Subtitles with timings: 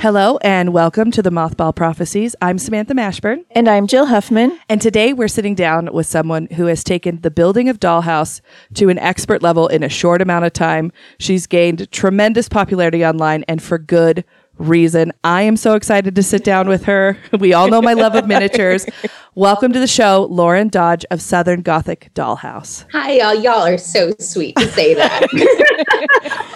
[0.00, 2.36] Hello and welcome to the Mothball Prophecies.
[2.40, 3.44] I'm Samantha Mashburn.
[3.50, 4.56] And I'm Jill Huffman.
[4.68, 8.40] And today we're sitting down with someone who has taken the building of Dollhouse
[8.74, 10.92] to an expert level in a short amount of time.
[11.18, 14.24] She's gained tremendous popularity online and for good
[14.58, 15.12] reason.
[15.24, 17.16] I am so excited to sit down with her.
[17.38, 18.84] We all know my love of miniatures.
[19.34, 22.84] Welcome to the show, Lauren Dodge of Southern Gothic Dollhouse.
[22.90, 23.34] Hi, y'all.
[23.34, 25.28] Y'all are so sweet to say that.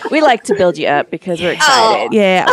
[0.11, 2.09] we like to build you up because we're excited.
[2.09, 2.09] Oh.
[2.11, 2.47] Yeah.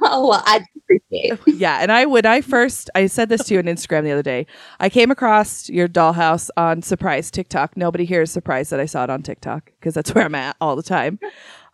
[0.00, 1.54] well, I appreciate it.
[1.54, 1.78] Yeah.
[1.80, 4.46] And I, when I first, I said this to you on Instagram the other day,
[4.80, 7.76] I came across your dollhouse on Surprise TikTok.
[7.76, 10.56] Nobody here is surprised that I saw it on TikTok because that's where I'm at
[10.60, 11.20] all the time.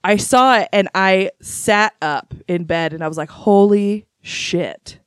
[0.05, 4.98] I saw it and I sat up in bed and I was like, holy shit.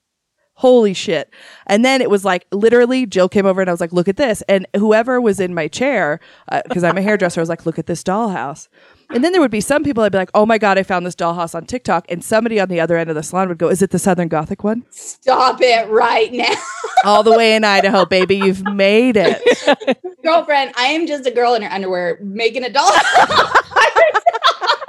[0.57, 1.29] Holy shit.
[1.67, 4.15] And then it was like literally Jill came over and I was like, look at
[4.15, 4.41] this.
[4.47, 6.21] And whoever was in my chair,
[6.65, 8.69] because uh, I'm a hairdresser, I was like, look at this dollhouse.
[9.09, 11.05] And then there would be some people I'd be like, oh my God, I found
[11.05, 12.05] this dollhouse on TikTok.
[12.09, 14.29] And somebody on the other end of the salon would go, is it the Southern
[14.29, 14.85] Gothic one?
[14.91, 16.55] Stop it right now.
[17.03, 18.37] All the way in Idaho, baby.
[18.37, 19.41] You've made it.
[20.23, 22.91] Girlfriend, I am just a girl in her underwear making a doll.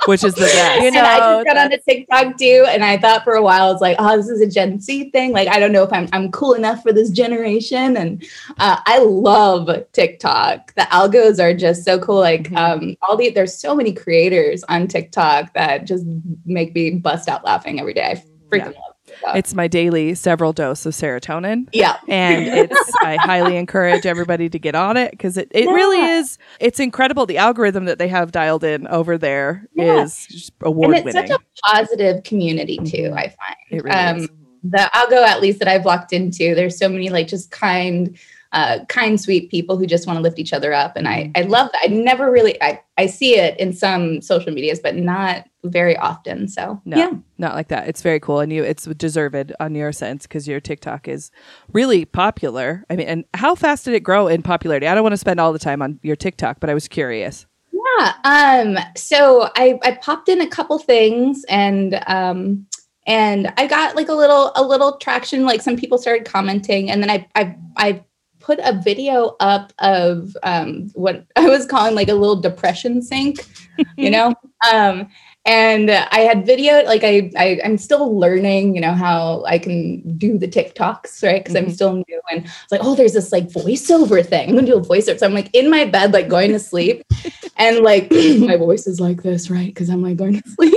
[0.06, 0.83] Which is the best.
[0.83, 3.73] You know, and I just got onto TikTok too, and I thought for a while,
[3.73, 5.33] it's like, oh, this is a Gen Z thing.
[5.33, 7.97] Like, I don't know if I'm I'm cool enough for this generation.
[7.97, 8.23] And
[8.58, 10.75] uh, I love TikTok.
[10.75, 12.20] The algos are just so cool.
[12.20, 12.56] Like, mm-hmm.
[12.56, 16.05] um, all the there's so many creators on TikTok that just
[16.45, 18.12] make me bust out laughing every day.
[18.12, 18.14] I
[18.48, 18.80] freaking yeah.
[18.80, 18.95] love
[19.34, 21.69] it's my daily several dose of serotonin.
[21.72, 21.97] Yeah.
[22.09, 25.70] And it's I highly encourage everybody to get on it because it, it yeah.
[25.70, 27.27] really is it's incredible.
[27.27, 30.02] The algorithm that they have dialed in over there yeah.
[30.02, 31.08] is award winning.
[31.08, 33.57] And it's such a positive community too, I find.
[33.70, 34.29] It really um, is.
[34.64, 38.17] the algo at least that I've walked into, there's so many like just kind
[38.56, 40.96] uh, kind, sweet people who just want to lift each other up.
[40.96, 41.83] And I, I love that.
[41.84, 46.48] I never really, I, I see it in some social medias, but not very often.
[46.48, 47.86] So no, yeah, not like that.
[47.86, 48.40] It's very cool.
[48.40, 51.30] And you, it's deserved on your sense because your TikTok is
[51.74, 52.83] really popular.
[52.89, 54.86] I mean, and how fast did it grow in popularity?
[54.86, 57.45] I don't want to spend all the time on your TikTok, but I was curious.
[57.72, 58.14] Yeah.
[58.24, 62.66] Um, so I, I popped in a couple things and, um,
[63.06, 65.45] and I got like a little a little traction.
[65.45, 68.05] Like some people started commenting, and then I I I
[68.46, 73.45] put a video up of um, what I was calling like a little depression sink,
[73.96, 74.34] you know?
[74.73, 75.08] Um,
[75.45, 80.17] and I had video like I, I am still learning, you know, how I can
[80.18, 81.42] do the TikToks, right?
[81.42, 81.67] Because mm-hmm.
[81.67, 84.48] I'm still new, and it's like, oh, there's this like voiceover thing.
[84.48, 85.20] I'm gonna do a voiceover.
[85.20, 87.05] So I'm like in my bed, like going to sleep,
[87.58, 89.67] and like my voice is like this, right?
[89.67, 90.74] Because I'm like going to sleep,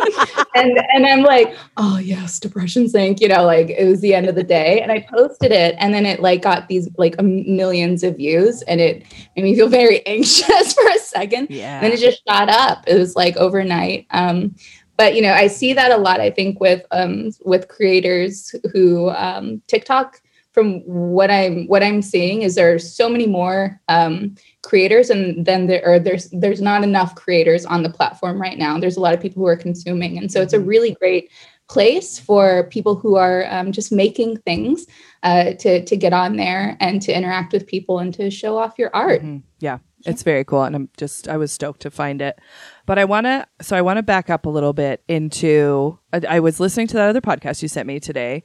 [0.55, 4.27] and and I'm like, oh yes, depression sink, you know, like it was the end
[4.27, 8.03] of the day, and I posted it, and then it like got these like millions
[8.03, 9.03] of views, and it
[9.35, 11.47] made me feel very anxious for a second.
[11.49, 11.75] Yeah.
[11.75, 12.83] And then it just shot up.
[12.87, 14.07] It was like overnight.
[14.11, 14.55] Um,
[14.99, 19.09] but you know i see that a lot i think with um, with creators who
[19.11, 20.21] um, tiktok
[20.51, 24.35] from what i'm what i'm seeing is there are so many more um,
[24.69, 28.79] creators and then there are there's there's not enough creators on the platform right now
[28.79, 30.67] there's a lot of people who are consuming and so it's a mm-hmm.
[30.67, 31.31] really great
[31.67, 34.85] place for people who are um, just making things
[35.23, 38.77] uh, to to get on there and to interact with people and to show off
[38.77, 39.39] your art mm-hmm.
[39.59, 42.39] yeah it's very cool and i'm just i was stoked to find it
[42.85, 46.21] but I want to, so I want to back up a little bit into, I,
[46.27, 48.41] I, was listening to that other podcast you sent me today.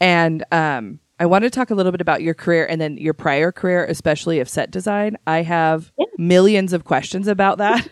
[0.00, 3.14] And um, I want to talk a little bit about your career and then your
[3.14, 5.16] prior career, especially of set design.
[5.26, 6.06] I have yeah.
[6.18, 7.88] millions of questions about that.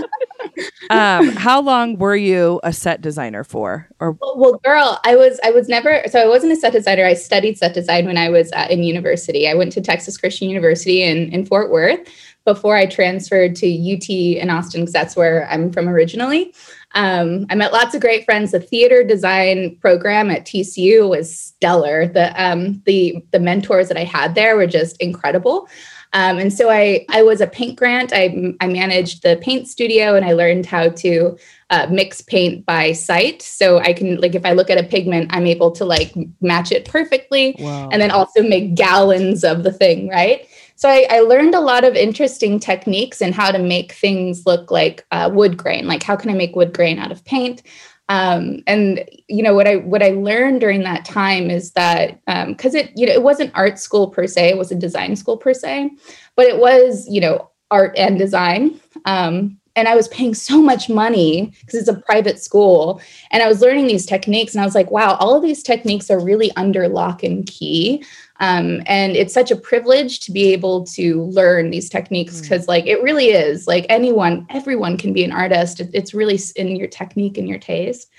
[0.90, 3.88] um, how long were you a set designer for?
[4.00, 7.04] Or well, well, girl, I was I was never so I wasn't a set designer.
[7.04, 9.48] I studied set design when I was uh, in university.
[9.48, 12.00] I went to Texas Christian University in in Fort Worth
[12.44, 16.52] before I transferred to UT in Austin, because that's where I'm from originally.
[16.92, 18.50] Um, I met lots of great friends.
[18.50, 22.06] The theater design program at TCU was stellar.
[22.06, 25.68] The um, the the mentors that I had there were just incredible.
[26.12, 28.12] Um, and so I I was a paint grant.
[28.12, 31.38] I I managed the paint studio and I learned how to
[31.70, 33.42] uh, mix paint by sight.
[33.42, 36.72] So I can like if I look at a pigment, I'm able to like match
[36.72, 37.88] it perfectly, wow.
[37.90, 40.48] and then also make gallons of the thing, right?
[40.80, 44.70] So I, I, learned a lot of interesting techniques and how to make things look
[44.70, 45.86] like uh, wood grain.
[45.86, 47.62] Like how can I make wood grain out of paint?
[48.08, 52.74] Um, and you know what I what I learned during that time is that because
[52.74, 55.36] um, it you know it wasn't art school per se, it was a design school
[55.36, 55.90] per se,
[56.34, 58.80] but it was you know art and design.
[59.04, 63.00] Um, and I was paying so much money because it's a private school.
[63.30, 66.10] And I was learning these techniques, and I was like, wow, all of these techniques
[66.10, 68.04] are really under lock and key.
[68.40, 72.68] Um, and it's such a privilege to be able to learn these techniques because, mm.
[72.68, 75.80] like, it really is like anyone, everyone can be an artist.
[75.80, 78.10] it's really in your technique and your taste.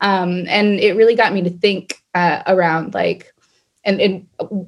[0.00, 3.32] Um, and it really got me to think uh, around like
[3.84, 4.26] and, and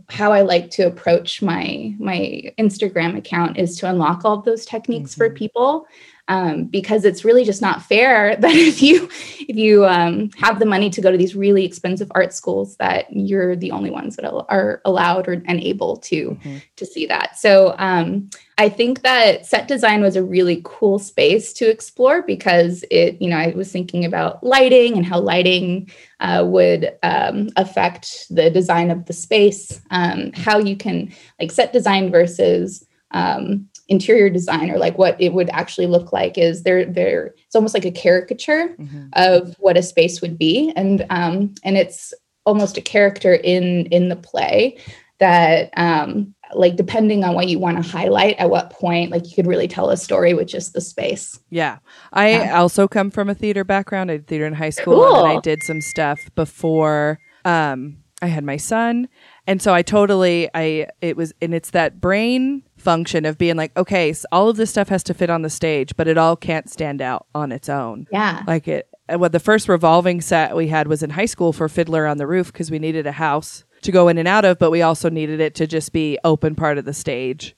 [0.08, 4.64] how I like to approach my my Instagram account is to unlock all of those
[4.64, 5.18] techniques mm-hmm.
[5.18, 5.86] for people
[6.28, 9.08] um, because it's really just not fair that if you
[9.48, 13.06] if you um, have the money to go to these really expensive art schools that
[13.10, 16.58] you're the only ones that are allowed or and able to mm-hmm.
[16.76, 18.28] to see that so um,
[18.58, 23.28] i think that set design was a really cool space to explore because it you
[23.28, 25.90] know i was thinking about lighting and how lighting
[26.20, 31.10] uh, would um, affect the design of the space um, how you can
[31.40, 36.36] like set design versus um, interior design or like what it would actually look like
[36.36, 39.06] is there there it's almost like a caricature mm-hmm.
[39.14, 42.12] of what a space would be and um and it's
[42.44, 44.78] almost a character in in the play
[45.20, 49.34] that um like depending on what you want to highlight at what point like you
[49.34, 51.78] could really tell a story with just the space yeah
[52.12, 52.58] i yeah.
[52.58, 55.24] also come from a theater background i did theater in high school cool.
[55.24, 59.08] and i did some stuff before um i had my son
[59.48, 63.76] and so i totally i it was and it's that brain function of being like,
[63.76, 66.36] okay, so all of this stuff has to fit on the stage, but it all
[66.36, 68.06] can't stand out on its own.
[68.10, 68.42] Yeah.
[68.46, 72.06] Like it, what the first revolving set we had was in high school for Fiddler
[72.06, 74.70] on the Roof because we needed a house to go in and out of, but
[74.70, 77.54] we also needed it to just be open part of the stage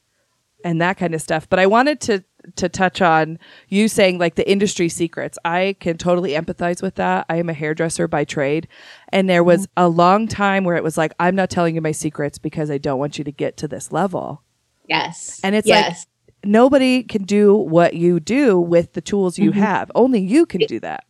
[0.64, 1.48] and that kind of stuff.
[1.48, 2.24] But I wanted to
[2.56, 3.38] to touch on
[3.68, 5.38] you saying like the industry secrets.
[5.44, 7.26] I can totally empathize with that.
[7.28, 8.68] I am a hairdresser by trade,
[9.10, 9.84] and there was mm-hmm.
[9.84, 12.78] a long time where it was like I'm not telling you my secrets because I
[12.78, 14.42] don't want you to get to this level.
[14.88, 15.40] Yes.
[15.44, 15.88] And it's yes.
[15.88, 16.08] like
[16.44, 19.60] nobody can do what you do with the tools you mm-hmm.
[19.60, 19.90] have.
[19.94, 21.04] Only you can do that.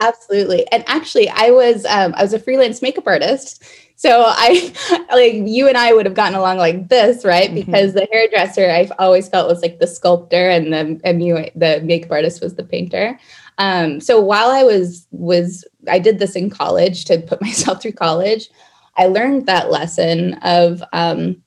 [0.00, 0.66] Absolutely.
[0.72, 3.62] And actually I was um, I was a freelance makeup artist.
[3.96, 4.72] So I
[5.12, 7.50] like you and I would have gotten along like this, right?
[7.50, 7.70] Mm-hmm.
[7.70, 11.80] Because the hairdresser I've always felt was like the sculptor and the and you the
[11.84, 13.18] makeup artist was the painter.
[13.58, 17.92] Um, so while I was was I did this in college to put myself through
[17.92, 18.48] college,
[18.96, 21.42] I learned that lesson of um,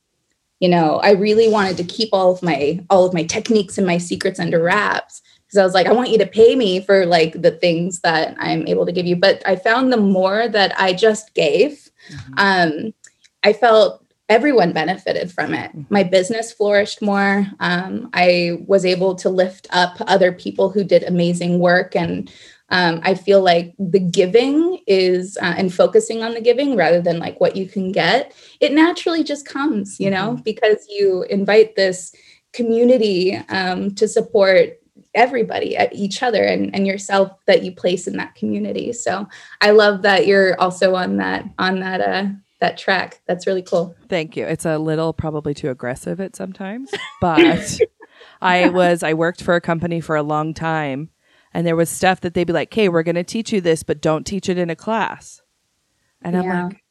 [0.59, 3.85] you know i really wanted to keep all of my all of my techniques and
[3.85, 5.21] my secrets under wraps
[5.53, 8.35] because i was like i want you to pay me for like the things that
[8.39, 12.33] i'm able to give you but i found the more that i just gave mm-hmm.
[12.37, 12.93] um,
[13.43, 15.93] i felt everyone benefited from it mm-hmm.
[15.93, 21.03] my business flourished more um, i was able to lift up other people who did
[21.03, 22.31] amazing work and
[22.69, 27.19] um, I feel like the giving is uh, and focusing on the giving rather than
[27.19, 30.41] like what you can get, it naturally just comes, you know, mm-hmm.
[30.41, 32.15] because you invite this
[32.51, 34.79] community um, to support
[35.15, 38.93] everybody at each other and, and yourself that you place in that community.
[38.93, 39.27] So
[39.61, 42.25] i love that you're also on that on that uh
[42.59, 43.21] that track.
[43.27, 43.93] That's really cool.
[44.07, 44.45] Thank you.
[44.45, 47.79] It's a little probably too aggressive at sometimes but
[48.41, 51.09] i was i worked for a company for a long time
[51.53, 53.83] and there was stuff that they'd be like, "Okay, we're going to teach you this,
[53.83, 55.41] but don't teach it in a class."
[56.21, 56.41] And yeah.
[56.41, 56.82] I'm like,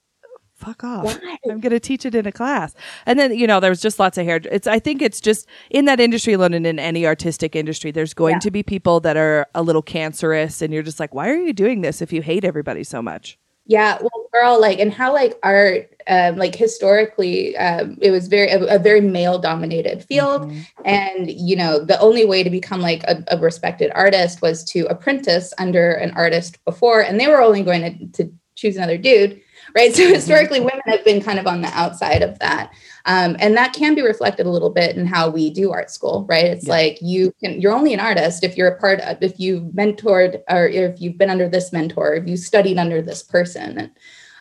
[0.63, 1.05] "Fuck off!
[1.05, 1.39] Why?
[1.51, 2.75] I'm going to teach it in a class."
[3.07, 4.41] And then you know, there was just lots of hair.
[4.51, 8.15] It's I think it's just in that industry alone, and in any artistic industry, there's
[8.15, 8.41] going yeah.
[8.41, 11.53] to be people that are a little cancerous, and you're just like, "Why are you
[11.53, 15.39] doing this if you hate everybody so much?" Yeah, well, girl, like, and how like
[15.45, 20.83] art, um, like historically, um, it was very a, a very male dominated field, mm-hmm.
[20.85, 24.87] and you know, the only way to become like a, a, respected artist was to
[24.87, 29.41] apprentice under an artist before, and they were only going to, to choose another dude
[29.75, 29.95] right?
[29.95, 30.15] So mm-hmm.
[30.15, 32.73] historically, women have been kind of on the outside of that,
[33.07, 36.27] um, and that can be reflected a little bit in how we do art school,
[36.29, 36.47] right?
[36.47, 36.73] It's yeah.
[36.73, 40.43] like you can you're only an artist if you're a part of if you've mentored
[40.49, 43.91] or if you've been under this mentor, if you studied under this person, and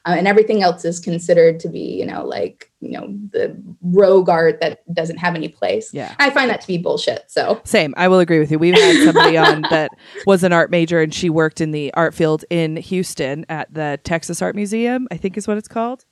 [0.06, 4.30] uh, and everything else is considered to be you know like you know the rogue
[4.30, 5.94] art that doesn't have any place.
[5.94, 6.16] Yeah.
[6.20, 7.62] I find that to be bullshit so.
[7.64, 7.94] Same.
[7.98, 8.60] I will agree with you.
[8.60, 9.92] We've had somebody on that
[10.26, 14.00] was an art major and she worked in the art field in houston at the
[14.04, 16.06] texas art museum i think is what it's called.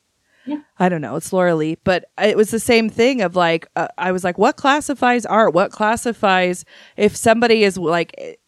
[0.45, 0.61] Yeah.
[0.79, 1.15] I don't know.
[1.15, 4.37] It's Laura Lee, but it was the same thing of like, uh, I was like,
[4.37, 5.53] what classifies art?
[5.53, 6.65] What classifies
[6.97, 8.38] if somebody is like,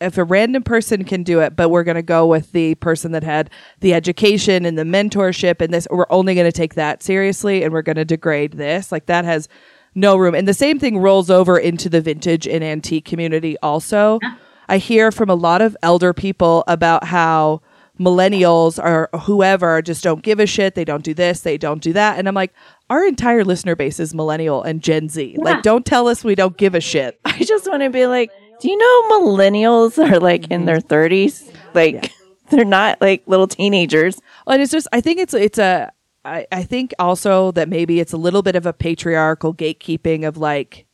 [0.00, 3.12] if a random person can do it, but we're going to go with the person
[3.12, 7.02] that had the education and the mentorship and this, we're only going to take that
[7.02, 8.92] seriously and we're going to degrade this.
[8.92, 9.48] Like that has
[9.94, 10.34] no room.
[10.34, 14.20] And the same thing rolls over into the vintage and antique community also.
[14.68, 17.62] I hear from a lot of elder people about how
[17.98, 20.74] millennials or whoever just don't give a shit.
[20.74, 22.18] They don't do this, they don't do that.
[22.18, 22.52] And I'm like,
[22.90, 25.36] our entire listener base is millennial and Gen Z.
[25.38, 27.18] Like, don't tell us we don't give a shit.
[27.24, 31.14] I just want to be like, do you know millennials are like in their mm-hmm.
[31.14, 31.54] 30s?
[31.74, 32.12] Like,
[32.50, 34.20] they're not like little teenagers.
[34.46, 35.92] And it's just, I think it's, it's a,
[36.24, 40.36] I, I think also that maybe it's a little bit of a patriarchal gatekeeping of
[40.36, 40.86] like,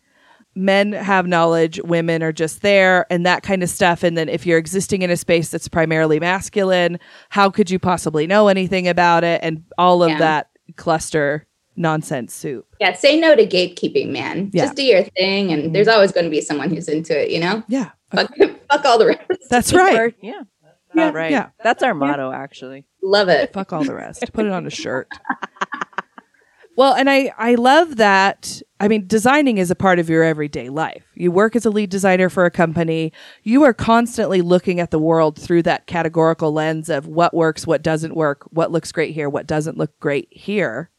[0.54, 4.02] men have knowledge, women are just there, and that kind of stuff.
[4.02, 6.99] And then if you're existing in a space that's primarily masculine,
[7.31, 9.40] how could you possibly know anything about it?
[9.42, 10.19] And all of Yeah.
[10.19, 12.67] that cluster nonsense soup.
[12.81, 14.50] Yeah, say no to gatekeeping, man.
[14.52, 14.64] Yeah.
[14.64, 15.95] Just do your thing, and there's mm-hmm.
[15.95, 17.31] always going to be someone who's into it.
[17.31, 18.33] You know, Yeah, fuck,
[18.71, 19.49] fuck all the rest.
[19.50, 19.99] that's right.
[19.99, 20.43] Or- yeah.
[20.93, 21.31] About right.
[21.31, 21.49] yeah.
[21.64, 22.85] That's our motto, actually.
[23.02, 23.50] Love it.
[23.55, 24.31] Fuck all the rest.
[24.35, 25.09] Put it on a shirt.
[26.76, 28.62] Well, and I I love that.
[28.81, 31.05] I mean, designing is a part of your everyday life.
[31.14, 33.12] You work as a lead designer for a company.
[33.43, 37.83] You are constantly looking at the world through that categorical lens of what works, what
[37.83, 40.91] doesn't work, what looks great here, what doesn't look great here.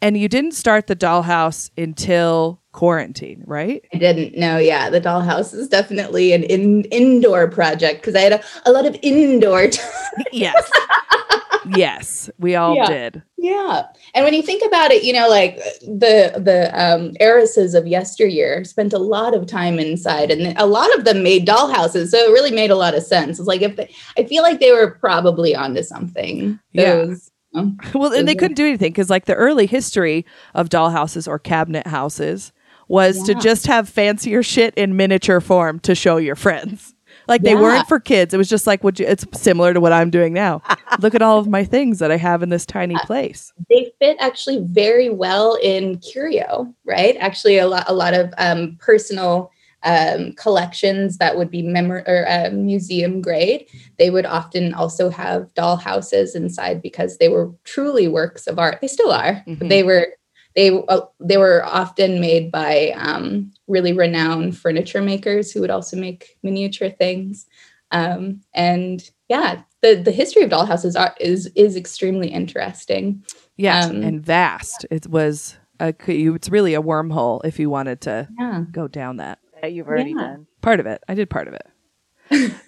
[0.00, 3.84] And you didn't start the dollhouse until quarantine, right?
[3.92, 4.56] I didn't know.
[4.58, 8.86] Yeah, the dollhouse is definitely an in, indoor project because I had a, a lot
[8.86, 10.24] of indoor time.
[10.32, 10.70] Yes.
[11.74, 12.86] yes, we all Yeah.
[12.86, 13.22] did.
[13.36, 13.86] Yeah.
[14.14, 18.64] And when you think about it, you know, like the the um heiresses of yesteryear
[18.64, 22.08] spent a lot of time inside and a lot of them made dollhouses.
[22.08, 23.38] So it really made a lot of sense.
[23.38, 26.58] It's like if they, I feel like they were probably onto something.
[26.72, 26.94] Yeah.
[26.94, 27.32] Those, know.
[27.94, 30.24] Well, and they couldn't do anything because, like, the early history
[30.54, 32.52] of dollhouses or cabinet houses
[32.88, 36.94] was to just have fancier shit in miniature form to show your friends.
[37.26, 37.60] Like, they Yeah.
[37.60, 38.32] weren't for kids.
[38.32, 40.62] It was just like, would you, it's similar to what I'm doing now.
[41.00, 43.52] Look at all of my things that I have in this tiny place.
[43.68, 47.16] they fit actually very well in curio, right?
[47.18, 49.50] Actually, a lot a lot of um, personal
[49.82, 53.66] um, collections that would be memor- or uh, museum grade.
[53.98, 58.80] They would often also have doll houses inside because they were truly works of art.
[58.80, 59.42] They still are.
[59.46, 59.58] Mhm.
[59.58, 60.08] But they were
[60.56, 65.96] they uh, they were often made by um, really renowned furniture makers who would also
[65.96, 67.46] make miniature things.
[67.90, 73.22] Um, and yeah, the the history of dollhouses are, is is extremely interesting.
[73.56, 73.88] Yes.
[73.90, 74.86] Um, and vast.
[74.90, 78.64] It was, a, it's really a wormhole if you wanted to Yeah.
[78.70, 79.38] go down that.
[79.62, 80.16] That you've already Yeah.
[80.16, 80.46] done.
[80.60, 81.02] Part of it.
[81.08, 81.66] I did part of it.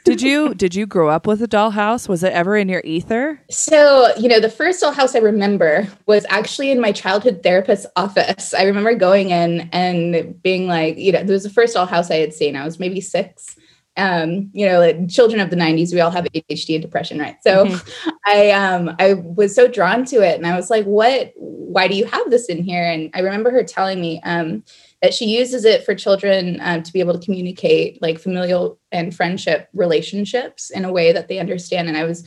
[0.05, 2.09] did you did you grow up with a dollhouse?
[2.09, 3.41] Was it ever in your ether?
[3.51, 8.55] So, you know, the first dollhouse I remember was actually in my childhood therapist's office.
[8.55, 12.17] I remember going in and being like, you know, it was the first dollhouse I
[12.17, 12.57] had seen.
[12.57, 13.57] I was maybe six.
[13.97, 17.37] Um, you know, like children of the 90s, we all have ADHD and depression, right?
[17.43, 17.77] So
[18.25, 21.95] I um I was so drawn to it and I was like, what why do
[21.97, 22.85] you have this in here?
[22.85, 24.65] And I remember her telling me um that
[25.11, 29.69] she uses it for children um, to be able to communicate like familial and friendship
[29.73, 31.89] relationships in a way that they understand.
[31.89, 32.27] And I was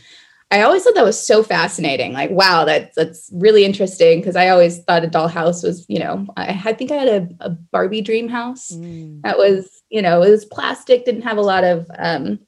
[0.52, 2.14] I always thought that was so fascinating.
[2.14, 6.28] Like, wow, that's that's really interesting because I always thought a dollhouse was, you know,
[6.38, 8.70] I, I think I had a, a Barbie dream house
[9.24, 12.40] that was, you know, it was plastic, didn't have a lot of um,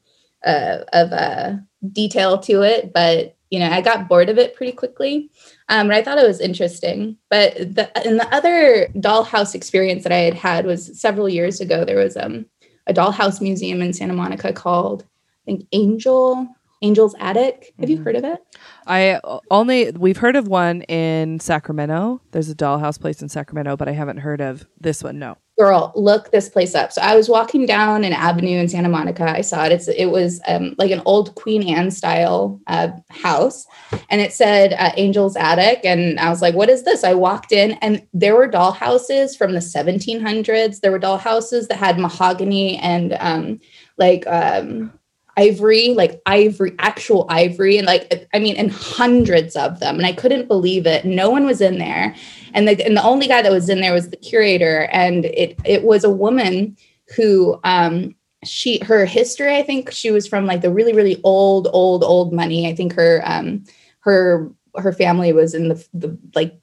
[0.45, 1.53] uh, of uh,
[1.91, 5.29] detail to it, but you know, I got bored of it pretty quickly.
[5.69, 7.15] Um, but I thought it was interesting.
[7.29, 11.85] But the and the other dollhouse experience that I had had was several years ago.
[11.85, 12.45] There was um,
[12.87, 16.47] a dollhouse museum in Santa Monica called, I think, Angel
[16.81, 17.73] Angel's Attic.
[17.79, 18.03] Have you Mhm.
[18.03, 18.39] heard of it?
[18.85, 19.19] I
[19.49, 22.19] only we've heard of one in Sacramento.
[22.31, 25.17] There's a dollhouse place in Sacramento, but I haven't heard of this one.
[25.17, 25.37] No.
[25.57, 26.91] Girl look this place up.
[26.91, 29.23] So i was walking down an avenue in santa monica.
[29.23, 29.71] I saw it.
[29.71, 33.65] It's it was um, like an old queen anne style uh, house.
[34.09, 35.81] And it said uh, angel's attic.
[35.83, 37.03] And i was like what is this?
[37.03, 41.67] I walked in and there were doll houses from the 1700s there were doll houses
[41.67, 43.59] that had mahogany and um,
[43.97, 44.91] like um,
[45.37, 47.77] ivory like ivory actual ivory.
[47.77, 49.95] And like i mean and hundreds of them.
[49.95, 51.05] And i couldn't believe it.
[51.05, 52.13] No one was in there
[52.55, 54.87] and the and the only guy that was in there was the curator.
[54.91, 56.75] And it it was a woman
[57.15, 61.67] who um she her history i think she was from like the really really old
[61.73, 62.67] old old money.
[62.67, 63.63] I think her um
[63.99, 66.59] her her family was in the, the like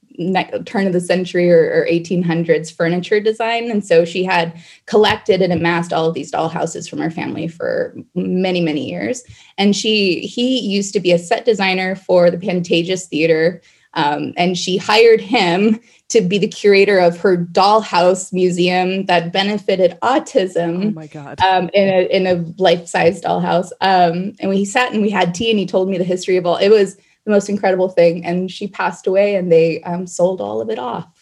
[0.67, 3.71] turn of the century or, or 1800s furniture design.
[3.71, 7.49] And so she had collected and amassed all of these doll houses from her family
[7.49, 9.25] for many many years.
[9.59, 13.61] And she he used to be a set designer for the pantages theater
[13.95, 19.99] um, and she hired him to be the curator of her dollhouse museum that benefited
[20.03, 20.89] autism.
[20.89, 21.41] Oh my god.
[21.41, 23.71] um, in a in a life size dollhouse.
[23.81, 26.47] Um, and we sat and we had tea, and he told me the history of
[26.47, 26.57] all.
[26.57, 28.25] It was the most incredible thing.
[28.25, 31.22] And she passed away, and they um, sold all of it off.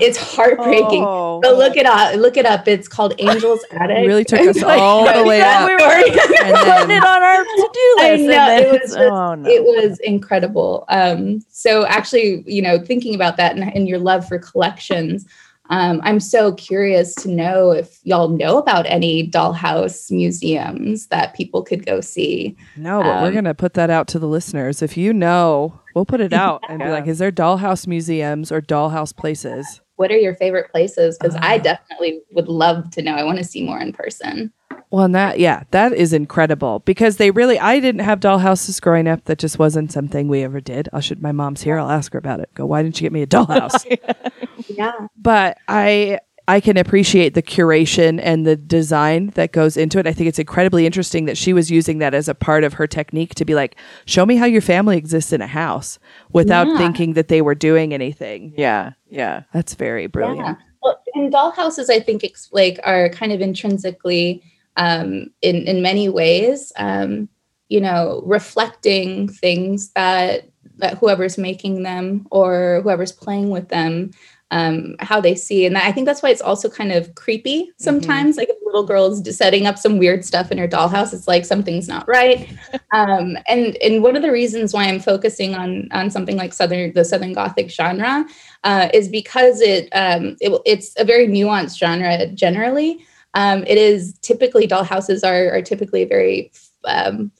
[0.00, 1.04] It's heartbreaking.
[1.04, 1.40] Oh.
[1.42, 2.16] But look it up.
[2.16, 2.66] Look it up.
[2.66, 3.98] It's called Angel's Attic.
[4.02, 5.68] You really took us all the way Yeah, up.
[5.68, 8.08] we were putting it on our to-do list.
[8.20, 9.48] and know, it was just- oh, no.
[9.48, 10.84] It was incredible.
[10.88, 15.26] Um, so actually, you know, thinking about that and, and your love for collections,
[15.70, 21.62] um, I'm so curious to know if y'all know about any dollhouse museums that people
[21.62, 22.56] could go see.
[22.76, 24.82] No, but we're Um, gonna put that out to the listeners.
[24.82, 28.60] If you know, we'll put it out and be like, "Is there dollhouse museums or
[28.60, 31.16] dollhouse places?" What are your favorite places?
[31.18, 31.58] Because I Ah.
[31.58, 33.14] definitely would love to know.
[33.14, 34.52] I want to see more in person.
[34.90, 37.58] Well, and that yeah, that is incredible because they really.
[37.58, 39.24] I didn't have dollhouses growing up.
[39.26, 40.88] That just wasn't something we ever did.
[40.92, 41.22] I'll should.
[41.22, 41.78] My mom's here.
[41.78, 42.50] I'll ask her about it.
[42.54, 42.66] Go.
[42.66, 43.84] Why didn't you get me a dollhouse?
[44.68, 44.92] Yeah.
[45.16, 50.06] but I I can appreciate the curation and the design that goes into it.
[50.06, 52.86] I think it's incredibly interesting that she was using that as a part of her
[52.86, 55.98] technique to be like, show me how your family exists in a house
[56.32, 56.78] without Yeah.
[56.78, 58.52] thinking that they were doing anything.
[58.56, 59.42] yeah, yeah.
[59.52, 60.40] That's very brilliant.
[60.46, 60.54] Yeah.
[60.82, 64.42] Well, and dollhouses, I think, ex- like are kind of intrinsically,
[64.76, 67.28] um, in in many ways, um,
[67.68, 74.10] you know, reflecting things that that whoever's making them or whoever's playing with them.
[74.52, 78.36] Um, how they see, and I think that's why it's also kind of creepy sometimes.
[78.36, 81.26] Like if a little girl is setting up some weird stuff in her dollhouse, it's
[81.26, 82.50] like something's not right.
[82.92, 86.92] um, and and one of the reasons why I'm focusing on on something like southern
[86.92, 88.26] the Southern Gothic genre
[88.62, 93.04] uh, is because it, um, it it's a very nuanced genre generally.
[93.32, 96.52] Um, it is typically dollhouses are are typically very
[96.84, 97.32] um,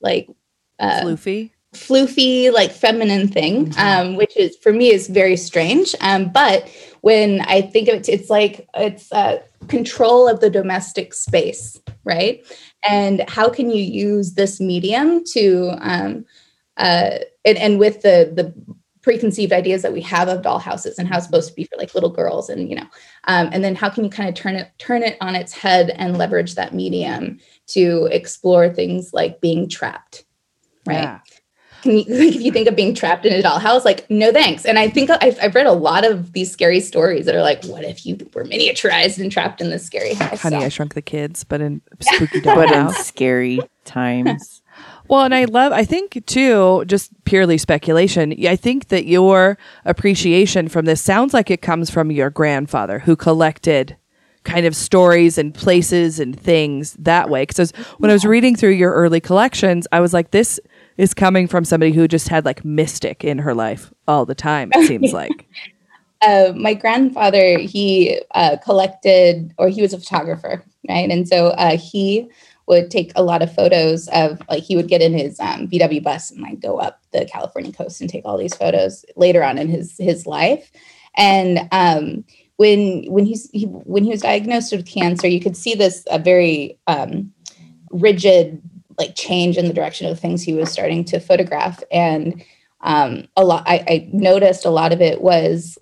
[0.00, 0.28] like
[0.78, 1.50] uh, Floofy.
[1.86, 5.94] Floofy, like feminine thing, um, which is for me is very strange.
[6.00, 6.68] Um, but
[7.00, 12.44] when I think of it, it's like it's uh, control of the domestic space, right?
[12.88, 16.24] And how can you use this medium to um,
[16.76, 18.54] uh, and, and with the the
[19.02, 21.94] preconceived ideas that we have of dollhouses and how it's supposed to be for like
[21.94, 22.86] little girls and you know
[23.24, 25.90] um, and then how can you kind of turn it turn it on its head
[25.90, 30.24] and leverage that medium to explore things like being trapped
[30.84, 31.20] right Yeah.
[31.82, 34.64] Can you, like if you think of being trapped in a dollhouse, like no thanks.
[34.64, 37.64] And I think I've, I've read a lot of these scary stories that are like,
[37.64, 40.42] what if you were miniaturized and trapped in this scary house?
[40.42, 44.62] Honey, So- I Shrunk the Kids, but in spooky But in scary times.
[45.08, 50.68] Well, and I love, I think too, just purely speculation, I think that your appreciation
[50.68, 53.96] from this sounds like it comes from your grandfather who collected
[54.44, 57.42] kind of stories and places and things that way.
[57.44, 60.60] Because when I was reading through your early collections, I was like, this
[60.98, 64.70] is coming from somebody who just had like mystic in her life all the time,
[64.74, 65.48] it seems like.
[66.20, 71.76] uh, my grandfather he uh, collected or he was a photographer right and so uh,
[71.76, 72.28] he
[72.66, 76.02] would take a lot of photos of like he would get in his um, vw
[76.02, 79.58] bus and like go up the california coast and take all these photos later on
[79.58, 80.72] in his his life
[81.16, 82.24] and um,
[82.56, 86.18] when when he's he, when he was diagnosed with cancer you could see this a
[86.18, 87.32] very um,
[87.90, 88.60] rigid
[88.98, 91.82] like change in the direction of things he was starting to photograph.
[91.90, 92.44] And
[92.80, 95.78] um, a lot I, I noticed a lot of it was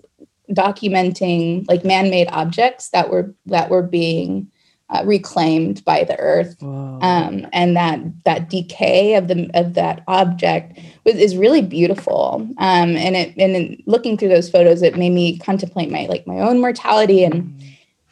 [0.51, 4.49] documenting like man-made objects that were that were being
[4.89, 6.55] uh, reclaimed by the earth.
[7.01, 12.47] Um, and that that decay of the of that object was is really beautiful.
[12.57, 16.25] Um, and it and in looking through those photos it made me contemplate my like
[16.25, 17.61] my own mortality and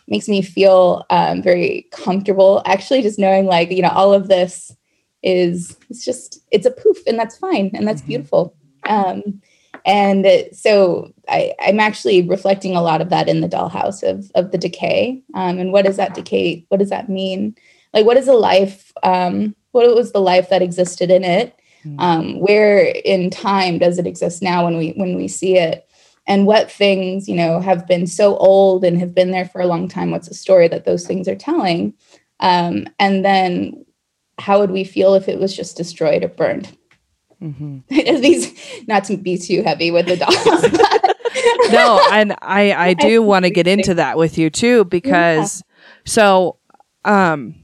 [0.08, 2.62] makes me feel um, very comfortable.
[2.66, 4.76] Actually just knowing like you know all of this
[5.26, 8.08] is it's just it's a poof and that's fine and that's Mhm.
[8.08, 8.56] beautiful
[8.88, 9.42] um,
[9.86, 14.52] and so I, I'm actually reflecting a lot of that in the dollhouse of of
[14.52, 15.22] the decay.
[15.36, 16.66] Um, and what does that decay?
[16.70, 17.56] What does that mean?
[17.94, 18.92] Like, what is a life?
[19.04, 21.56] Um, what was the life that existed in it?
[21.86, 22.02] Mm.
[22.02, 25.88] Um, where in time does it exist now when we when we see it?
[26.28, 29.68] And what things you know have been so old and have been there for a
[29.68, 30.10] long time?
[30.10, 31.94] What's the story that those things are telling?
[32.40, 33.85] Um, and then
[34.38, 36.76] how would we feel if it was just destroyed or burned?
[37.42, 37.84] Mhm.
[37.90, 38.54] These
[38.88, 41.70] not to be too heavy with the dolls.
[41.72, 45.62] no, and I I do want to get into that with you too because
[46.06, 46.58] so
[47.04, 47.56] um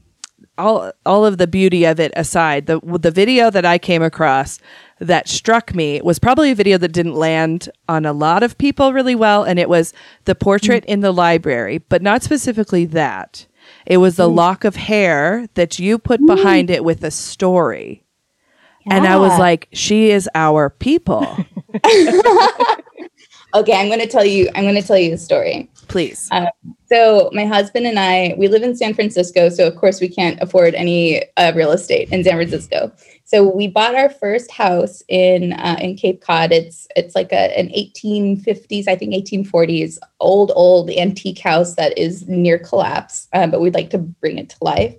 [0.58, 4.58] all all of the beauty of it aside, the the video that I came across
[5.00, 8.92] that struck me was probably a video that didn't land on a lot of people
[8.92, 9.94] really well and it was
[10.26, 13.46] the portrait in the library, but not specifically that.
[13.86, 14.34] It was the mm.
[14.34, 16.26] lock of hair that you put mm.
[16.26, 18.04] behind it with a story.
[18.90, 21.22] And I was like, she is our people.
[23.54, 24.48] okay, I'm going to tell you.
[24.54, 25.70] I'm going to tell you a story.
[25.88, 26.28] Please.
[26.32, 26.48] Um,
[26.86, 30.40] so my husband and I, we live in San Francisco, so of course we can't
[30.40, 32.92] afford any uh, real estate in San Francisco.
[33.32, 36.52] So we bought our first house in uh, in Cape Cod.
[36.52, 42.28] It's it's like a an 1850s, I think 1840s old old antique house that is
[42.28, 44.94] near collapse, uh, but we'd like to bring it to life.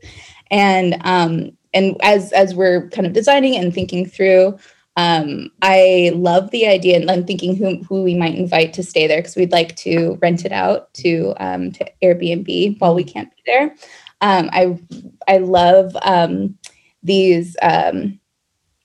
[0.49, 4.57] And um, and as as we're kind of designing and thinking through,
[4.97, 9.05] um, I love the idea, and I'm thinking who who we might invite to stay
[9.05, 13.29] there because we'd like to rent it out to um, to Airbnb while we can't
[13.29, 13.75] be there.
[14.21, 14.79] Um, I
[15.27, 16.57] I love um,
[17.03, 18.19] these um,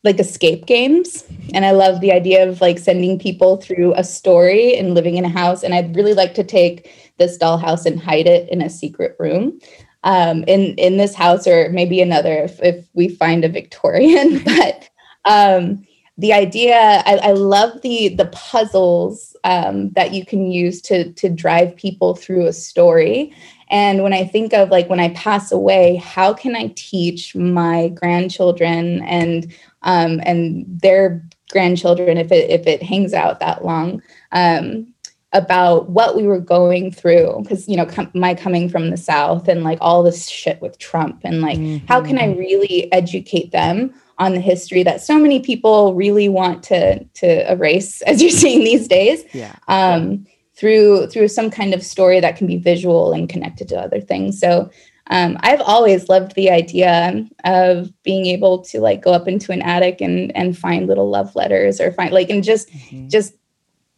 [0.04, 4.76] like escape games, and I love the idea of like sending people through a story
[4.76, 5.62] and living in a house.
[5.62, 9.61] And I'd really like to take this dollhouse and hide it in a secret room
[10.04, 14.42] um, in in this house or maybe another if, if we find a Victorian.
[14.44, 14.88] but
[15.24, 15.84] um,
[16.16, 21.28] the idea, I, I, love the the puzzles um, that you can use to to
[21.28, 23.32] drive people through a story.
[23.70, 27.88] And when I think of like when I pass away, how can I teach my
[27.88, 34.92] grandchildren and um, and their grandchildren if it if it hangs out that long um,
[35.32, 39.48] about what we were going through because you know com- my coming from the south
[39.48, 41.84] and like all this shit with trump and like mm-hmm.
[41.86, 42.38] how can i mm-hmm.
[42.38, 48.02] really educate them on the history that so many people really want to to erase
[48.06, 52.46] as you're seeing these days yeah um, through through some kind of story that can
[52.46, 54.70] be visual and connected to other things so
[55.11, 59.62] um, I've always loved the idea of being able to like go up into an
[59.62, 63.09] attic and and find little love letters or find like and just mm-hmm.
[63.09, 63.35] just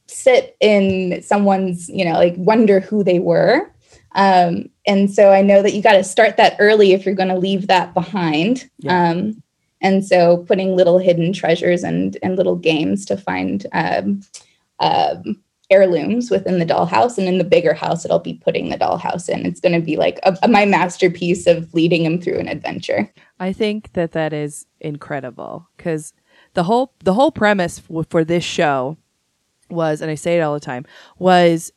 [0.06, 3.72] sit in someone's, you know, like wonder who they were.
[4.16, 7.28] Um, and so I know that you got to start that early if you're going
[7.28, 8.68] to leave that behind.
[8.78, 9.10] Yeah.
[9.10, 9.42] Um,
[9.80, 14.20] and so putting little hidden treasures and and little games to find um,
[14.78, 19.28] um, heirlooms within the dollhouse, and in the bigger house, it'll be putting the dollhouse
[19.28, 19.46] in.
[19.46, 23.12] It's going to be like a, a, my masterpiece of leading them through an adventure.
[23.38, 26.12] I think that that is incredible because
[26.54, 28.96] the whole the whole premise f- for this show
[29.68, 30.84] was, and I say it all the time,
[31.18, 31.72] was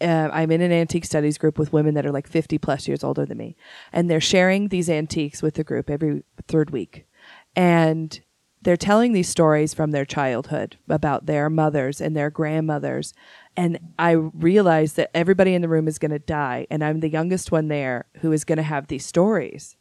[0.00, 3.04] uh, I'm in an antique studies group with women that are like 50 plus years
[3.04, 3.56] older than me.
[3.92, 7.06] And they're sharing these antiques with the group every third week.
[7.54, 8.20] And
[8.62, 13.12] they're telling these stories from their childhood about their mothers and their grandmothers.
[13.56, 16.66] And I realized that everybody in the room is going to die.
[16.70, 19.76] And I'm the youngest one there who is going to have these stories.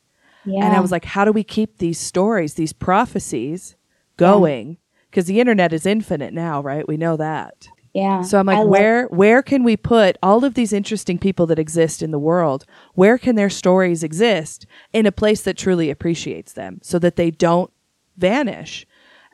[0.45, 0.65] Yeah.
[0.65, 3.75] And I was like, how do we keep these stories, these prophecies
[4.17, 4.77] going?
[5.11, 6.87] because the internet is infinite now, right?
[6.87, 7.67] We know that.
[7.93, 8.21] Yeah.
[8.21, 12.01] So I'm like, where where can we put all of these interesting people that exist
[12.01, 12.65] in the world?
[12.93, 17.31] Where can their stories exist in a place that truly appreciates them, so that they
[17.31, 17.69] don't
[18.17, 18.85] vanish?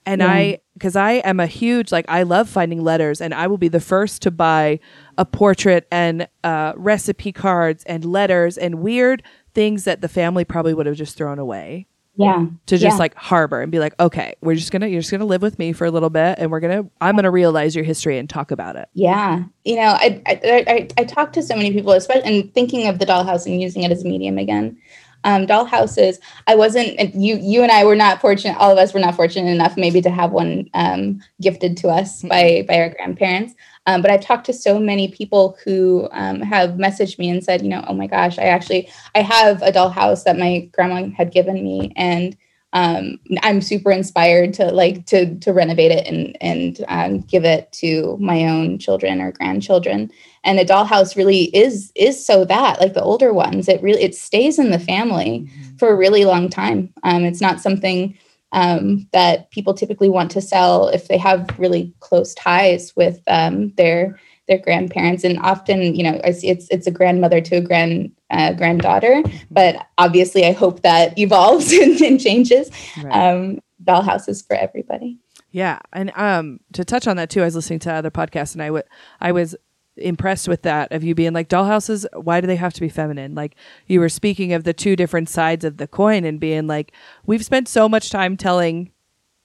[0.06, 0.32] And yeah.
[0.32, 3.68] I, because I am a huge like, I love finding letters, and I will be
[3.68, 4.80] the first to buy
[5.18, 10.74] a portrait and uh, recipe cards and letters and weird things that the family probably
[10.74, 11.88] would have just thrown away
[12.18, 12.98] yeah to just yeah.
[12.98, 15.72] like harbor and be like okay we're just gonna you're just gonna live with me
[15.72, 18.76] for a little bit and we're gonna i'm gonna realize your history and talk about
[18.76, 22.54] it yeah you know i i i, I talk to so many people especially and
[22.54, 24.78] thinking of the dollhouse and using it as a medium again
[25.24, 29.00] um, dollhouses i wasn't you you and i were not fortunate all of us were
[29.00, 32.30] not fortunate enough maybe to have one um, gifted to us mm-hmm.
[32.30, 33.54] by by our grandparents
[33.88, 37.62] um, but I've talked to so many people who um, have messaged me and said,
[37.62, 41.32] you know, oh my gosh, I actually I have a dollhouse that my grandma had
[41.32, 42.36] given me, and
[42.74, 47.72] um, I'm super inspired to like to to renovate it and and um, give it
[47.74, 50.12] to my own children or grandchildren.
[50.48, 54.16] And a dollhouse really is is so that like the older ones, it really it
[54.16, 55.76] stays in the family mm-hmm.
[55.78, 56.94] for a really long time.
[57.04, 58.18] Um, it's not something
[58.54, 63.74] um, that people typically want to sell if they have really close ties with um,
[63.74, 68.54] their their grandparents and often you know it's it's a grandmother to a grand uh,
[68.54, 72.72] granddaughter but obviously i hope that evolves and, and changes
[73.04, 73.12] right.
[73.12, 75.18] um, dollhouses for everybody
[75.52, 78.64] yeah and um to touch on that too i was listening to other podcasts and
[78.64, 78.86] i would
[79.20, 79.54] i was
[79.98, 83.36] impressed with that of you being like dollhouses why do they have to be feminine?
[83.36, 83.56] Like
[83.88, 86.92] you were speaking of the two different sides of the coin and being like
[87.26, 88.92] we've spent so much time telling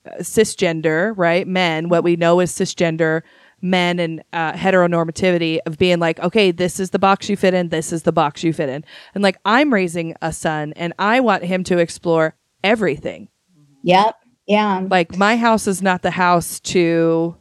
[0.07, 3.23] uh, cisgender right men what we know is cisgender
[3.61, 7.69] men and uh, heteronormativity of being like okay this is the box you fit in
[7.69, 8.85] this is the box you fit in.
[9.15, 12.35] And like i'm raising a son and i want him to explore
[12.65, 13.29] everything.
[13.83, 14.17] Yep.
[14.47, 14.87] Yeah.
[14.89, 17.37] Like my house is not the house to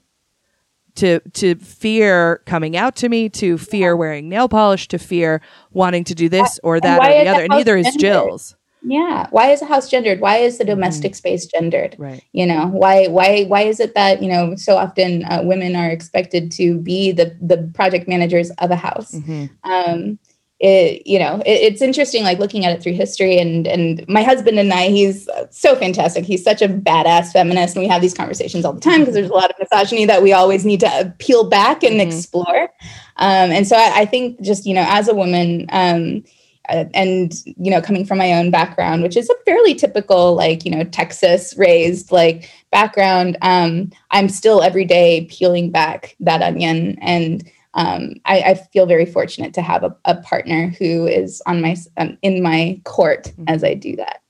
[0.95, 6.03] to to fear coming out to me, to fear wearing nail polish, to fear wanting
[6.05, 7.43] to do this or that or the other.
[7.43, 8.55] And neither is Jill's.
[8.83, 9.27] Yeah.
[9.29, 10.21] Why is the house gendered?
[10.21, 10.71] Why is the mm-hmm.
[10.71, 11.17] domestic mm-hmm.
[11.17, 11.95] space gendered?
[11.99, 12.23] Right.
[12.31, 15.89] You know, why why why is it that, you know, so often uh, women are
[15.89, 19.11] expected to be the the project managers of a house?
[19.11, 19.45] Mm-hmm.
[19.71, 20.19] Um
[20.61, 23.39] it, you know, it, it's interesting, like looking at it through history.
[23.39, 26.23] And and my husband and I, he's so fantastic.
[26.23, 29.29] He's such a badass feminist, and we have these conversations all the time because there's
[29.29, 32.07] a lot of misogyny that we always need to peel back and mm-hmm.
[32.07, 32.69] explore.
[33.17, 35.65] Um, and so I, I, think just you know, as a woman.
[35.69, 36.23] Um,
[36.69, 40.63] uh, and you know coming from my own background which is a fairly typical like
[40.63, 46.99] you know texas raised like background um i'm still every day peeling back that onion
[47.01, 51.61] and um, I, I, feel very fortunate to have a, a partner who is on
[51.61, 53.45] my um, in my court mm-hmm.
[53.47, 54.21] as I do that.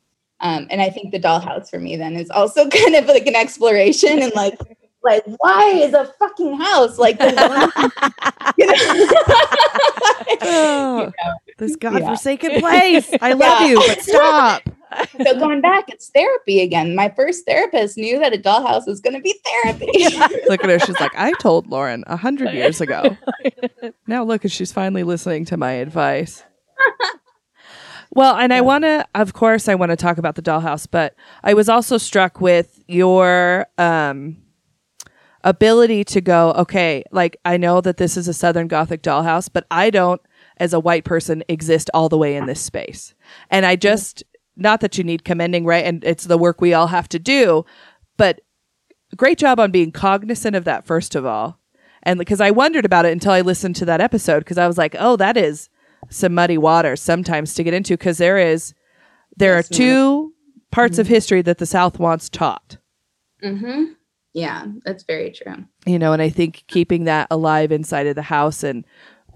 [0.41, 3.35] Um, and I think the dollhouse for me then is also kind of like an
[3.35, 4.59] exploration and like
[5.03, 7.91] like why is a fucking house like the one,
[8.57, 8.73] you know?
[10.41, 11.33] oh, you know?
[11.57, 12.59] this godforsaken yeah.
[12.59, 13.11] place.
[13.21, 13.67] I love yeah.
[13.67, 14.63] you but stop.
[15.23, 16.95] So going back it's therapy again.
[16.95, 19.89] My first therapist knew that a dollhouse was going to be therapy.
[20.49, 20.79] Look at her.
[20.79, 23.17] She's like i told lauren a hundred years ago.
[24.07, 26.43] Now look she's finally listening to my advice.
[28.13, 31.15] Well, and I want to, of course, I want to talk about the dollhouse, but
[31.45, 34.35] I was also struck with your um,
[35.43, 39.65] ability to go, okay, like I know that this is a Southern Gothic dollhouse, but
[39.71, 40.21] I don't,
[40.57, 43.15] as a white person, exist all the way in this space.
[43.49, 44.23] And I just,
[44.55, 45.85] not that you need commending, right?
[45.85, 47.65] And it's the work we all have to do,
[48.17, 48.41] but
[49.15, 51.59] great job on being cognizant of that, first of all.
[52.03, 54.77] And because I wondered about it until I listened to that episode, because I was
[54.77, 55.69] like, oh, that is
[56.09, 58.73] some muddy water sometimes to get into, because there is,
[59.37, 60.33] there yes, are two
[60.71, 61.01] parts mm-hmm.
[61.01, 62.77] of history that the South wants taught.
[63.43, 63.93] Mm-hmm.
[64.33, 65.65] Yeah, that's very true.
[65.85, 68.85] You know, and I think keeping that alive inside of the house and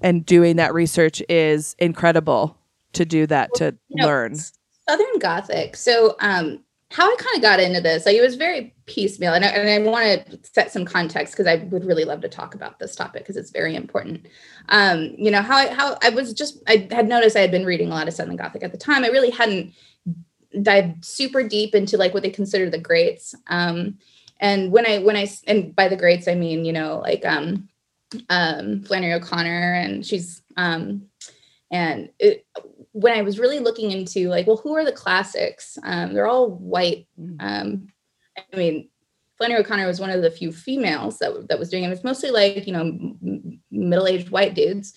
[0.01, 2.57] and doing that research is incredible
[2.93, 4.35] to do that well, to you know, learn.
[4.87, 5.75] Southern Gothic.
[5.75, 6.59] So, um,
[6.91, 9.87] how I kind of got into this, like it was very piecemeal, and I, and
[9.87, 12.95] I want to set some context because I would really love to talk about this
[12.95, 14.27] topic because it's very important.
[14.69, 17.65] Um, you know how I, how I was just I had noticed I had been
[17.65, 19.03] reading a lot of Southern Gothic at the time.
[19.03, 19.73] I really hadn't
[20.61, 23.35] dived super deep into like what they consider the greats.
[23.47, 23.97] Um,
[24.39, 27.67] and when I when I and by the greats I mean you know like um
[28.29, 31.03] um Flannery O'Connor and she's um
[31.71, 32.45] and it,
[32.91, 36.49] when I was really looking into like well who are the classics um they're all
[36.49, 37.35] white mm.
[37.39, 37.87] um
[38.53, 38.89] I mean
[39.37, 41.87] Flannery O'Connor was one of the few females that that was doing it.
[41.87, 44.93] It was mostly like you know m- middle-aged white dudes.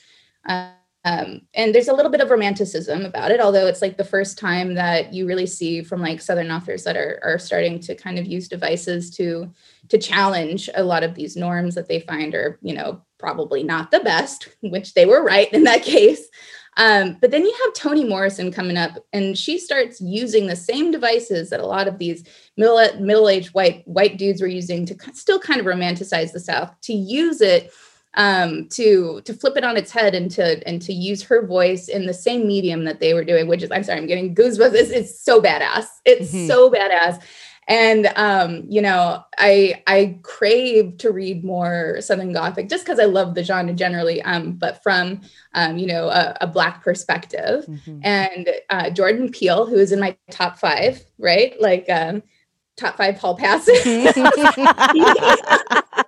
[0.49, 0.71] Uh,
[1.05, 4.37] um, and there's a little bit of romanticism about it, although it's like the first
[4.37, 8.19] time that you really see from like Southern authors that are, are starting to kind
[8.19, 9.53] of use devices to
[9.89, 13.91] to challenge a lot of these norms that they find are, you know, probably not
[13.91, 16.29] the best, which they were right in that case.
[16.77, 20.91] Um, but then you have Toni Morrison coming up, and she starts using the same
[20.93, 22.25] devices that a lot of these
[22.57, 26.73] middle middle-aged white white dudes were using to still kind of romanticize the South.
[26.83, 27.73] To use it
[28.15, 31.89] um, to to flip it on its head and to and to use her voice
[31.89, 34.75] in the same medium that they were doing, which is I'm sorry, I'm getting goosebumps.
[34.75, 35.87] It's, it's so badass.
[36.05, 36.47] It's mm-hmm.
[36.47, 37.23] so badass.
[37.69, 43.05] And um, you know, I I crave to read more Southern Gothic just because I
[43.05, 45.21] love the genre generally, um, but from
[45.53, 47.67] um, you know a, a black perspective.
[47.67, 48.01] Mm-hmm.
[48.03, 51.61] And uh, Jordan Peele, who is in my top five, right?
[51.61, 52.23] Like um,
[52.79, 53.85] top five hall passes.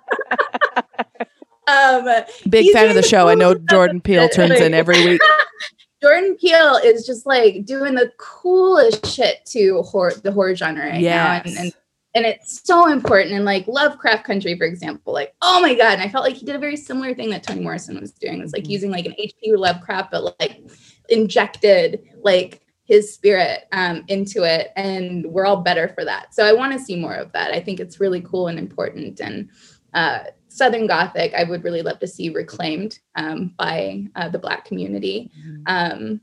[1.67, 3.27] Um, Big fan of the show.
[3.27, 5.21] I know Jordan Peele turns in every week.
[6.01, 10.99] Jordan Peele is just like doing the coolest shit to horror, the horror genre right
[10.99, 11.45] yes.
[11.45, 11.73] now, and, and
[12.13, 13.35] and it's so important.
[13.35, 16.45] And like Lovecraft Country, for example, like oh my god, and I felt like he
[16.45, 18.39] did a very similar thing that Toni Morrison was doing.
[18.39, 18.71] It was like mm-hmm.
[18.71, 19.53] using like an H.P.
[19.55, 20.63] Lovecraft, but like
[21.09, 26.33] injected like his spirit um, into it, and we're all better for that.
[26.33, 27.51] So I want to see more of that.
[27.51, 29.49] I think it's really cool and important, and
[29.93, 34.65] uh, Southern Gothic, I would really love to see reclaimed um, by uh, the Black
[34.65, 35.31] community.
[35.39, 35.63] Mm-hmm.
[35.65, 36.21] Um,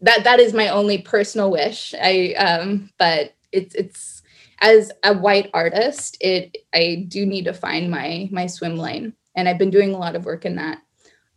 [0.00, 1.94] that that is my only personal wish.
[2.00, 4.22] I um, but it's it's
[4.60, 9.48] as a white artist, it I do need to find my my swim lane, and
[9.48, 10.78] I've been doing a lot of work in that.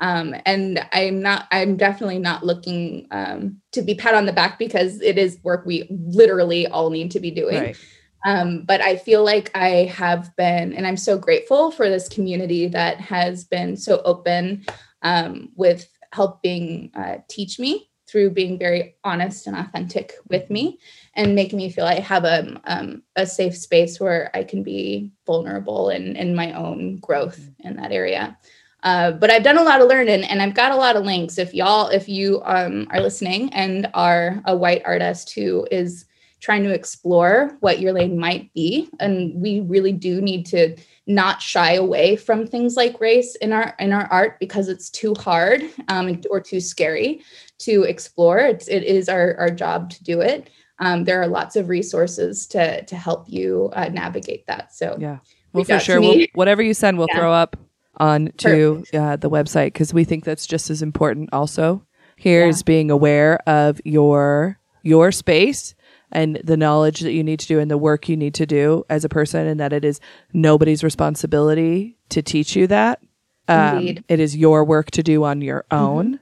[0.01, 1.47] Um, and I'm not.
[1.51, 5.65] I'm definitely not looking um, to be pat on the back because it is work
[5.65, 7.59] we literally all need to be doing.
[7.59, 7.77] Right.
[8.25, 12.67] Um, but I feel like I have been, and I'm so grateful for this community
[12.67, 14.65] that has been so open
[15.01, 20.79] um, with helping uh, teach me through being very honest and authentic with me
[21.13, 25.11] and making me feel I have a, um, a safe space where I can be
[25.25, 27.67] vulnerable in, in my own growth mm-hmm.
[27.67, 28.37] in that area.
[28.81, 31.37] Uh, but I've done a lot of learning and I've got a lot of links.
[31.37, 36.05] If y'all, if you um, are listening and are a white artist who is
[36.39, 40.75] trying to explore what your lane might be and we really do need to
[41.07, 45.13] not shy away from things like race in our in our art because it's too
[45.15, 47.21] hard um, or too scary
[47.57, 50.49] to explore it's, it is our, our job to do it
[50.79, 55.19] um, there are lots of resources to to help you uh, navigate that so Yeah.
[55.51, 55.99] Well, for sure.
[55.99, 57.17] We'll, whatever you send, we'll Yeah.
[57.17, 57.57] throw up
[57.97, 61.29] on to uh, the website because we think that's just as important.
[61.33, 61.83] Also,
[62.17, 62.65] here is Yeah.
[62.65, 65.73] being aware of your your space
[66.11, 68.85] and the knowledge that you need to do and the work you need to do
[68.89, 69.99] as a person, and that it is
[70.33, 73.01] nobody's responsibility to teach you that.
[73.47, 74.03] Um, Indeed.
[74.07, 76.19] it is your work to do on your own.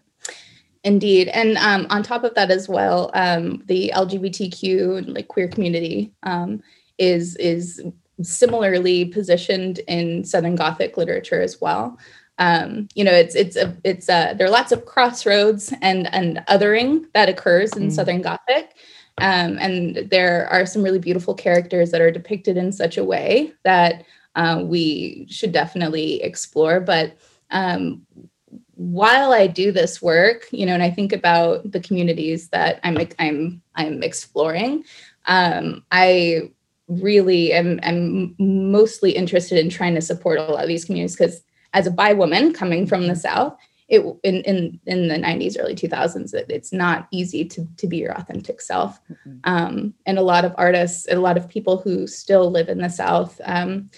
[0.83, 6.13] Indeed, and um, on top of that as well, um, the LGBTQ like queer community
[6.23, 6.61] um,
[6.97, 7.81] is is
[8.21, 11.97] similarly positioned in Southern Gothic literature as well.
[12.39, 16.43] Um, you know, it's it's a it's a there are lots of crossroads and and
[16.47, 17.91] othering that occurs in Mm.
[17.91, 18.75] Southern Gothic,
[19.19, 23.53] um, and there are some really beautiful characters that are depicted in such a way
[23.63, 26.79] that uh, we should definitely explore.
[26.79, 27.17] But
[27.49, 28.05] um,
[28.75, 32.97] while I do this work, you know, and I think about the communities that I'm
[33.17, 34.83] I'm I'm exploring,
[35.25, 36.51] um, I
[36.87, 41.41] really am, am mostly interested in trying to support a lot of these communities because
[41.73, 45.75] as a bi woman coming from the south, it in in in the 90s, early
[45.75, 48.99] 2000s, it, it's not easy to to be your authentic self,
[49.43, 52.89] um, and a lot of artists, a lot of people who still live in the
[52.89, 53.39] south.
[53.45, 53.89] Um,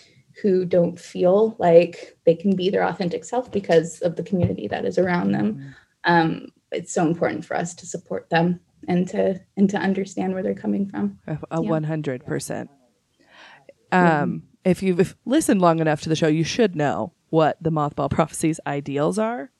[0.41, 4.85] who don't feel like they can be their authentic self because of the community that
[4.85, 5.75] is around them.
[6.05, 10.43] Um, it's so important for us to support them and to and to understand where
[10.43, 11.19] they're coming from.
[11.51, 12.69] A one hundred percent.
[13.91, 18.09] Um, if you've listened long enough to the show, you should know what the Mothball
[18.11, 19.51] Prophecies ideals are,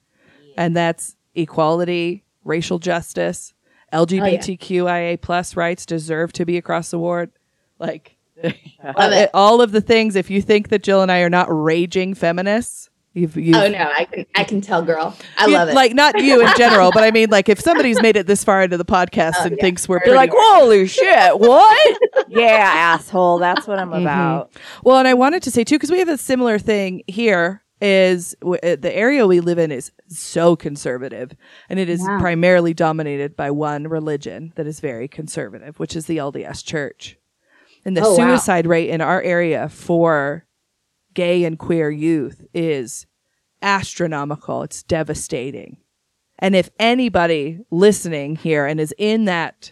[0.57, 3.53] and that's equality, racial justice,
[3.93, 7.31] LGBTQIA plus rights deserve to be across the board.
[7.79, 9.29] Like it.
[9.33, 10.15] all of the things.
[10.15, 13.91] If you think that Jill and I are not raging feminists, you've, you've Oh no,
[13.95, 15.15] I can I can tell, girl.
[15.37, 15.75] I you- love it.
[15.75, 18.63] Like not you in general, but I mean, like if somebody's made it this far
[18.63, 19.61] into the podcast Oh, and yeah.
[19.61, 21.99] thinks we're like, holy shit, what?
[22.29, 23.39] yeah, asshole.
[23.39, 24.01] That's what I'm mm-hmm.
[24.01, 24.51] about.
[24.83, 27.63] Well, and I wanted to say too, because we have a similar thing here.
[27.81, 31.31] Is w- uh, the area we live in is so conservative,
[31.69, 32.19] and it is Yeah.
[32.19, 37.17] primarily dominated by one religion that is very conservative, which is the LDS Church.
[37.85, 38.27] And the Oh, wow.
[38.27, 40.45] suicide rate in our area for
[41.13, 43.05] gay and queer youth is
[43.61, 44.63] astronomical.
[44.63, 45.77] It's devastating.
[46.37, 49.71] And if anybody listening here and is in that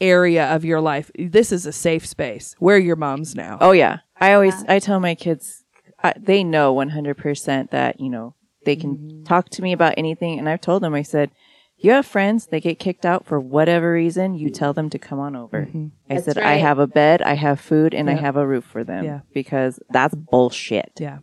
[0.00, 2.54] area of your life, this is a safe space.
[2.60, 3.58] We're your moms now.
[3.60, 5.61] Oh yeah, I always I tell my kids
[6.02, 8.34] I, they know 100% that you know
[8.64, 9.24] they can mm-hmm.
[9.24, 11.30] talk to me about anything, and I've told them I said.
[11.78, 14.54] You have friends, they get kicked out for whatever reason, you mm-hmm.
[14.54, 15.62] tell them to come on over.
[15.62, 15.88] Mm-hmm.
[16.08, 18.62] I That's said, I have a bed, I have food, and I have a roof
[18.62, 19.04] for them.
[19.04, 19.20] Yeah.
[19.34, 20.92] Because that's bullshit.
[21.00, 21.18] Yeah.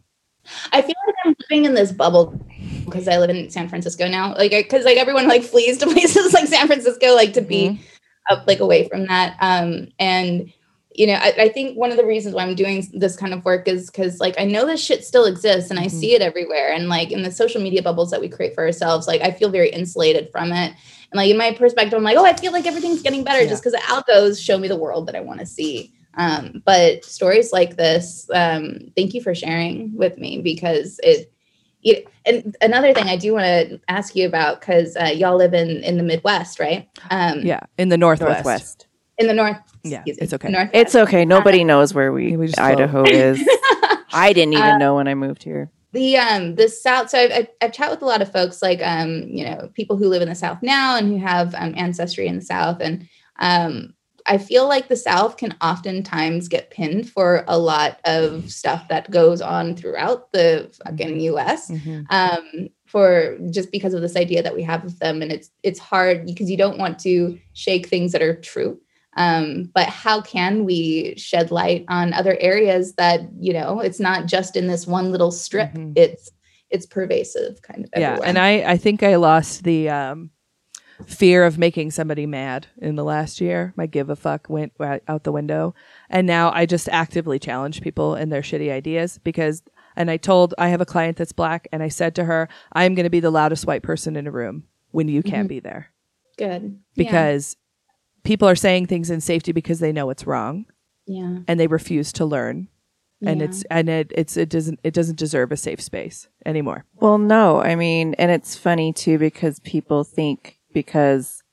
[0.72, 2.46] I feel like I'm living in this bubble
[2.86, 4.36] because I live in San Francisco now.
[4.36, 7.80] Like, because like everyone like flees to places like San Francisco, like to be
[8.30, 9.38] up like away from that.
[9.40, 10.52] Um, and
[11.00, 13.46] you know, I, I think one of the reasons why I'm doing this kind of
[13.46, 16.74] work is because like I know this shit still exists and I see it everywhere.
[16.74, 19.50] And like in the social media bubbles that we create for ourselves, like I feel
[19.50, 20.74] very insulated from it.
[20.74, 23.64] And like in my perspective, I'm like, oh, I feel like everything's getting better just
[23.64, 25.94] because the algos show me the world that I want to see.
[26.16, 31.32] Um, but stories like this, um, thank you for sharing with me because it,
[31.82, 35.54] it and another thing I do want to ask you about because uh, y'all live
[35.54, 36.90] in in the Midwest, right?
[37.10, 37.62] Um, Yeah.
[37.78, 38.44] In the Northwest.
[38.44, 38.89] Northwest.
[39.20, 39.58] In the North.
[39.84, 40.50] Yeah, me, it's okay.
[40.50, 41.26] North It's okay.
[41.26, 43.40] Nobody knows where we, Yeah, we just Idaho is.
[44.14, 45.70] I didn't even Uh, know when I moved here.
[45.94, 48.80] the um the south so I've, I've, I've chatted with a lot of folks like
[48.84, 52.28] um you know people who live in the south now and who have um, ancestry
[52.28, 53.08] in the south and
[53.40, 53.94] um
[54.28, 59.10] i feel like the south can oftentimes get pinned for a lot of stuff that
[59.10, 62.06] goes on throughout the fucking us Mhm.
[62.12, 65.80] um for just because of this idea that we have of them and it's it's
[65.80, 68.80] hard because you don't want to shake things that are true
[69.16, 74.26] um, but how can we shed light on other areas that you know it's not
[74.28, 75.94] just in this one little strip Mhm.
[75.96, 76.32] it's
[76.70, 78.12] it's pervasive kind of Yeah.
[78.12, 78.28] everywhere.
[78.30, 80.30] And I, I think I lost the um,
[81.08, 83.74] fear of making somebody mad in the last year.
[83.76, 85.74] My give a fuck went out the window.
[86.12, 89.64] And now I just actively challenge people in their shitty ideas because,
[89.96, 92.94] and I told, I have a client that's black and I said to her, I'm
[92.94, 95.88] going to be the loudest white person in a room when you can't be there
[96.38, 97.58] good because
[98.24, 100.66] people are saying things in safety because they know it's wrong
[101.08, 102.68] yeah, and they refuse to learn.
[103.22, 103.46] And Yeah.
[103.48, 106.86] it's, and it, it's, it doesn't, it doesn't deserve a safe space anymore.
[107.02, 111.44] Well, no, I mean, and it's funny too because people think because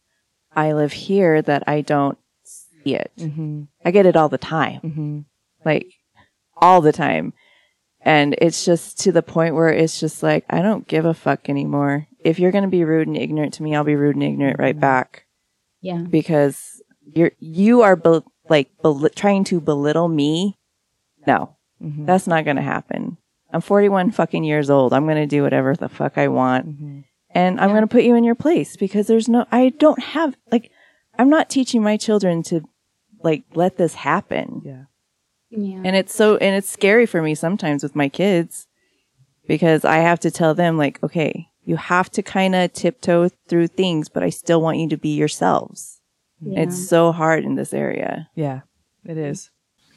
[0.54, 3.10] I live here that I don't see it.
[3.18, 3.62] Mm-hmm.
[3.84, 5.20] I get it all the time, Mm-hmm.
[5.64, 5.86] like
[6.56, 7.32] all the time.
[8.00, 11.48] And it's just to the point where it's just like, I don't give a fuck
[11.48, 12.06] anymore.
[12.20, 14.60] If you're going to be rude and ignorant to me, I'll be rude and ignorant
[14.60, 15.25] right back
[15.86, 15.98] Yeah.
[16.08, 16.82] because
[17.14, 20.58] you're, you are bel like bel- trying to belittle me.
[21.26, 22.06] No, Mm-hmm.
[22.06, 23.18] that's not going to happen.
[23.52, 24.92] I'm 41 fucking years old.
[24.94, 26.66] I'm going to do whatever the fuck I want.
[26.68, 27.00] Mm-hmm.
[27.30, 27.74] And I'm Yeah.
[27.74, 30.70] going to put you in your place because there's no, I don't have, like,
[31.18, 32.62] I'm not teaching my children to,
[33.22, 34.62] like, let this happen.
[34.64, 34.84] Yeah.
[35.50, 35.82] Yeah.
[35.84, 38.66] And it's so, and it's scary for me sometimes with my kids
[39.46, 43.66] because I have to tell them, like, okay, you have to kind of tiptoe through
[43.66, 46.00] things, but I still want you to be yourselves.
[46.40, 46.62] Yeah.
[46.62, 48.30] It's so hard in this area.
[48.34, 48.60] Yeah.
[49.04, 49.50] It is.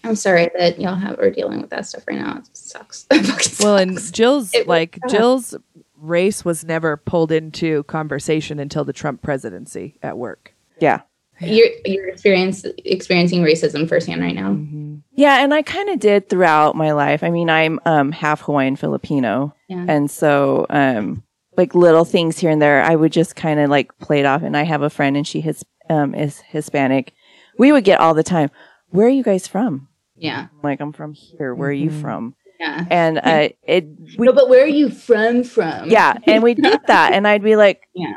[0.04, 2.38] I'm sorry that y'all have are dealing with that stuff right now.
[2.40, 3.06] It sucks.
[3.12, 4.14] It fucking Well, and.
[4.14, 5.10] Jill's It was like bad.
[5.10, 5.56] Jill's
[5.98, 10.54] race was never pulled into conversation until the Trump presidency at work.
[10.80, 11.02] Yeah.
[11.42, 14.52] you're you're experience, experiencing racism firsthand right now.
[14.52, 14.96] Mm-hmm.
[15.16, 17.22] Yeah, and I kind of did throughout my life.
[17.24, 19.84] I mean, I'm um, half Hawaiian Filipino, Yeah.
[19.88, 21.24] and so um,
[21.60, 24.42] like little things here and there, I would just kind of like play it off.
[24.42, 27.14] And I have a friend, and she his, um, is Hispanic.
[27.60, 28.50] We would get all the time.
[28.90, 29.90] Where are you guys from?
[30.16, 30.48] Yeah.
[30.52, 31.54] I'm like, I'm from here.
[31.54, 32.02] Where are you Mhm.
[32.02, 32.36] from?
[32.60, 32.86] Yeah.
[32.90, 33.86] And uh, it,
[34.18, 35.44] we, no, but where are you from?
[35.44, 35.90] From?
[35.90, 38.16] yeah, and we did that, and I'd be like, Yeah.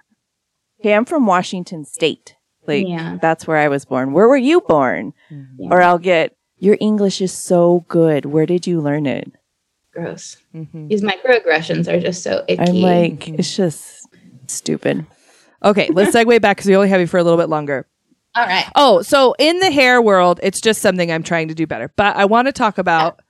[0.81, 2.35] okay, I'm from Washington State.
[2.67, 3.19] Like, Yeah.
[3.21, 4.13] that's where I was born.
[4.13, 5.13] Where were you born?
[5.31, 5.69] Yeah.
[5.71, 8.25] Or I'll get, your English is so good.
[8.25, 9.31] Where did you learn it?
[9.93, 10.39] Gross.
[10.55, 10.89] Mm-hmm.
[10.89, 12.61] These microaggressions are just so icky.
[12.63, 14.09] I'm like, it's just
[14.47, 15.07] stupid.
[15.65, 17.87] Okay, let's segue back because we only have you for a little bit longer.
[18.35, 18.65] all right.
[18.75, 21.93] Oh, so in the hair world, it's just something I'm trying to do better.
[21.97, 23.21] But I want to talk about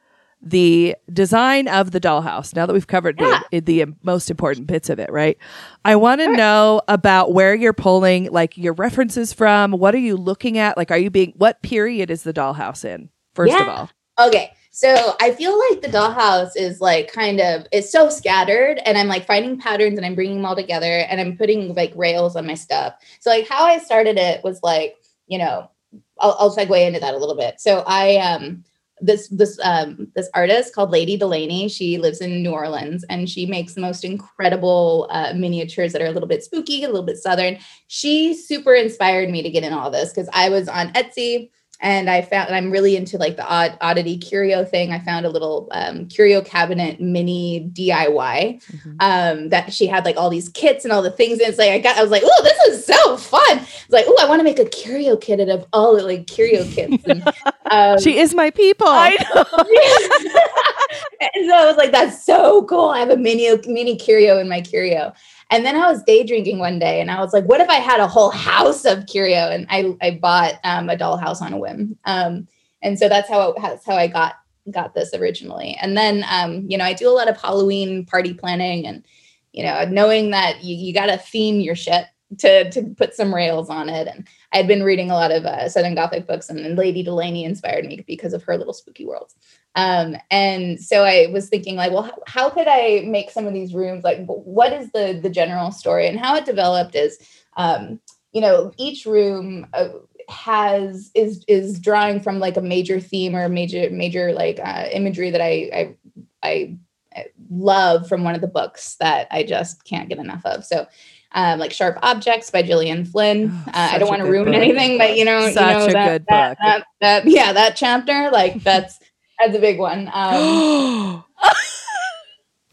[0.45, 2.55] the design of the dollhouse.
[2.55, 3.41] Now that we've covered Yeah.
[3.53, 5.39] the, the most important bits of it, right?
[5.85, 9.73] I want to know about where you're pulling like your references from.
[9.73, 10.77] What are you looking at?
[10.77, 13.09] Like, are you being what period is the dollhouse in?
[13.35, 13.91] First of all,
[14.21, 14.53] Okay.
[14.75, 19.07] So I feel like the dollhouse is like kind of it's so scattered, and I'm
[19.07, 22.47] like finding patterns and I'm bringing them all together, and I'm putting like rails on
[22.47, 22.95] my stuff.
[23.21, 24.97] So like how I started it was like
[25.29, 25.71] you know
[26.19, 27.61] I'll, I'll segue into that a little bit.
[27.61, 28.65] So I um
[29.03, 31.69] this this um this artist called Lady Delaney.
[31.69, 36.07] She lives in New Orleans and she makes the most incredible uh, miniatures that are
[36.07, 37.59] a little bit spooky, a little bit southern.
[37.89, 41.51] She super inspired me to get in all this because I was on Etsy
[41.83, 44.93] and I found and I'm really into like the odd oddity curio thing.
[44.93, 48.97] I found a little um, curio cabinet mini DIY Mhm.
[49.01, 51.41] um, that she had like all these kits and all the things.
[51.41, 53.59] And it's like I got, I was like, oh, this is so fun.
[53.59, 56.29] It's like, oh, I want to make a curio kit out of all the like
[56.29, 57.03] curio kits.
[57.05, 57.29] And,
[57.71, 58.87] um, she is my people.
[58.89, 59.45] I know.
[61.35, 62.91] and so I was like, that's so cool.
[62.91, 65.13] I have a mini mini curio in my curio.
[65.53, 67.75] And then I was day drinking one day and I was like, what if I
[67.75, 69.51] had a whole house of curio?
[69.51, 71.99] And I, I bought um, a dollhouse on a whim.
[72.07, 72.49] Um,
[72.81, 74.37] and so that's how, that's how I got,
[74.71, 75.77] got this originally.
[75.79, 79.05] And then, um, you know, I do a lot of Halloween party planning and,
[79.53, 82.07] you know, knowing that you, you got to theme your shit
[82.39, 84.09] to, to put some rails on it.
[84.09, 87.03] And I had been reading a lot of uh, Southern Gothic books and, and Lady
[87.03, 89.35] Delaney inspired me because of her little spooky worlds.
[89.75, 93.55] Um, and so I was thinking like, well, how, how could I make some of
[93.55, 97.19] these rooms like, what is the the general story and how it developed is,
[97.57, 97.99] um,
[98.33, 99.89] you know, each room uh,
[100.29, 105.31] has is is drawing from like a major theme or major major like uh, imagery
[105.31, 105.97] that I I
[106.43, 106.77] I
[107.15, 110.65] I love from one of the books that I just can't get enough of.
[110.65, 110.87] So.
[111.35, 113.51] Um, like Sharp Objects by Gillian Flynn.
[113.51, 114.55] Oh, Uh, I don't want to ruin book.
[114.55, 116.59] anything, but you know, you know a that, good that, book.
[116.61, 118.99] that, that- yeah, that chapter, like that's
[119.45, 120.11] that's a big one.
[120.15, 121.25] Um,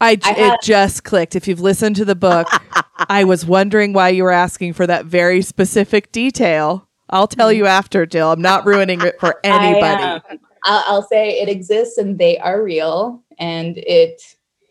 [0.02, 1.36] I, j- I had- it just clicked.
[1.36, 2.48] If you've listened to the book,
[3.10, 6.88] I was wondering why you were asking for that very specific detail.
[7.10, 8.32] I'll tell you after, Jill.
[8.32, 10.04] I'm not ruining it for anybody.
[10.04, 14.22] I, um, I'll, I'll say it exists and they are real, and it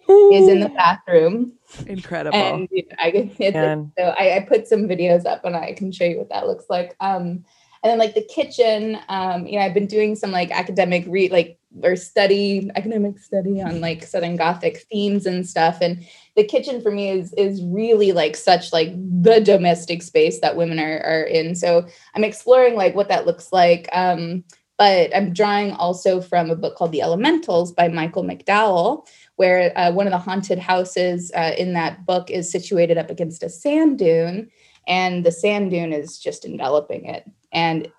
[0.08, 1.52] is in the bathroom.
[1.86, 2.38] Incredible.
[2.38, 3.92] And you know, I can- it's, Man.
[3.98, 6.64] so I, I put some videos up and I can show you what that looks
[6.70, 6.96] like.
[7.00, 7.44] Um,
[7.82, 11.30] and then like the kitchen, um, you know, I've been doing some like academic read
[11.30, 15.78] like or study, academic study on like Southern Gothic themes and stuff.
[15.80, 16.04] And
[16.34, 20.78] the kitchen for me is is really like such like the domestic space that women
[20.78, 21.54] are are in.
[21.54, 23.88] So I'm exploring like what that looks like.
[23.92, 24.44] Um,
[24.78, 29.90] but I'm drawing also from a book called The Elementals by Michael McDowell, where uh,
[29.90, 33.98] one of the haunted houses uh, in that book is situated up against a sand
[33.98, 34.48] dune,
[34.86, 37.28] and the sand dune is just enveloping it.
[37.52, 37.90] And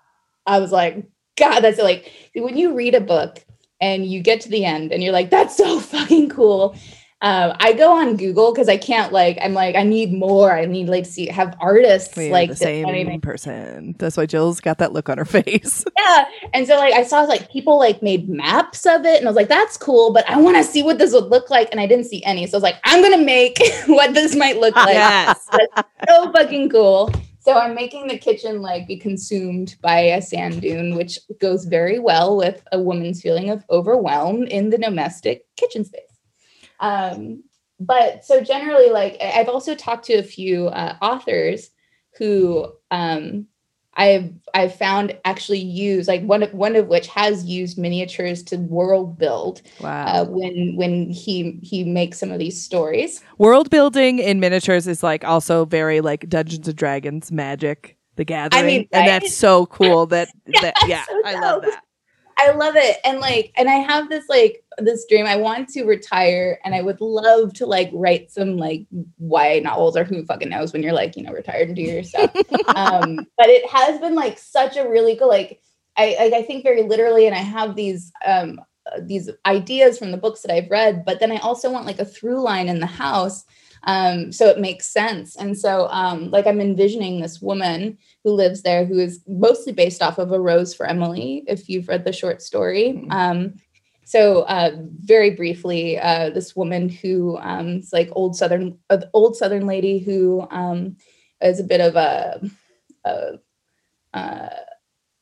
[0.46, 1.06] I was like,
[1.36, 3.44] God, that's like when you read a book
[3.80, 6.74] and you get to the end and you're like, that's so fucking cool.
[7.22, 10.52] um, I go on Google because I can't like I'm like I need more.
[10.52, 13.94] I need like to see have artists We like the same person.
[13.98, 15.84] That's why Jill's got that look on her face.
[15.98, 16.24] yeah.
[16.54, 19.36] And so like I saw like people like made maps of it, and I was
[19.36, 21.86] like, that's cool, but I want to see what this would look like, and I
[21.86, 22.46] didn't see any.
[22.46, 24.94] So I was like, I'm gonna make what this might look like.
[24.94, 25.46] yes.
[26.08, 27.12] so fucking cool.
[27.40, 31.98] So I'm making the kitchen like be consumed by a sand dune, which goes very
[31.98, 36.02] well with a woman's feeling of overwhelm in the domestic kitchen space.
[36.80, 37.42] Um,
[37.78, 41.70] but so generally, like I've also talked to a few uh, authors
[42.18, 43.46] who um,
[44.00, 48.56] I've I've found actually use like one of one of which has used miniatures to
[48.56, 50.04] world build Wow.
[50.06, 53.22] uh, when when he he makes some of these stories.
[53.36, 58.64] World building in miniatures is like also very like Dungeons and Dragons magic, the gathering.
[58.66, 59.20] mean, and right?
[59.20, 61.82] that's so cool that, Yeah, that yeah, so I love that.
[62.38, 62.96] I love it.
[63.04, 65.26] And like, and I have this like this dream.
[65.26, 68.86] I want to retire and I would love to like write some like
[69.18, 72.02] YA novels or who fucking knows when you're like, you know, retired and do your
[72.02, 72.30] stuff.
[72.76, 75.60] um, but it has been like such a really good like
[75.96, 78.60] I I, I think very literally, and I have these um
[79.02, 82.04] these ideas from the books that I've read, but then I also want like a
[82.04, 83.44] through line in the house.
[83.84, 85.36] Um, so it makes sense.
[85.36, 90.02] And so um, like I'm envisioning this woman who lives there who is mostly based
[90.02, 93.12] off of a rose for emily if you've read the short story Mhm.
[93.12, 93.54] um,
[94.10, 99.36] so uh, very briefly uh, this woman who um, is like old southern uh, old
[99.36, 100.96] southern lady who um,
[101.40, 102.40] is a bit of a,
[103.04, 103.38] a
[104.12, 104.48] uh,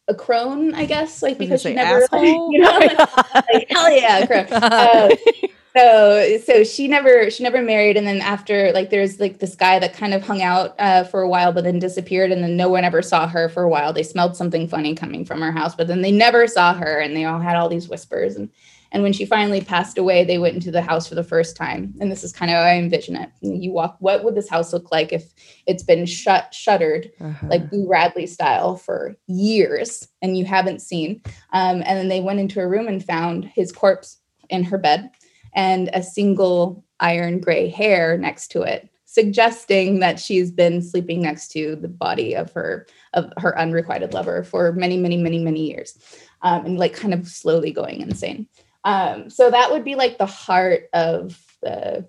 [0.09, 2.51] a crone i guess like because she never asshole.
[2.53, 2.99] you know like,
[3.53, 5.11] like, hell yeah crone uh,
[5.77, 9.79] so so she never she never married and then after like there's like this guy
[9.79, 12.71] that kind of hung out uh, for a while but then disappeared and then no
[12.71, 15.75] one ever saw her for a while they smelled something funny coming from her house
[15.75, 18.49] but then they never saw her and they all had all these whispers and
[18.93, 21.95] and when she finally passed away they went into the house for the first time
[22.01, 24.73] and this is kind of how i envision it you walk what would this house
[24.73, 25.25] look like if
[25.67, 27.47] it's been shut shuttered Uh-huh.
[27.49, 31.21] like Boo Radley style for years and you haven't seen.
[31.53, 34.19] Um, and then they went into a room and found his corpse
[34.49, 35.11] in her bed
[35.55, 41.49] and a single iron gray hair next to it, suggesting that she's been sleeping next
[41.49, 45.99] to the body of her of her unrequited lover for many, many, many, many years,
[46.43, 48.47] um, and like kind of slowly going insane.
[48.85, 52.07] Um, so that would be like the heart of the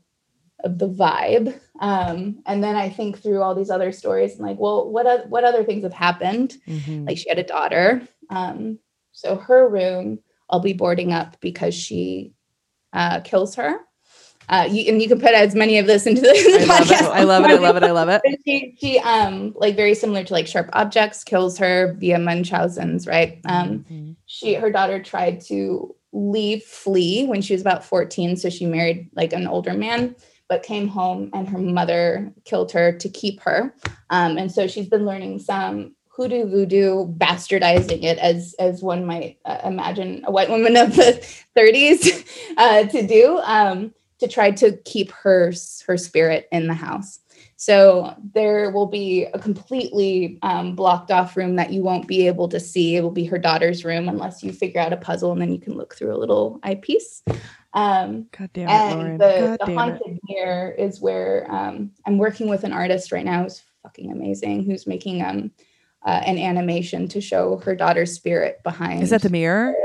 [0.63, 1.57] of the vibe.
[1.79, 5.27] Um, and then I think through all these other stories and like, well, what oth-
[5.27, 6.57] what other things have happened?
[6.67, 7.07] Mhm.
[7.07, 8.01] Like she had a daughter.
[8.29, 8.79] Um,
[9.13, 12.33] so her room, I'll be boarding up because she
[12.93, 13.79] uh, kills her.
[14.49, 16.87] Uh, you, and you can put as many of this into the, the I love
[16.87, 17.11] podcast.
[17.11, 17.51] I love it.
[17.51, 17.83] I love it.
[17.83, 18.21] I love it.
[18.45, 23.39] She, she, um, like very similar to like sharp objects, kills her via Munchausen's, right?
[23.45, 24.15] Um, Mhm.
[24.25, 29.09] she her daughter tried to leave flee when she was about 14 so she married
[29.13, 30.15] like an older man
[30.49, 33.73] but came home and her mother killed her to keep her.
[34.09, 39.37] Um, and so she's been learning some hoodoo voodoo bastardizing it as as one might
[39.45, 41.25] uh, imagine a white woman of the
[41.57, 45.53] 30s uh, to do um, to try to keep her
[45.85, 47.19] her spirit in the house
[47.61, 52.47] so there will be a completely um, blocked off room that you won't be able
[52.47, 52.95] to see.
[52.95, 55.59] It will be her daughter's room unless you figure out a puzzle and then you
[55.59, 57.21] can look through a little eyepiece.
[57.73, 59.17] Um, God damn it, Lauren.
[59.17, 59.75] the, God the damn it.
[59.75, 64.63] haunted mirror is where um, I'm working with an artist right now who's fucking amazing,
[64.63, 65.51] who's making um,
[66.05, 69.75] uh, an animation to show her daughter's spirit behind Is that the mirror?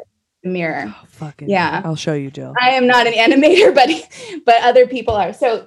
[0.45, 0.85] The mirror.
[0.87, 1.83] Oh, fucking Yeah.
[1.85, 2.55] I'll show you, Jill.
[2.61, 3.89] I am not an animator, but
[4.47, 5.33] but other people are.
[5.33, 5.67] So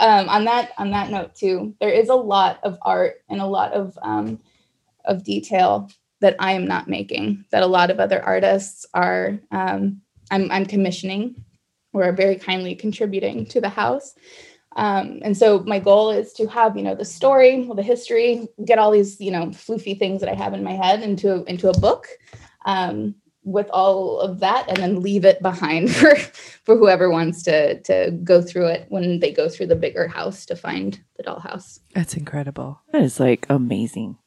[0.00, 3.46] um, on that on that note too, there is a lot of art and a
[3.46, 4.40] lot of um,
[5.04, 7.44] of detail that I am not making.
[7.50, 9.38] That a lot of other artists are.
[9.52, 10.00] Um,
[10.30, 11.36] I'm I'm commissioning,
[11.92, 14.14] or are very kindly contributing to the house.
[14.76, 18.78] Um, and so my goal is to have you know the story, the history, get
[18.78, 21.78] all these you know floofy things that I have in my head into into a
[21.78, 22.08] book.
[22.64, 27.80] Um, with all of that and then leave it behind for for whoever wants to
[27.82, 31.80] to go through it when they go through the bigger house to find the dollhouse.
[31.94, 32.80] That's incredible.
[32.92, 34.18] That is like amazing.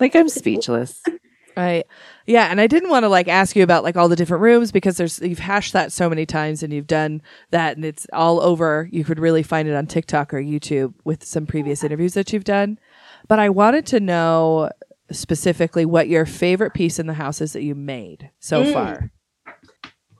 [0.00, 1.02] like I'm speechless.
[1.56, 1.86] Right.
[2.24, 4.70] Yeah, and I didn't want to like ask you about like all the different rooms
[4.70, 8.40] because there's you've hashed that so many times and you've done that and it's all
[8.40, 8.88] over.
[8.92, 12.44] You could really find it on TikTok or YouTube with some previous interviews that you've
[12.44, 12.78] done.
[13.26, 14.70] But I wanted to know
[15.10, 18.72] specifically what your favorite piece in the house is that you made so Mm.
[18.72, 19.10] far.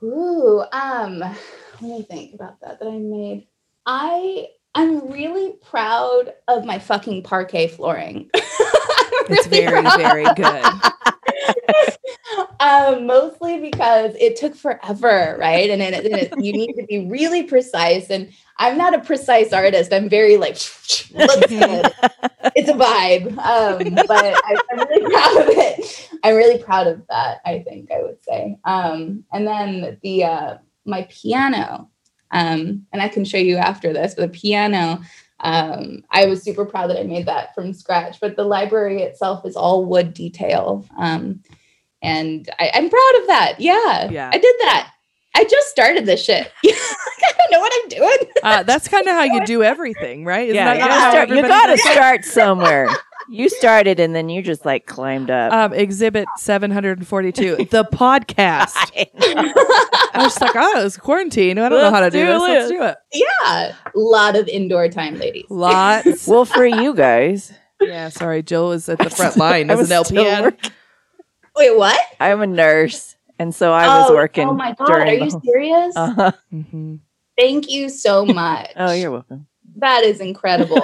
[0.01, 1.35] Ooh, um, let
[1.81, 3.47] me think about that that I made.
[3.85, 8.29] I I'm really proud of my fucking parquet flooring.
[9.29, 10.63] It's very, very good.
[12.59, 15.69] um, mostly because it took forever, right?
[15.69, 18.09] And, it, you need to be really precise.
[18.09, 19.93] And I'm not a precise artist.
[19.93, 20.57] I'm very like.
[22.55, 23.37] It's a vibe.
[23.37, 26.09] Um, but I, I'm really proud of it.
[26.23, 27.41] I'm really proud of that.
[27.45, 28.57] I think I would say.
[28.63, 31.89] Um, and then the uh, my piano,
[32.31, 34.15] um, and I can show you after this.
[34.15, 35.01] But the piano
[35.41, 38.19] um, I was super proud that I made that from scratch.
[38.19, 40.85] But the library itself is all wood detail.
[40.97, 41.41] Um,
[42.01, 43.55] and I, am proud of that.
[43.59, 44.09] Yeah.
[44.09, 44.29] Yeah.
[44.33, 44.91] I did that.
[45.39, 46.51] I just started this shit.
[46.65, 48.33] I don't know what I'm doing.
[48.43, 50.49] Uh, that's kind of how you do everything, right?
[50.49, 52.89] Isn't yeah, that you, kinda start, you gotta does start somewhere.
[53.31, 55.53] You started and then you just like climbed up.
[55.53, 58.73] Um, exhibit 742, the podcast.
[58.95, 61.59] I was just like, oh, it's quarantine.
[61.59, 62.41] I don't know how to do do this.
[62.41, 62.97] Let's do it.
[63.13, 63.75] yeah.
[63.85, 65.45] A lot of indoor time, ladies.
[65.47, 66.27] Lots.
[66.27, 68.41] well, for you guys, yeah, sorry.
[68.41, 70.71] Jill was at the front line as an still LPN.
[71.55, 71.99] Wait, what?
[72.19, 74.47] I'm a nurse, and so I was Oh, working.
[74.47, 74.89] Oh my God.
[74.91, 75.95] Are you the- serious?
[75.95, 76.31] Uh-huh.
[76.51, 76.95] hmm
[77.37, 78.71] Thank you so much.
[78.75, 79.47] Oh, you're welcome.
[79.77, 80.75] That is incredible.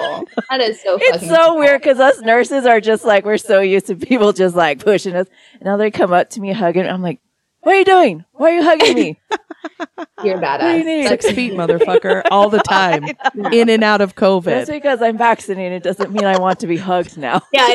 [0.48, 1.58] that is so It's so cool.
[1.58, 5.14] weird because us nurses are just like we're so used to people just like pushing
[5.14, 5.26] us.
[5.54, 6.86] And now they come up to me hugging.
[6.86, 7.20] I'm like,
[7.60, 8.24] "What are you doing?
[8.32, 9.20] Why are you hugging me?"
[10.24, 10.78] You're badass.
[10.78, 11.08] you need?
[11.08, 13.04] Six feet, motherfucker, all the time,
[13.52, 14.44] in and out of COVID.
[14.60, 17.42] Just because I'm vaccinated doesn't mean I want to be hugged now.
[17.52, 17.74] Yeah, I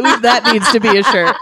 [0.00, 0.20] know.
[0.20, 1.34] that needs to be a shirt.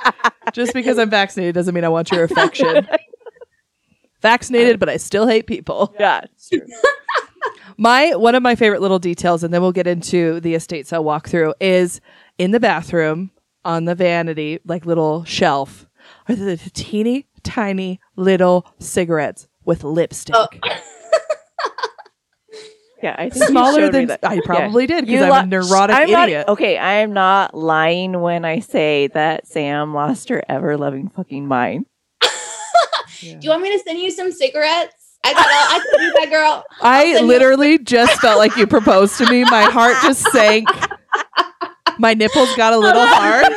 [0.54, 2.86] Just because I'm vaccinated doesn't mean I want your affection.
[4.22, 5.94] Vaccinated, but I still hate people.
[5.98, 6.24] Yeah.
[7.78, 11.02] My one of my favorite little details, and then we'll get into the estate sale
[11.02, 12.02] walkthrough, is
[12.36, 13.30] in the bathroom
[13.64, 15.86] on the vanity, like little shelf,
[16.28, 20.36] are the teeny tiny little cigarettes with lipstick.
[20.36, 20.48] Oh.
[23.02, 24.20] Yeah, I think you Smaller showed me than that.
[24.24, 26.48] I probably did You because I'm li- a neurotic I'm not- idiot.
[26.48, 31.46] okay, I am not lying when I say that Sam lost her ever loving fucking
[31.48, 31.86] mind.
[33.20, 34.94] Do you want me to send you some cigarettes?
[35.24, 36.64] I got all, I can do that, girl.
[36.82, 39.44] I send you- literally just felt like you proposed to me.
[39.44, 40.68] My heart just sank.
[41.98, 43.52] My nipples got a little hard.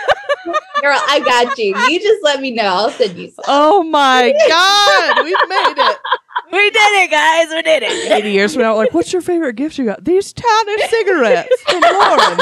[0.81, 1.77] Girl, I got you.
[1.89, 2.63] You just let me know.
[2.65, 3.45] I'll send you some.
[3.47, 5.97] Oh my god, we've made it.
[6.53, 7.49] We did it, guys.
[7.49, 8.11] We did it.
[8.11, 10.05] 80 years from now, like, what's your favorite gift you got?
[10.05, 12.39] These tiny cigarettes from Lauren.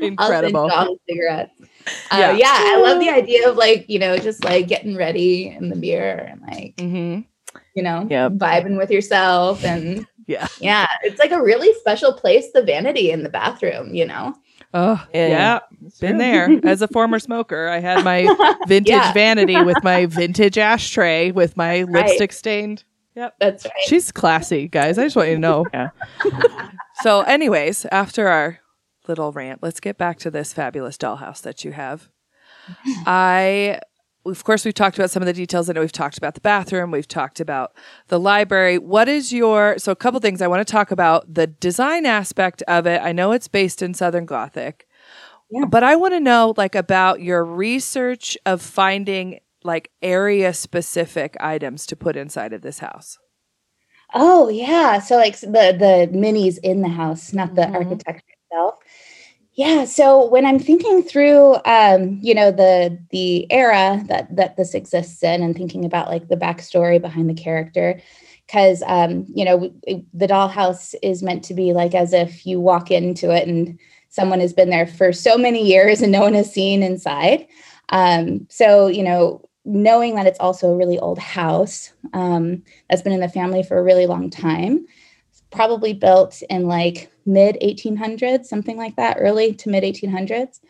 [0.00, 0.70] Incredible.
[0.72, 1.52] I'll all the cigarettes.
[2.10, 2.32] Uh, Yeah.
[2.36, 2.54] yeah.
[2.56, 6.16] I love the idea of like, you know, just like getting ready in the mirror
[6.16, 7.20] and like, hmm
[7.74, 8.32] you know, Yep.
[8.32, 9.64] vibing with yourself.
[9.64, 10.46] And Yeah.
[10.60, 14.34] yeah, it's like a really special place, the vanity in the bathroom, you know?
[14.74, 15.28] Oh, Yeah.
[15.28, 15.60] yeah.
[16.00, 16.48] Been there.
[16.64, 18.26] As a former smoker, I had my
[18.66, 19.12] vintage Yeah.
[19.12, 22.84] vanity with my vintage ashtray with my lipstick stained.
[23.14, 23.34] Yep.
[23.38, 23.72] That's right.
[23.86, 24.98] She's classy, guys.
[24.98, 25.64] I just want you to know.
[25.72, 25.90] Yeah.
[27.02, 28.58] so, anyways, after our
[29.06, 32.08] little rant, let's get back to this fabulous dollhouse that you have.
[33.06, 33.78] I,
[34.26, 35.68] of course, we've talked about some of the details.
[35.68, 36.90] I know we've talked about the bathroom.
[36.90, 37.72] We've talked about
[38.08, 38.78] the library.
[38.78, 42.62] What is your, so a couple things I want to talk about the design aspect
[42.68, 43.00] of it.
[43.02, 44.86] I know it's based in Southern Gothic,
[45.50, 45.66] Yeah.
[45.66, 51.86] but I want to know like about your research of finding like area specific items
[51.86, 53.18] to put inside of this house.
[54.12, 57.74] Oh yeah, so like the the minis in the house, not the Mhm.
[57.74, 58.74] architecture itself.
[59.56, 64.74] Yeah, so when I'm thinking through, um, you know, the the era that that this
[64.74, 68.00] exists in, and thinking about like the backstory behind the character,
[68.46, 72.60] because um, you know w- the dollhouse is meant to be like as if you
[72.60, 73.78] walk into it and
[74.08, 77.46] someone has been there for so many years and no one has seen inside.
[77.90, 81.92] Um, so you know, knowing that it's also a really old house.
[82.12, 84.86] Um, that's been in the family for a really long time.
[85.54, 90.60] Probably built in like mid 1800s, something like that, early to mid 1800s.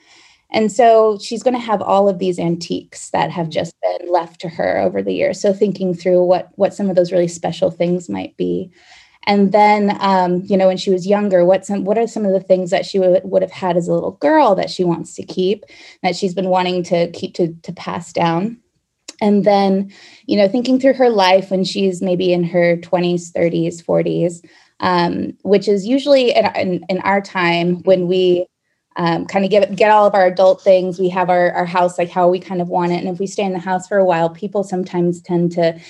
[0.53, 4.41] And so she's going to have all of these antiques that have just been left
[4.43, 5.41] to her over the years.
[5.41, 8.70] So thinking through what what some of those really special things might be.
[9.26, 12.32] And then, um, you know, when she was younger, what some what are some of
[12.32, 15.14] the things that she would, would have had as a little girl that she wants
[15.16, 15.64] to keep,
[16.03, 18.61] that she's been wanting to keep to to pass down
[19.20, 19.93] and then
[20.26, 24.45] you know thinking through her life when she's maybe in her 20s 30s 40s
[24.81, 28.47] um, which is usually in, in, in our time when we
[28.97, 31.99] um, kind of get get all of our adult things we have our, our house
[31.99, 32.97] like how we kind of want it.
[32.97, 35.81] And if we stay in the house for a while people sometimes tend to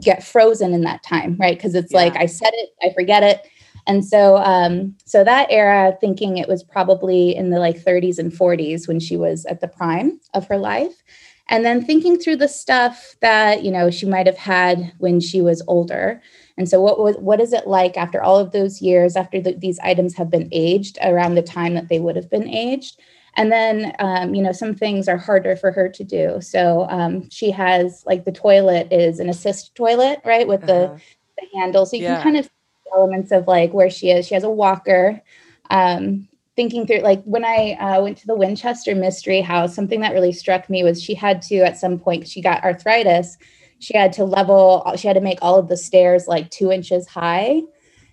[0.00, 1.56] get frozen in that time right?
[1.56, 3.46] Because it's like i said it i forget it.
[3.86, 8.30] And so um, so that era thinking it was probably in the like 30s and
[8.30, 11.02] 40s when she was at the prime of her life.
[11.48, 15.40] And then thinking through the stuff that you know she might have had when she
[15.40, 16.22] was older
[16.58, 19.54] and so what was what is it like after all of those years after the,
[19.54, 23.00] these items have been aged around the time that they would have been aged
[23.34, 26.40] And then, um, you know, some things are harder for her to do.
[26.42, 30.98] So um, she has like the toilet is an assist toilet, right, with the, Uh-huh.
[31.38, 31.86] the handle.
[31.86, 32.16] So you Yeah.
[32.16, 34.26] can kind of see elements of like where she is.
[34.26, 35.22] She has a walker.
[35.70, 40.12] Um, thinking through, like when I uh, went to the Winchester Mystery House, something that
[40.12, 43.38] really struck me was she had to, at some point, she got arthritis.
[43.82, 47.06] She had to level, she had to make all of the stairs like two inches
[47.08, 47.62] high.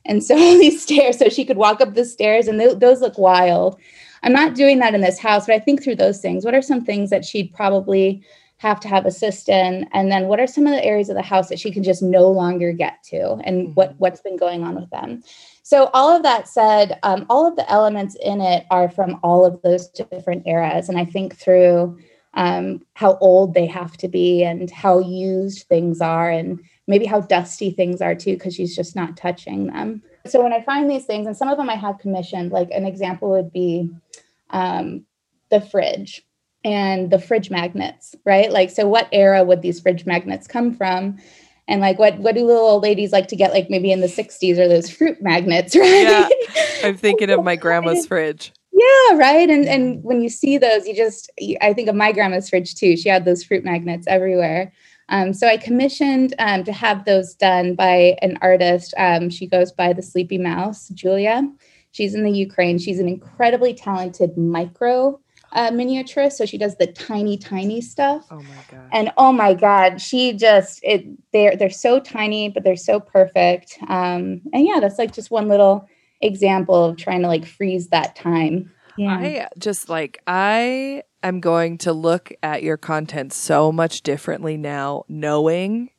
[0.05, 3.17] And so these stairs, so she could walk up the stairs, and th- those look
[3.17, 3.80] wild.
[4.24, 6.43] I'm not doing that in this house, but I think through those things.
[6.43, 8.22] What are some things that she'd probably
[8.57, 9.88] have to have assist in?
[9.93, 12.01] And then what are some of the areas of the house that she can just
[12.01, 13.36] no longer get to?
[13.45, 15.24] And what what's been going on with them?
[15.63, 19.45] So all of that said, um, all of the elements in it are from all
[19.45, 20.89] of those different eras.
[20.89, 21.97] And I think through
[22.34, 27.22] um, how old they have to be and how used things are and maybe how
[27.22, 30.02] dusty things are too, because she's just not touching them.
[30.26, 32.86] So when I find these things, and some of them I have commissioned, like an
[32.86, 33.90] example would be
[34.50, 35.06] um,
[35.50, 36.26] the fridge
[36.64, 38.52] and the fridge magnets, right?
[38.52, 41.18] Like, so what era would these fridge magnets come from?
[41.68, 43.54] And like, what what do little old ladies like to get?
[43.54, 46.02] Like maybe in the '60s or those fruit magnets, right?
[46.02, 46.28] Yeah.
[46.84, 48.52] I'm thinking of my grandma's fridge.
[48.80, 49.50] Yeah, right.
[49.50, 51.30] And and when you see those, you just
[51.62, 52.96] I think of my grandma's fridge too.
[52.96, 54.72] She had those fruit magnets everywhere.
[55.10, 58.94] Um, so I commissioned um, to have those done by an artist.
[58.98, 61.42] Um, she goes by the Sleepy Mouse, Julia.
[61.92, 62.78] She's in the Ukraine.
[62.78, 65.20] She's an incredibly talented micro
[65.54, 66.34] uh, miniaturist.
[66.34, 68.28] So she does the tiny, tiny stuff.
[68.32, 68.90] Oh my god.
[68.94, 73.78] And oh my God, she just it they're they're so tiny, but they're so perfect.
[73.90, 75.88] Um, and yeah, that's like just one little
[76.22, 78.72] example of trying to like freeze that time.
[78.97, 79.17] Yeah.
[79.17, 85.03] I just like I am going to look at your content so much differently now,
[85.07, 85.89] knowing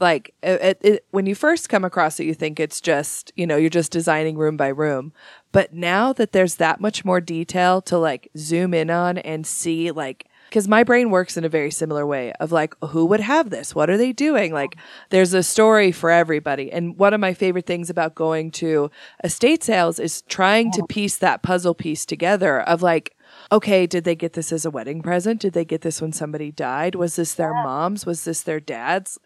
[0.00, 3.46] like it, it, it- when you first come across it, you think it's just you
[3.46, 5.12] know you're just designing room by room,
[5.52, 9.90] but now that there's that much more detail to like zoom in on and see
[9.90, 13.50] like because my brain works in a very similar way of like who would have
[13.50, 13.74] this?
[13.74, 14.52] What are they doing?
[14.52, 14.76] Like
[15.10, 16.70] there's a story for everybody.
[16.70, 18.88] And one of my favorite things about going to
[19.24, 23.16] estate sales is trying to piece that puzzle piece together of like
[23.50, 25.40] okay did they get this as a wedding present?
[25.40, 26.94] Did they get this when somebody died?
[26.94, 28.06] Was this their mom's?
[28.06, 29.18] Was this their dad's?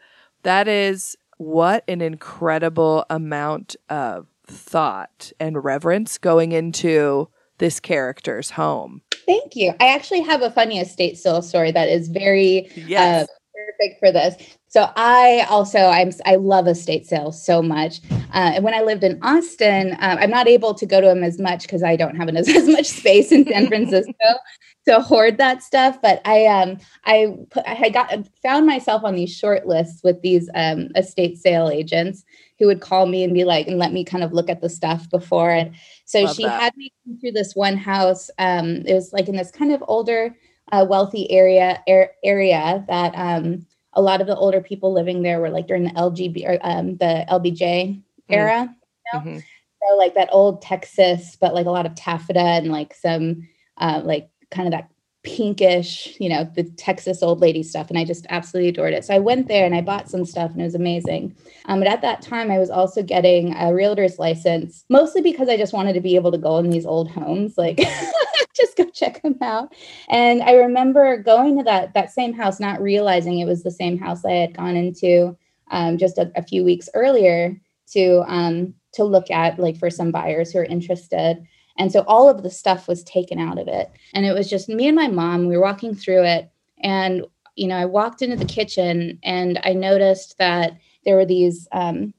[0.44, 9.02] That is what an incredible amount of thought and reverence going into this character's home
[9.28, 9.74] Thank you.
[9.78, 13.28] I actually have a funny estate sale story that is very Yes.
[13.28, 14.57] uh, perfect for this.
[14.68, 18.00] So I also I'm I love estate sales so much.
[18.10, 21.24] Uh, and when I lived in Austin, um, I'm not able to go to them
[21.24, 24.12] as much because I don't have as, as much space in San Francisco
[24.86, 25.98] to hoard that stuff.
[26.02, 30.50] But I um I put I got found myself on these short lists with these
[30.54, 32.24] um, estate sale agents
[32.58, 34.68] who would call me and be like and let me kind of look at the
[34.68, 36.60] stuff before and so Love she that.
[36.60, 38.30] had me come through this one house.
[38.38, 40.34] Um, it was like in this kind of older,
[40.72, 43.66] uh, wealthy area ar- area that um,
[43.98, 46.96] a lot of the older people living there were like during the LGB or um,
[46.98, 48.74] the LBJ era.
[49.12, 49.24] you know?
[49.24, 49.42] Mhm.
[49.82, 54.00] So like that old Texas, but like a lot of taffeta and like some uh,
[54.04, 54.88] like kind of that
[55.24, 57.88] pinkish, you know, the Texas old lady stuff.
[57.90, 59.04] And I just absolutely adored it.
[59.04, 61.36] So I went there and I bought some stuff and it was amazing.
[61.66, 65.56] Um, but at that time, I was also getting a realtor's license, mostly because I
[65.56, 67.80] just wanted to be able to go in these old homes, like
[68.58, 69.74] just go check them out.
[70.08, 73.98] And I remember going to that that same house, not realizing it was the same
[73.98, 75.36] house I had gone into
[75.70, 77.58] um, just a, a few weeks earlier
[77.92, 81.46] to um, to look at, like for some buyers who are interested.
[81.78, 84.68] And so all of the stuff was taken out of it, and it was just
[84.68, 85.46] me and my mom.
[85.46, 86.50] We were walking through it,
[86.82, 87.24] and
[87.58, 92.14] you know, I walked into the kitchen and I noticed that there were these um,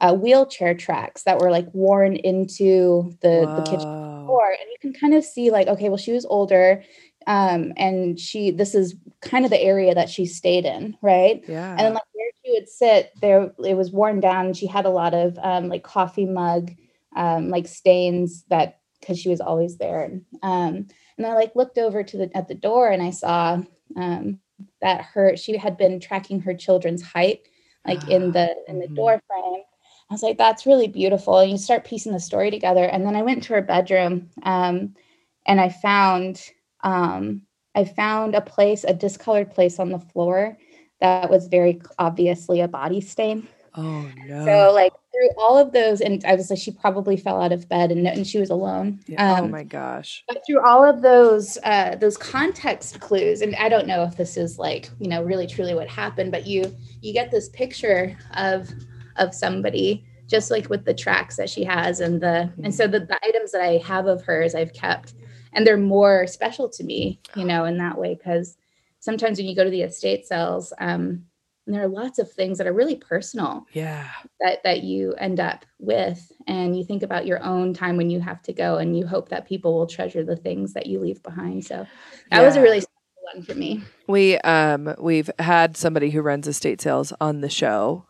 [0.00, 4.01] uh, wheelchair tracks that were like worn into the, the kitchen
[4.40, 6.82] And you can kind of see like okay well she was older
[7.26, 11.70] um and she this is kind of the area that she stayed in right Yeah.
[11.76, 14.86] and then like where she would sit there it was worn down and she had
[14.86, 16.72] a lot of um like coffee mug
[17.14, 21.78] um like stains that because she was always there and um and i like looked
[21.78, 23.62] over to the at the door and i saw
[23.96, 24.38] um
[24.80, 27.46] that her she had been tracking her children's height
[27.86, 28.96] like in the in the Mhm.
[28.96, 29.62] door frame
[30.12, 31.38] I was like, that's really beautiful.
[31.38, 32.84] And you start piecing the story together.
[32.84, 34.94] And then I went to her bedroom um,
[35.46, 36.50] and I found
[36.84, 37.40] um,
[37.74, 40.58] I found a place, a discolored place on the floor
[41.00, 43.48] that was very obviously a body stain.
[43.74, 44.44] oh no.
[44.44, 47.66] So like through all of those, and I was like, she probably fell out of
[47.70, 49.00] bed and, and she was alone.
[49.06, 49.32] Yeah.
[49.38, 50.24] oh Um, my gosh.
[50.28, 54.36] but through all of those uh, those context clues and i don't know if this
[54.36, 58.68] is like you know really truly what happened but you you get this picture of
[59.16, 63.00] of somebody just like with the tracks that she has and the and so the,
[63.00, 65.14] the items that i have of hers i've kept.
[65.54, 68.56] And they're more special to me, you know, in that way because
[69.00, 71.26] sometimes when you go to the estate sales, um,
[71.66, 74.08] there are lots of things that are really personal Yeah.
[74.40, 76.32] that that you end up with.
[76.46, 79.28] And you think about your own time when you have to go and you hope
[79.28, 81.66] that people will treasure the things that you leave behind.
[81.66, 81.86] So
[82.30, 83.84] that was a really special one for me.
[84.08, 88.06] We um we've had somebody who runs estate sales on the show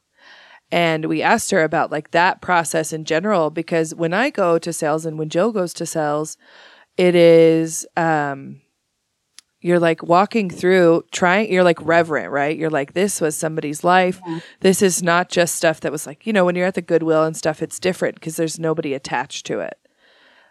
[0.73, 4.73] and we asked her about like that process in general because when I go to
[4.73, 6.37] sales and when Joe goes to sales
[6.97, 8.61] it is um
[9.61, 12.57] you're like walking through trying you're like reverent right?
[12.57, 14.21] You're like this was somebody's life.
[14.61, 17.23] This is not just stuff that was like you know when you're at the goodwill
[17.23, 19.79] and stuff it's different because there's nobody attached to it.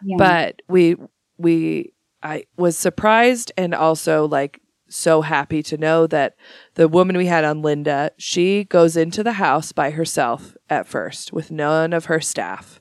[0.04, 0.16] Yeah.
[0.18, 0.96] but we
[1.36, 1.92] we
[2.22, 4.61] I was surprised and also like
[4.94, 6.36] so happy to know that
[6.74, 11.32] the woman we had on Linda, she goes into the house by herself at first
[11.32, 12.80] with none of her staff.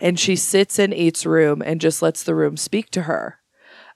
[0.00, 3.38] And she sits in each room and just lets the room speak to her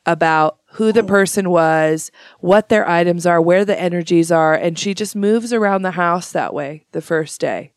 [0.05, 1.07] about who the oh.
[1.07, 2.11] person was,
[2.41, 6.33] what their items are, where the energies are, and she just moves around the house
[6.33, 7.73] that way the first day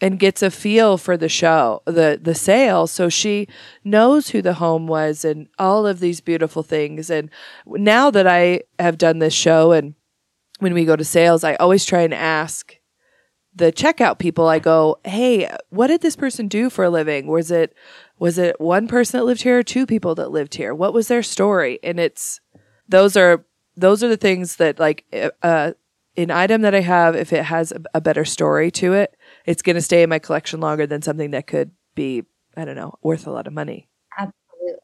[0.00, 2.86] and gets a feel for the show, the the sale.
[2.86, 3.48] So she
[3.84, 7.10] knows who the home was and all of these beautiful things.
[7.10, 7.30] And
[7.66, 9.94] now that I have done this show and
[10.60, 12.76] when we go to sales, I always try and ask
[13.54, 17.26] the checkout people, I go, Hey, what did this person do for a living?
[17.26, 17.74] Was it
[18.18, 20.74] was it one person that lived here or two people that lived here?
[20.74, 21.78] What was their story?
[21.82, 22.40] And it's
[22.88, 23.44] those are
[23.76, 25.04] those are the things that like
[25.42, 25.72] uh
[26.16, 29.16] an item that I have, if it has a, a better story to it,
[29.48, 32.22] it's going to stay in my collection longer than something that could be,
[32.54, 33.88] I don't know, worth a lot of money.
[34.18, 34.82] Absolutely.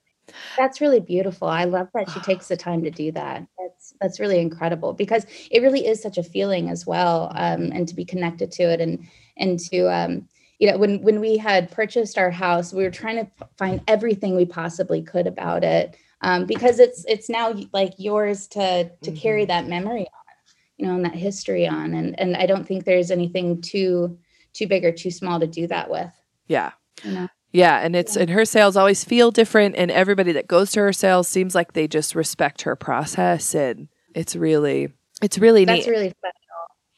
[0.56, 1.48] That's really beautiful.
[1.48, 3.46] I love that she takes the time to do that.
[3.58, 7.86] That's that's really incredible because it really is such a feeling as well, um, and
[7.88, 9.06] to be connected to it and
[9.36, 10.26] and to um,
[10.58, 14.34] you know when when we had purchased our house, we were trying to find everything
[14.34, 19.44] we possibly could about it um, because it's it's now like yours to to carry
[19.44, 20.34] that memory on,
[20.78, 24.18] you know, and that history on, and and I don't think there's anything too
[24.54, 26.10] too big or too small to do that with.
[26.48, 26.72] Yeah.
[27.02, 27.28] You know?
[27.52, 30.92] Yeah, and it's and her sales always feel different and everybody that goes to her
[30.92, 34.88] sales seems like they just respect her process and it's really
[35.22, 35.90] it's really That's neat.
[35.92, 36.40] really special.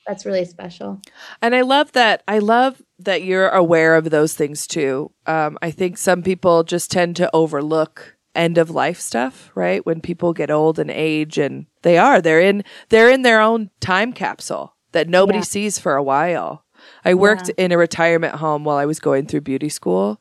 [0.06, 1.02] That's really special.
[1.42, 2.22] And I love that.
[2.28, 5.10] I love that you're aware of those things too.
[5.26, 9.84] Um, I think some people just tend to overlook end of life stuff, right?
[9.84, 13.70] When people get old and age, and they are they're in they're in their own
[13.80, 15.44] time capsule that nobody Yeah.
[15.44, 16.64] sees for a while.
[17.06, 20.20] I worked in a retirement home while I was going through beauty school,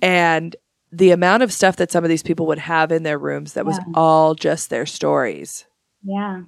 [0.00, 0.54] and
[0.92, 3.64] the amount of stuff that some of these people would have in their rooms that
[3.64, 5.64] was all just their stories.
[6.04, 6.42] Yeah.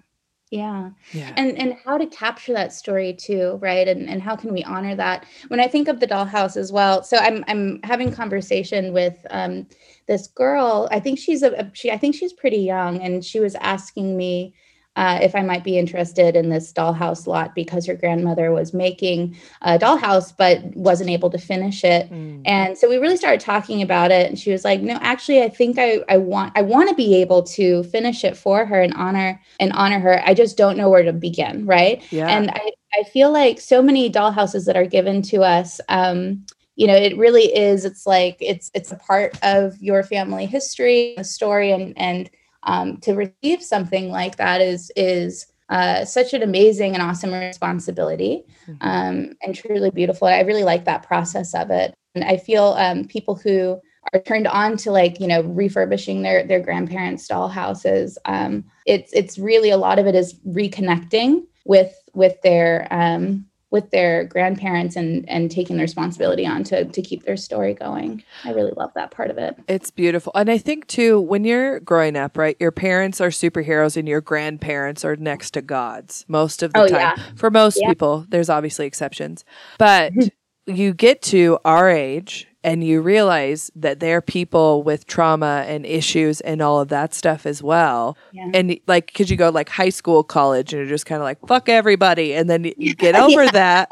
[0.50, 0.90] Yeah.
[1.12, 1.32] Yeah.
[1.36, 3.88] And and how to capture that story too, right?
[3.88, 5.26] And and how can we honor that?
[5.48, 9.66] When I think of the dollhouse as well, so I'm I'm having conversation with um
[10.06, 10.88] this girl.
[10.92, 14.16] I think she's a a- she I think she's pretty young and she was asking
[14.16, 14.54] me
[14.96, 19.36] uh, if I might be interested in this dollhouse lot because her grandmother was making
[19.62, 22.10] a dollhouse but wasn't able to finish it.
[22.10, 22.42] Mm.
[22.44, 24.28] And so we really started talking about it.
[24.28, 27.16] And she was like, no, actually, I think I, I want I want to be
[27.16, 30.22] able to finish it for her and honor and honor her.
[30.24, 31.66] I just don't know where to begin.
[31.66, 32.02] Right.
[32.12, 32.28] Yeah.
[32.28, 36.86] And I, I feel like so many dollhouses that are given to us, um, you
[36.86, 41.24] know, it really is, it's like it's it's a part of your family history, a
[41.24, 42.30] story, and and
[42.64, 48.44] um, to receive something like that is is uh, such an amazing and awesome responsibility
[48.82, 50.28] um, and truly beautiful.
[50.28, 51.94] I really like that process of it.
[52.14, 53.80] And I feel um, people who
[54.12, 58.18] are turned on to like you know refurbishing their their grandparents' doll houses.
[58.24, 63.90] Um, it's it's really a lot of it is reconnecting with with their um, with
[63.90, 68.22] their grandparents and and taking the responsibility on to to keep their story going.
[68.44, 69.56] I really love that part of it.
[69.68, 70.32] It's beautiful.
[70.34, 74.20] And I think too, when you're growing up, right, your parents are superheroes and your
[74.22, 77.00] grandparents are next to gods most of the Oh, time.
[77.00, 77.16] yeah.
[77.34, 77.88] For most Yeah.
[77.88, 79.44] people, there's obviously exceptions.
[79.76, 80.12] But
[80.66, 86.40] you get to our age and you realize that they're people with trauma and issues
[86.40, 88.16] and all of that stuff as well.
[88.32, 88.50] Yeah.
[88.54, 91.46] And like, could you go like high school, college, and you're just kind of like,
[91.46, 92.32] fuck everybody.
[92.32, 93.90] And then you get over that.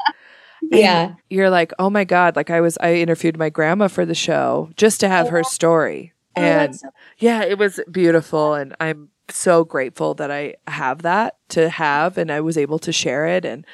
[0.71, 1.13] Yeah.
[1.29, 2.35] You're like, oh my God.
[2.35, 5.43] Like I was, I interviewed my grandma for the show just to have oh, her
[5.43, 6.11] story.
[6.35, 8.55] Oh, And so- yeah, it was beautiful.
[8.55, 12.91] And I'm so grateful that I have that to have and I was able to
[12.91, 13.45] share it.
[13.45, 13.67] And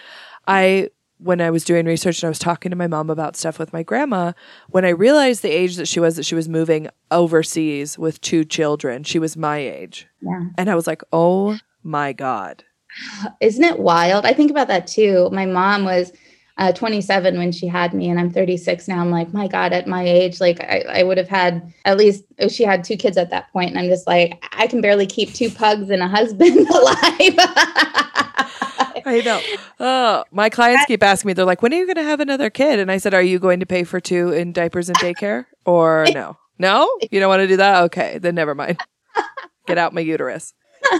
[0.45, 0.89] I,
[1.19, 3.73] when I was doing research and I was talking to my mom about stuff with
[3.73, 4.33] my grandma,
[4.69, 8.45] when I realized the age that she was, that she was moving overseas with two
[8.45, 10.07] children, she was my age.
[10.21, 10.45] yeah.
[10.57, 12.63] And I was like, oh my God.
[13.41, 14.25] Isn't it wild?
[14.25, 15.29] I think about that too.
[15.31, 16.11] My mom was
[16.59, 18.99] uh, 27 when she had me, and I'm 36 now.
[18.99, 22.25] I'm like, my God, at my age, like I, I would have had at least
[22.39, 25.07] oh, she had two kids at that point, and I'm just like, I can barely
[25.07, 27.39] keep two pugs and a husband alive.
[29.09, 29.41] I know.
[29.79, 32.49] Oh, my clients keep asking me, they're like, when are you going to have another
[32.49, 32.79] kid?
[32.79, 36.05] And I said, are you going to pay for two in diapers and daycare or
[36.13, 36.37] no?
[36.57, 36.89] No?
[37.11, 37.83] You don't want to do that?
[37.85, 38.79] Okay, then never mind.
[39.67, 40.53] Get out my uterus.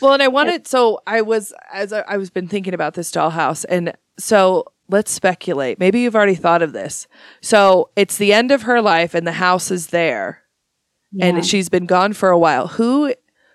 [0.00, 3.12] Well, and I wanted, so I was, as I, I was been thinking about this
[3.12, 5.78] dollhouse, and so let's speculate.
[5.78, 7.06] Maybe you've already thought of this.
[7.42, 10.42] So it's the end of her life, and the house is there,
[11.12, 11.26] Yeah.
[11.26, 12.66] and she's been gone for a while.
[12.68, 13.14] Who,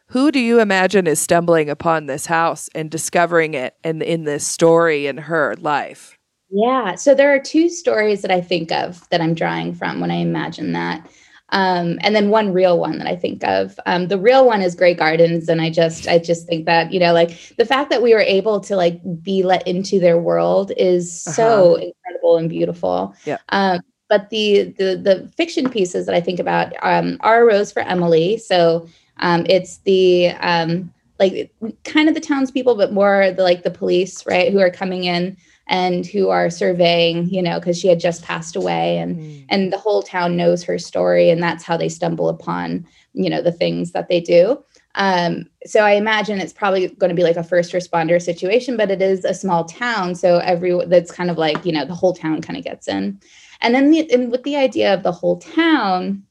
[0.10, 4.46] who do you imagine is stumbling upon this house and discovering it, and in this
[4.46, 6.18] story in her life?
[6.50, 6.96] Yeah.
[6.96, 10.16] So there are two stories that I think of that I'm drawing from when I
[10.16, 11.08] imagine that.
[11.52, 13.80] Um, and then one real one that I think of.
[13.86, 17.00] Um, the real one is Grey Gardens, and I just, I just think that you
[17.00, 20.72] know, like the fact that we were able to like be let into their world
[20.78, 23.16] is so incredible and beautiful.
[23.26, 23.38] Yeah.
[23.50, 27.82] Um, but the the the fiction pieces that I think about um, are Rose for
[27.82, 28.38] Emily.
[28.38, 28.88] So
[29.20, 31.52] um, it's the um, like
[31.84, 35.38] kind of the townspeople, but more the like the police, right, who are coming in
[35.68, 39.78] and who are surveying, you know, because she had just passed away, and and the
[39.78, 43.92] whole town knows her story, and that's how they stumble upon, you know, the things
[43.92, 44.64] that they do.
[44.96, 48.90] Um, so I imagine it's probably going to be like a first responder situation, but
[48.90, 52.14] it is a small town, so every that's kind of like you know the whole
[52.14, 53.20] town kind of gets in,
[53.60, 56.24] and then the, and with the idea of the whole town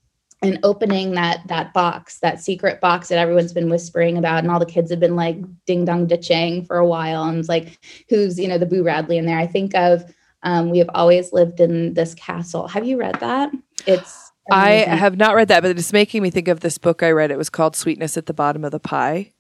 [0.43, 4.61] and opening that that box, that secret box that everyone's been whispering about, and all
[4.61, 7.79] the kids have been like ding dong ditching for a while, and it's like
[8.09, 9.39] who's you know the Boo Radley in there.
[9.39, 10.05] I think of
[10.43, 12.69] um, we have always lived in this castle.
[12.69, 13.51] Have you read that?
[13.87, 17.11] It's I have not read that, but it's making me think of this book I
[17.11, 17.31] read.
[17.31, 19.33] It was called Sweetness at the Bottom of the Pie.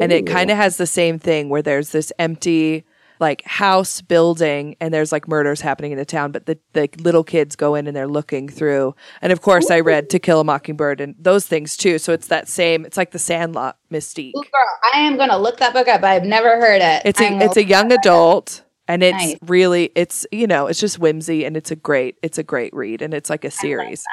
[0.00, 2.84] And it kind of has the same thing where there's this empty
[3.22, 7.24] like house building and there's like murders happening in the town, but the, the little
[7.24, 8.94] kids go in and they're looking through.
[9.22, 11.98] And of course I read To Kill a Mockingbird and those things too.
[11.98, 14.32] So it's that same it's like the Sandlot mystique.
[14.36, 16.02] Ooh, girl, I am gonna look that book up.
[16.02, 17.02] I've never heard it.
[17.06, 19.36] It's I'm a it's a young adult and it's Nice.
[19.46, 23.00] really it's you know, it's just whimsy and it's a great it's a great read
[23.00, 24.04] and it's like a series.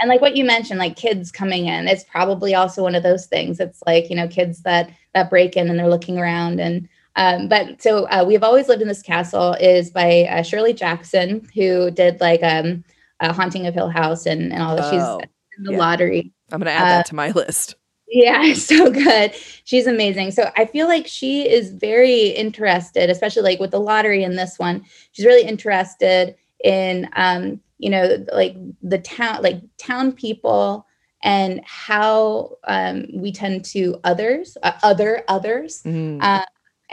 [0.00, 3.26] and like what you mentioned like kids coming in it's probably also one of those
[3.26, 6.88] things it's like you know kids that that break in and they're looking around and
[7.16, 10.72] um, but so uh, we have always lived in this castle is by uh, shirley
[10.72, 12.84] jackson who did like um
[13.20, 15.78] a haunting of hill house and, and all that Oh, she's in the yeah.
[15.78, 17.76] lottery I'm gonna add Uh, that to my list.
[18.08, 19.32] yeah, so good.
[19.64, 20.30] She's amazing.
[20.32, 24.58] So I feel like she is very interested, especially like with the lottery in this
[24.58, 24.84] one.
[25.12, 30.86] She's really interested in um, you know, like the town like town people
[31.22, 35.82] and how um we tend to others, uh, other others.
[35.84, 36.18] Mm.
[36.22, 36.44] Uh,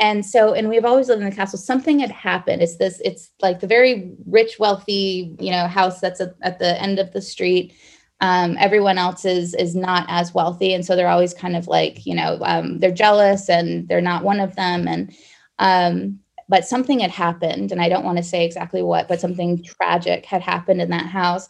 [0.02, 1.60] and so, and we've always lived in the castle.
[1.60, 2.64] Something had happened.
[2.64, 6.82] It's this, it's like the very rich, wealthy, you know, house that's at, at the
[6.82, 7.76] end of the street.
[8.20, 12.06] Um, everyone else is is not as wealthy, and so they're always kind of like,
[12.06, 14.88] you know, um, they're jealous and they're not one of them.
[14.88, 15.16] And
[15.60, 19.64] um, but something had happened, and I don't want to say exactly what, but something
[19.64, 21.47] tragic had happened in that house,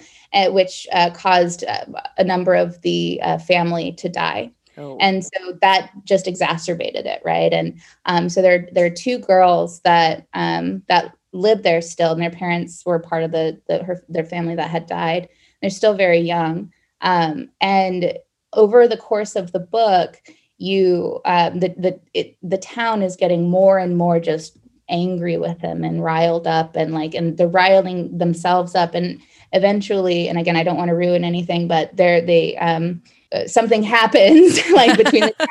[0.49, 1.85] which uh, caused uh,
[2.17, 4.97] a number of the uh, family to die Oh.
[4.99, 7.51] and so that just exacerbated it right?
[7.51, 12.21] And um, so there there are two girls that um, that live there still and
[12.21, 15.29] their parents were part of the, the her, their family that had died.
[15.61, 16.71] They're still very young.
[17.01, 18.17] Um, and
[18.53, 20.21] over the course of the book
[20.57, 24.57] you um, the the it, the town is getting more and more just
[24.89, 28.93] angry with him and riled up and like and they're riling themselves up.
[28.93, 29.21] And
[29.53, 33.01] eventually and again i don't want to ruin anything but they're they um
[33.33, 35.47] uh, something happens like between the town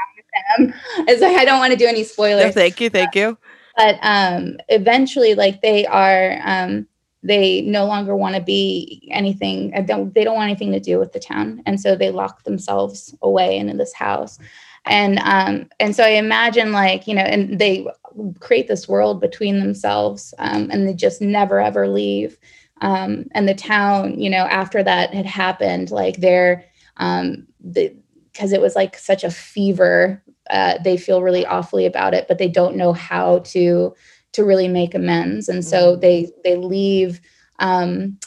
[0.59, 0.81] and them.
[1.09, 2.47] It's like i don't want to do any spoilers.
[2.47, 3.39] No, thank you, thank you.
[3.76, 6.87] but um eventually like they are um
[7.22, 10.99] they no longer want to be anything I don't they don't want anything to do
[10.99, 11.62] with the town.
[11.66, 14.39] And so they lock themselves away into this house.
[14.87, 17.87] And um and so i imagine like you know and they
[18.41, 22.39] create this world between themselves um and they just never ever leave.
[22.81, 26.64] Um and the town you know after that had happened like they're
[27.01, 32.27] um because it was like such a fever uh, they feel really awfully about it
[32.29, 33.95] but they don't know how to
[34.33, 35.49] to really make amends.
[35.49, 37.21] And so they they leave
[37.59, 38.19] um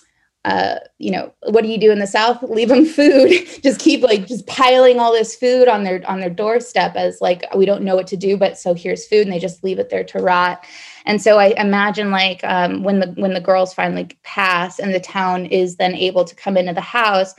[0.46, 2.44] uh you know what do you do in the south?
[2.44, 3.32] Leave them food.
[3.64, 7.46] Just keep like just piling all this food on their on their doorstep as like
[7.56, 9.90] we don't know what to do but so here's food and they just leave it
[9.90, 10.66] there to rot.
[11.06, 15.00] And so i imagine like um, when the when the girls finally pass and the
[15.00, 17.34] town is then able to come into the house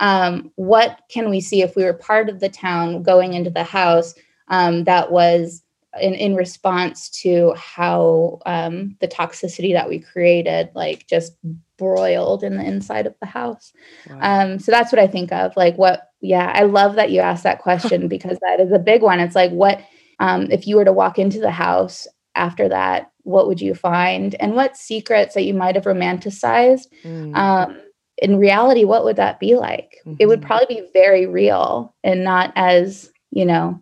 [0.00, 3.64] um, what can we see if we were part of the town going into the
[3.64, 4.14] house
[4.48, 5.62] um, that was
[6.00, 11.34] in, in response to how um, the toxicity that we created, like just
[11.76, 13.72] broiled in the inside of the house.
[14.20, 15.56] Um, so that's what I think of.
[15.56, 19.02] Like, what, yeah, I love that you asked that question because that is a big
[19.02, 19.20] one.
[19.20, 19.80] It's like, what,
[20.20, 24.34] um, if you were to walk into the house after that, what would you find?
[24.36, 26.86] And what secrets that you might have romanticized?
[27.04, 27.36] Mm.
[28.20, 29.96] In reality, what would that be like?
[30.18, 30.46] It would Mhm.
[30.46, 33.80] probably be very real and not as, you know,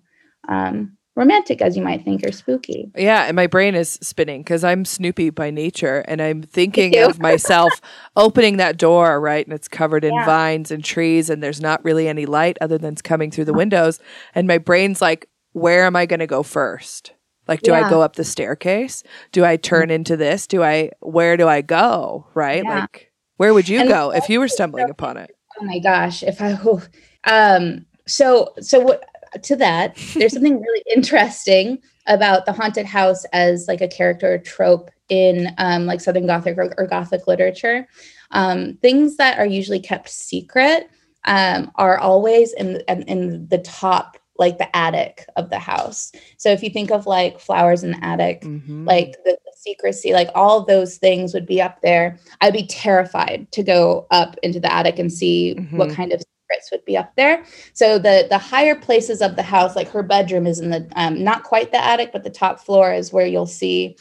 [0.48, 2.90] um, romantic as you might think or spooky.
[2.94, 7.18] Yeah, and my brain is spinning because I'm Snoopy by nature, and I'm thinking of
[7.18, 7.80] myself
[8.16, 9.46] opening that door, right?
[9.46, 10.26] And it's covered in Yeah.
[10.26, 13.54] vines and trees, and there's not really any light other than it's coming through the
[13.54, 13.98] windows.
[14.34, 17.12] And my brain's like, where am I going to go first?
[17.48, 19.02] Like, do I go up the staircase?
[19.32, 20.46] Do I turn into this?
[20.46, 22.26] Do I, where do I go?
[22.34, 22.62] Right?
[22.64, 22.80] Yeah.
[22.80, 23.05] Like,
[23.36, 25.36] where would you And go if you were stumbling upon it?
[25.60, 26.82] Oh my gosh, if I oh,
[27.24, 29.04] um so so what
[29.42, 34.90] to that, there's something really interesting about the haunted house as like a character trope
[35.08, 37.86] in um like Southern Gothic or, or Gothic literature.
[38.30, 40.88] Um things that are usually kept secret
[41.24, 46.12] um are always in in, in the top like the attic of the house.
[46.36, 48.86] So if you think of like flowers in the attic, Mhm.
[48.86, 52.18] like the, the secrecy, like all those things would be up there.
[52.40, 55.94] I'd be terrified to go up into the attic and see what Mhm.
[55.94, 57.44] kind of secrets would be up there.
[57.72, 61.22] So the the higher places of the house, like her bedroom, is in the um,
[61.22, 63.96] not quite the attic, but the top floor is where you'll see,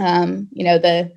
[0.00, 1.12] um, you know, the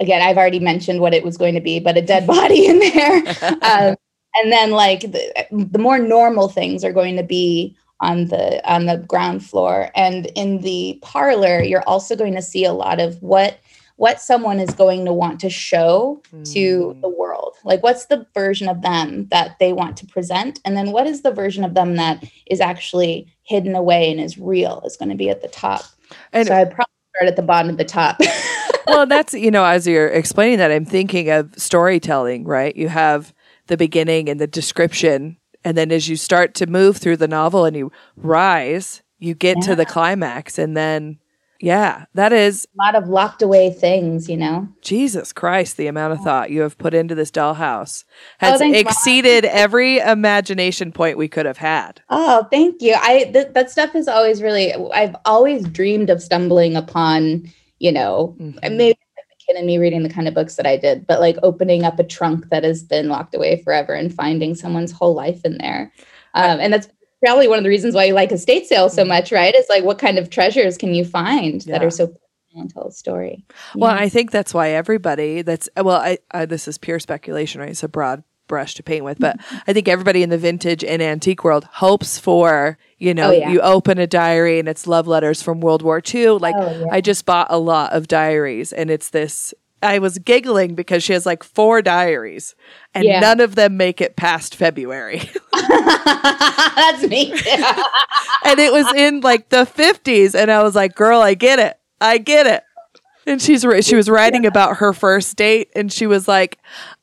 [0.00, 2.78] again I've already mentioned what it was going to be, but a dead body in
[2.78, 3.16] there.
[3.62, 3.96] um,
[4.34, 8.86] and then like the, the more normal things are going to be on the on
[8.86, 9.90] the ground floor.
[9.94, 13.58] And in the parlor you're also going to see a lot of what
[13.96, 17.00] what someone is going to want to show to Mm.
[17.00, 17.54] the world.
[17.64, 20.60] Like what's the version of them that they want to present?
[20.64, 24.36] And then what is the version of them that is actually hidden away and is
[24.38, 25.82] real is going to be at the top?
[26.32, 28.18] And- so i'd probably start at the bottom of the top.
[28.84, 32.74] Well, that's you know, as you're explaining that, I'm thinking of storytelling, right?
[32.76, 33.32] You have
[33.68, 37.64] the beginning and the description, and then as you start to move through the novel
[37.64, 41.18] and you rise, you get to the climax, and then
[41.60, 46.12] yeah, that is a lot of locked away things you know Jesus Christ, the amount
[46.14, 48.02] of thought you have put into this dollhouse
[48.42, 48.74] Oh, has Mom.
[48.74, 52.00] exceeded every imagination point we could have had.
[52.10, 52.96] Oh, thank you.
[52.98, 54.74] I th- that stuff is always really.
[54.92, 57.48] I've always dreamed of stumbling upon,
[57.78, 58.76] you know, Mhm.
[58.76, 58.98] maybe
[59.52, 61.98] kid in me reading the kind of books that I did, but like opening up
[61.98, 65.92] a trunk that has been locked away forever and finding someone's whole life in there.
[66.34, 66.88] Um, and that's
[67.24, 69.54] probably one of the reasons why you like estate sales so much, right?
[69.54, 72.14] It's like what kind of treasures can you find that are so
[72.54, 73.44] and tell a story?
[73.74, 74.02] Well, Yeah.
[74.02, 77.70] I think that's why everybody that's well, I, I this is pure speculation, right?
[77.70, 79.36] It's a broad brush to paint with, but
[79.66, 83.50] I think everybody in the vintage and antique world hopes for, you know, Oh, yeah.
[83.50, 86.28] you open a diary and it's love letters from World War II.
[86.38, 86.86] Like Oh, yeah.
[86.90, 91.12] I just bought a lot of diaries and it's this I was giggling because she
[91.12, 92.54] has like four diaries
[92.94, 93.18] and Yeah.
[93.20, 95.22] none of them make it past February.
[95.52, 97.32] that's me.
[98.44, 101.78] and it was in like the 50s and i was like girl i get it
[102.00, 102.62] i get it
[103.26, 106.58] and she's she was writing about her first date and she was like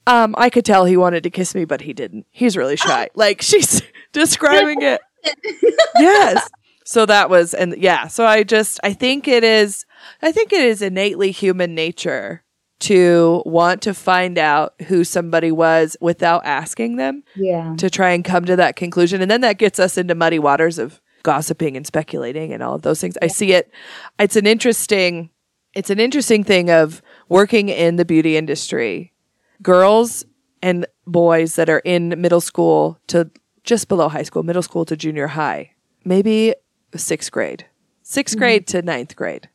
[0.09, 3.09] um i could tell he wanted to kiss me but he didn't he's really shy
[3.15, 3.81] like she's
[4.11, 5.01] describing it
[5.99, 6.49] yes
[6.85, 9.85] so that was and yeah so i just i think it is
[10.21, 12.43] i think it is innately human nature
[12.79, 17.75] to want to find out who somebody was without asking them yeah.
[17.77, 19.21] to try and come to that conclusion.
[19.21, 22.81] And then that gets us into muddy waters of gossiping and speculating and all of
[22.81, 23.17] those things.
[23.21, 23.69] I see it.
[24.17, 25.29] It's an interesting,
[25.73, 29.13] it's an interesting thing of working in the beauty industry.
[29.61, 30.25] Girls
[30.61, 33.29] and boys that are in middle school to
[33.63, 35.71] just below high school, middle school to junior high,
[36.05, 36.55] maybe
[36.95, 37.65] sixth grade,
[38.03, 38.39] 6th mm-hmm.
[38.39, 39.49] grade to ninth grade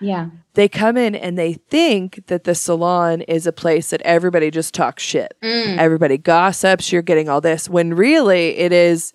[0.00, 0.28] Yeah.
[0.54, 4.74] they come in and they think that the salon is a place that everybody just
[4.74, 5.34] talks shit.
[5.42, 5.78] Mm.
[5.78, 9.12] Everybody gossips, you're getting all this when really it is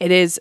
[0.00, 0.40] it is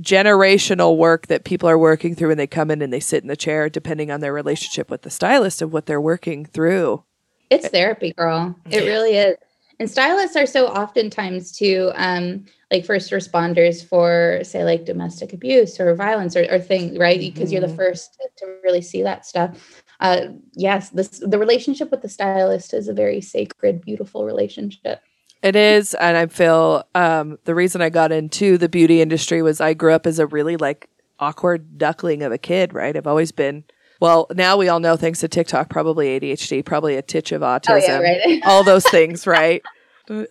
[0.00, 3.28] generational work that people are working through when they come in and they sit in
[3.28, 7.04] the chair depending on their relationship with the stylist of what they're working through.
[7.50, 8.56] It's therapy, girl.
[8.70, 9.36] It really is.
[9.80, 15.80] And stylists are so oftentimes too, um, like first responders for say like domestic abuse
[15.80, 17.18] or violence or, or things, right?
[17.18, 17.76] Because you're the Mhm.
[17.76, 19.82] first to, to really see that stuff.
[20.00, 25.00] Uh, yes, this the relationship with the stylist is a very sacred, beautiful relationship.
[25.42, 29.60] It is, and I feel um, the reason I got into the beauty industry was
[29.62, 32.94] I grew up as a really like awkward duckling of a kid, right?
[32.96, 33.64] I've always been.
[34.00, 37.46] Well, now we all know thanks to TikTok, probably ADHD, probably a titch of oh,
[37.46, 38.40] autism, Oh, right.
[38.46, 39.62] all those things, right?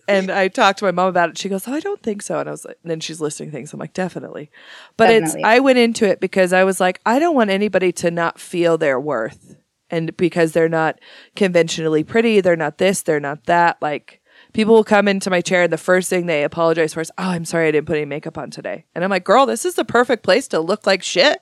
[0.06, 1.38] And I talked to my mom about it.
[1.38, 2.38] She goes, oh, I don't think so.
[2.38, 3.72] And I was like, and then she's listing things.
[3.72, 4.50] I'm like, definitely.
[4.98, 5.40] But Definitely.
[5.40, 8.38] it's, I went into it because I was like, I don't want anybody to not
[8.38, 9.56] feel their worth.
[9.88, 11.00] And because they're not
[11.34, 13.78] conventionally pretty, they're not this, they're not that.
[13.80, 14.20] Like,
[14.52, 17.30] people will come into my chair and the first thing they apologize for is, oh,
[17.30, 18.84] I'm sorry I didn't put any makeup on today.
[18.94, 21.40] And I'm like, girl, this is the perfect place to look like shit.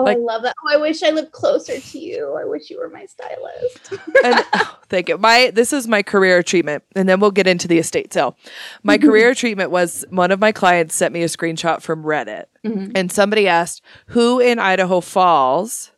[0.00, 0.54] Oh, Like- I love that.
[0.64, 2.36] Oh, I wish I lived closer to you.
[2.40, 3.92] I wish you were my stylist.
[4.24, 5.18] and oh, thank you.
[5.18, 8.36] My this is my career treatment, and then we'll get into the estate sale.
[8.82, 12.46] My career treatment was one of my clients sent me a screenshot from Reddit,
[12.94, 15.92] and somebody asked who in Idaho Falls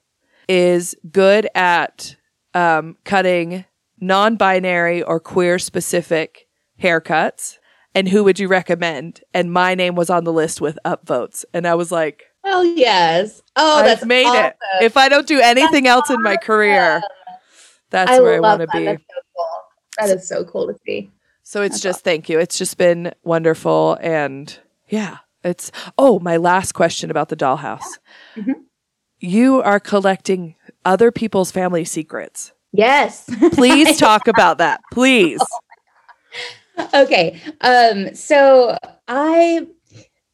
[0.48, 2.16] is good at
[2.54, 3.64] um, cutting
[4.00, 6.46] non-binary or queer specific
[6.82, 7.58] haircuts,
[7.94, 9.20] and who would you recommend?
[9.32, 12.24] And my name was on the list with upvotes, and I was like.
[12.44, 13.42] Oh yes.
[13.56, 14.52] Oh, that's I've made awesome.
[14.80, 14.84] it.
[14.84, 17.02] If I don't do anything else in my career,
[17.90, 18.84] that's I where I want to be.
[18.84, 19.46] That's so cool.
[19.98, 21.10] That is so cool to see.
[21.42, 22.38] So it's just thank you.
[22.38, 24.58] It's just been wonderful and
[24.88, 27.98] yeah, it's oh, my last question about the dollhouse.
[28.36, 28.54] Mhm.
[29.18, 32.52] You are collecting other people's family secrets.
[32.72, 33.28] Yes.
[33.52, 34.80] Please talk about that.
[34.92, 35.40] Please.
[36.94, 37.40] okay.
[37.60, 39.66] Um, so I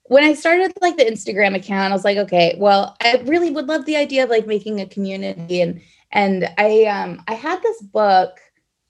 [0.09, 3.67] when I started like the Instagram account, I was like, okay, well, I really would
[3.67, 5.81] love the idea of like making a community and
[6.13, 8.41] and I um I had this book.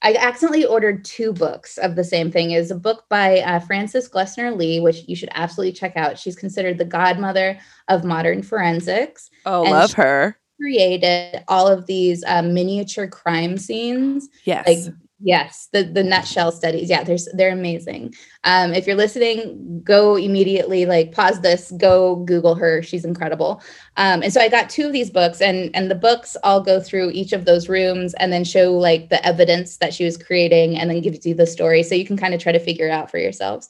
[0.01, 2.53] I accidentally ordered two books of the same thing.
[2.53, 6.17] Is a book by uh, Frances Glessner Lee, which you should absolutely check out.
[6.17, 7.59] She's considered the godmother
[7.89, 9.29] of modern forensics.
[9.45, 10.39] Oh, And love she- her.
[10.61, 14.67] Created all of these um, miniature crime scenes Yes.
[14.67, 16.89] like yes the the nutshell studies.
[16.89, 18.15] Yeah there's they're amazing.
[18.45, 23.63] Um if you're listening go immediately like pause this go google her she's incredible.
[23.97, 26.81] Um and so i got two of these books and and the books all go
[26.81, 30.77] through each of those rooms and then show like the evidence that she was creating
[30.77, 32.93] and then gives you the story so you can kind of try to figure it
[32.93, 33.69] out for yourselves.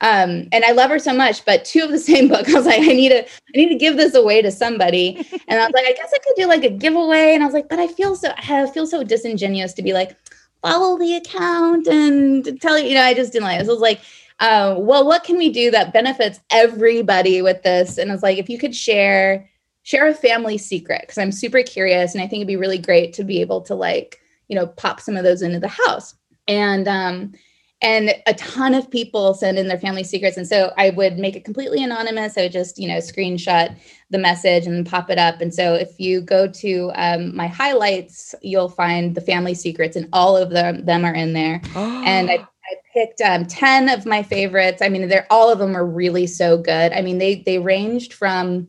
[0.00, 2.66] Um and i love her so much but two of the same book i was
[2.66, 5.26] like i need to i need to give this away to somebody.
[5.48, 7.34] And i was like i guess i could do like a giveaway.
[7.34, 10.16] And i was like but i feel so i feel so disingenuous to be like
[10.62, 13.66] follow the account and tell you, you know, I just didn't like it.
[13.66, 14.00] So I was like,
[14.40, 17.98] uh, well, what can we do that benefits everybody with this?
[17.98, 19.48] And I was like, if you could share,
[19.82, 23.12] share a family secret, because I'm super curious and I think it'd be really great
[23.14, 26.14] to be able to like, you know, pop some of those into the house.
[26.46, 27.32] And um,
[27.80, 30.36] and a ton of people send in their family secrets.
[30.36, 32.36] And so I would make it completely anonymous.
[32.36, 33.76] I would just, you know, screenshot
[34.10, 35.40] the message and pop it up.
[35.40, 40.08] And so if you go to um, my highlights, you'll find the family secrets, and
[40.12, 41.60] all of them, them are in there.
[42.04, 44.82] And I, I picked um, 10 of my favorites.
[44.82, 46.92] I mean, they're all of them are really so good.
[46.92, 48.68] I mean, they they ranged from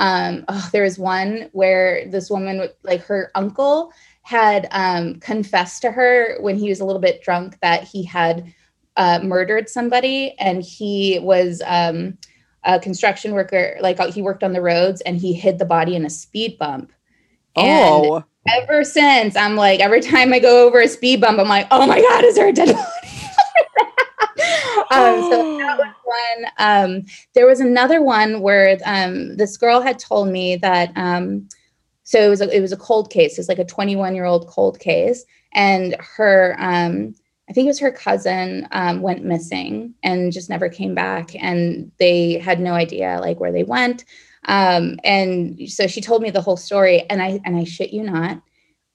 [0.00, 3.92] um, oh, there was one where this woman, like her uncle,
[4.30, 8.54] had um, confessed to her when he was a little bit drunk that he had
[8.96, 12.16] uh, murdered somebody, and he was um,
[12.62, 13.76] a construction worker.
[13.80, 16.58] Like uh, he worked on the roads, and he hid the body in a speed
[16.60, 16.92] bump.
[17.56, 18.24] And oh.
[18.46, 21.84] ever since, I'm like, every time I go over a speed bump, I'm like, oh
[21.88, 22.78] my god, is there a dead body?
[24.92, 26.52] um, so that was one.
[26.58, 27.02] Um,
[27.34, 30.96] there was another one where um, this girl had told me that.
[32.10, 33.38] So it was a, it was a cold case.
[33.38, 35.24] It's like a 21 year old cold case,
[35.54, 37.14] and her um,
[37.48, 41.92] I think it was her cousin um, went missing and just never came back, and
[42.00, 44.04] they had no idea like where they went.
[44.46, 48.02] Um, and so she told me the whole story, and I and I shit you
[48.02, 48.42] not,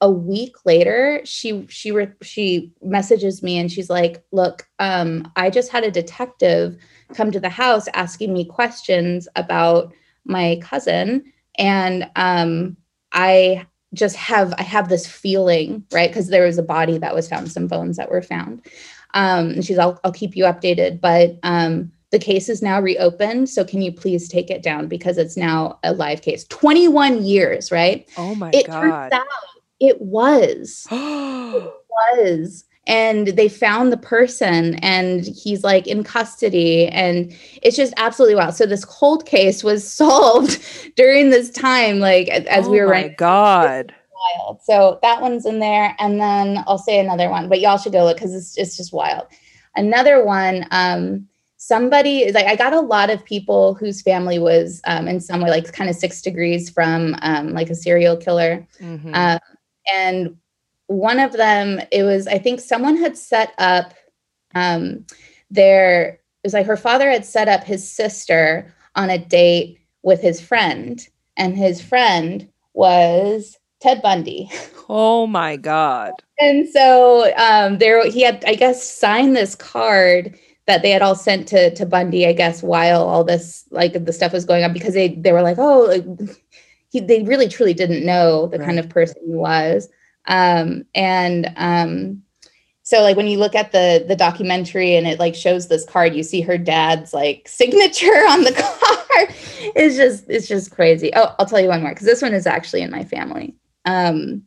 [0.02, 5.48] a week later she she re- she messages me and she's like look um i
[5.48, 6.76] just had a detective
[7.14, 9.90] come to the house asking me questions about
[10.26, 11.24] my cousin
[11.56, 12.76] and um
[13.16, 16.10] i just have i have this feeling right?
[16.10, 18.64] Because there was a body that was found some bones that were found.
[19.14, 21.00] Um and she's I'll, I'll keep you updated.
[21.00, 24.86] But um the case is now reopened so can you please take it down?
[24.86, 26.44] Because it's now a live case.
[26.44, 28.08] 21 years right?
[28.16, 28.80] Oh my it god.
[28.80, 29.26] turns out
[29.80, 30.86] it was.
[31.56, 37.92] It was and they found the person and he's like in custody and it's just
[37.96, 40.60] absolutely wild so this cold case was solved
[40.96, 43.94] during this time like as as we oh were my running god.
[44.38, 47.92] wild so that one's in there and then i'll say another one but y'all should
[47.92, 49.26] go look because it's, it's just wild
[49.74, 51.26] another one um
[51.58, 55.40] somebody is like i got a lot of people whose family was um, in some
[55.40, 59.14] way like kind of six degrees from um, like a serial killer Mhm.
[59.14, 59.40] um,
[59.92, 60.36] and
[60.88, 63.92] one of them it was i think someone had set up
[64.54, 65.04] um
[65.50, 70.20] their it was like her father had set up his sister on a date with
[70.20, 74.50] his friend and his friend was Ted Bundy.
[74.88, 76.12] Oh my god.
[76.38, 80.38] And so um, there, he had, I guess, signed this card
[80.68, 82.24] that they had all sent to to Bundy.
[82.24, 85.42] I guess while all this like the stuff was going on, because they they were
[85.42, 86.04] like, oh, like,
[86.90, 88.64] he, they really truly didn't know the Right.
[88.66, 89.88] kind of person he was.
[90.26, 92.22] Um, and um,
[92.82, 96.14] so like when you look at the the documentary and it like shows this card,
[96.14, 99.34] you see her dad's like signature on the card.
[99.74, 101.10] It's just it's just crazy.
[101.14, 103.54] Oh, I'll tell you one more because this one is actually in my family.
[103.84, 104.42] Um,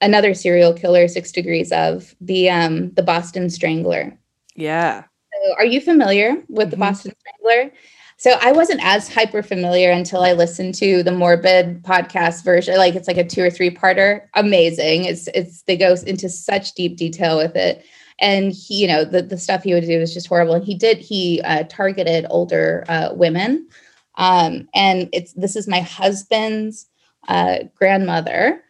[0.00, 4.16] another serial killer, Six Degrees of the um the Boston Strangler.
[4.54, 5.04] Yeah.
[5.32, 6.80] So are you familiar with the Mhm.
[6.80, 7.72] Boston Strangler?
[8.20, 12.76] So I wasn't as hyper familiar until I listened to the Morbid podcast version.
[12.76, 14.26] Like it's like a two or three parter.
[14.34, 15.06] Amazing.
[15.06, 17.82] It's it's they go into such deep detail with it.
[18.18, 20.52] And he, you know, the, the stuff he would do was just horrible.
[20.52, 23.66] And he did, he uh, targeted older uh, women.
[24.16, 26.90] Um, and it's this is my husband's
[27.26, 28.62] uh, grandmother,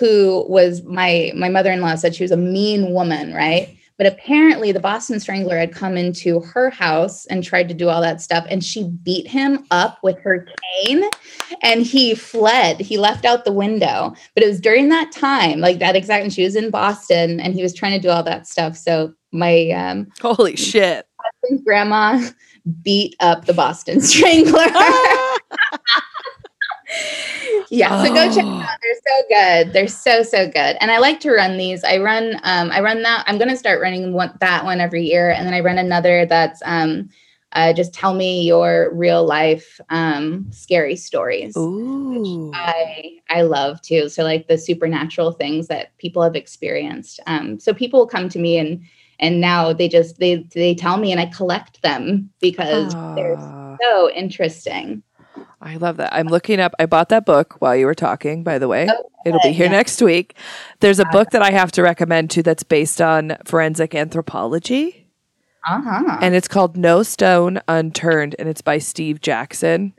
[0.00, 3.75] who was my my mother-in-law said she was a mean woman, right?
[3.98, 8.02] But apparently, the Boston Strangler had come into her house and tried to do all
[8.02, 10.46] that stuff, and she beat him up with her
[10.84, 11.04] cane,
[11.62, 12.80] and he fled.
[12.80, 14.14] He left out the window.
[14.34, 17.54] But it was during that time, like that exact, and she was in Boston, and
[17.54, 18.76] he was trying to do all that stuff.
[18.76, 21.06] So my um, Holy shit.
[21.64, 22.28] grandma
[22.82, 24.66] beat up the Boston Strangler.
[27.76, 28.62] yeah, so go check them Oh.
[28.70, 28.78] out.
[28.82, 29.28] They're so
[29.64, 29.72] good.
[29.72, 30.76] They're so so good.
[30.80, 31.84] And I like to run these.
[31.84, 33.24] I run um I run that.
[33.26, 36.26] I'm going to start running one, that one every year and then I run another
[36.26, 37.08] that's um
[37.52, 41.56] uh, just tell me your real life um scary stories.
[41.56, 42.50] Ooh.
[42.54, 44.08] I I love too.
[44.08, 47.20] So like the supernatural things that people have experienced.
[47.26, 48.82] Um, so people come to me and
[49.20, 53.76] and now they just they they tell me and I collect them because they're Ah,
[53.82, 55.02] so interesting.
[55.66, 56.14] I love that.
[56.14, 56.74] I'm looking up.
[56.78, 58.86] I bought that book while you were talking, by the way.
[58.90, 59.72] Oh, It'll be here yeah.
[59.72, 60.36] next week.
[60.78, 65.08] There's a book that I have to recommend too that's based on forensic anthropology,
[65.68, 66.18] Uh-huh.
[66.22, 69.92] and it's called No Stone Unturned, and it's by Steve Jackson.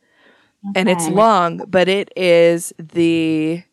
[0.70, 0.80] Okay.
[0.80, 3.64] And it's long, but it is the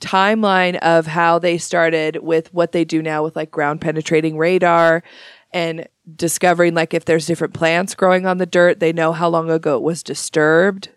[0.00, 5.02] timeline of how they started with what they do now with like ground penetrating radar
[5.52, 9.50] and discovering like if there's different plants growing on the dirt, they know how long
[9.50, 10.90] ago it was disturbed.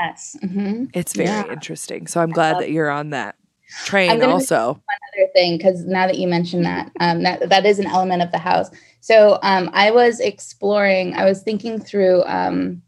[0.00, 0.36] Yes.
[0.42, 1.52] hmm It's very Yeah.
[1.52, 2.06] interesting.
[2.06, 3.36] So I'm glad that you're on that
[3.84, 4.82] train I'm gonna- also.
[5.16, 8.30] Another thing, because now that you mentioned that, um, that that is an element of
[8.32, 8.70] the house.
[9.00, 11.14] So um, I was exploring.
[11.14, 12.82] I was thinking through um,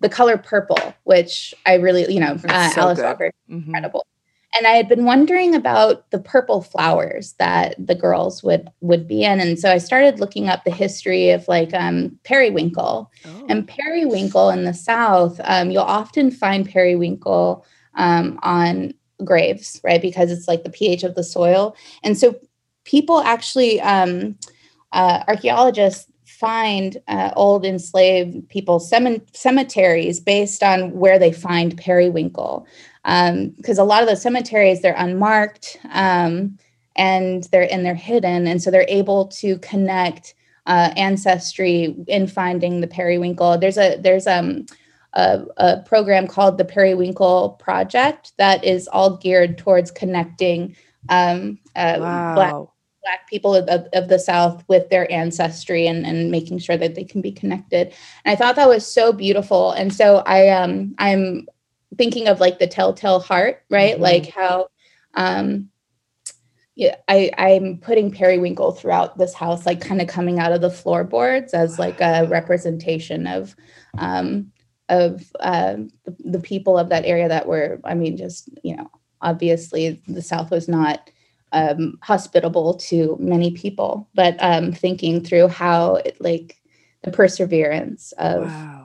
[0.00, 3.04] the color purple, which I really, you know, uh, so Alice good.
[3.04, 3.66] Walker Mhm.
[3.66, 4.06] incredible.
[4.56, 9.22] And I had been wondering about the purple flowers that the girls would would be
[9.22, 13.10] in, and so I started looking up the history of like um, periwinkle.
[13.24, 13.46] Oh.
[13.48, 17.64] And periwinkle in the South, um, you'll often find periwinkle
[17.94, 18.92] um, on
[19.24, 20.02] graves, right?
[20.02, 22.34] Because it's like the pH of the soil, and so
[22.84, 24.36] people actually, um,
[24.92, 32.66] uh, archaeologists find uh, old enslaved people cemen- cemeteries based on where they find periwinkle
[33.02, 36.58] because a lot of those cemeteries they're unmarked um,
[36.96, 40.34] and they're and they're hidden and so they're able to connect
[40.66, 44.66] uh, ancestry in finding the periwinkle there's a there's um
[45.14, 50.76] a, a program called the periwinkle project that is all geared towards connecting
[51.08, 51.96] um, uh,
[52.34, 52.72] black Wow.
[53.02, 56.94] black people of, of, of the south with their ancestry and, and making sure that
[56.94, 57.92] they can be connected
[58.24, 61.46] and i thought that was so beautiful and so i um i'm
[61.96, 64.00] thinking of like the telltale heart right Mhm.
[64.00, 64.68] like how
[65.14, 65.68] um
[66.76, 70.70] yeah i i'm putting periwinkle throughout this house like kind of coming out of the
[70.70, 73.56] floorboards as like a representation of
[73.98, 74.52] um
[74.88, 78.90] of uh, the, the people of that area that were i mean just you know
[79.20, 81.10] obviously the south was not
[81.52, 86.60] um, hospitable to many people, but um, thinking through how it, like
[87.02, 88.79] the perseverance of Wow.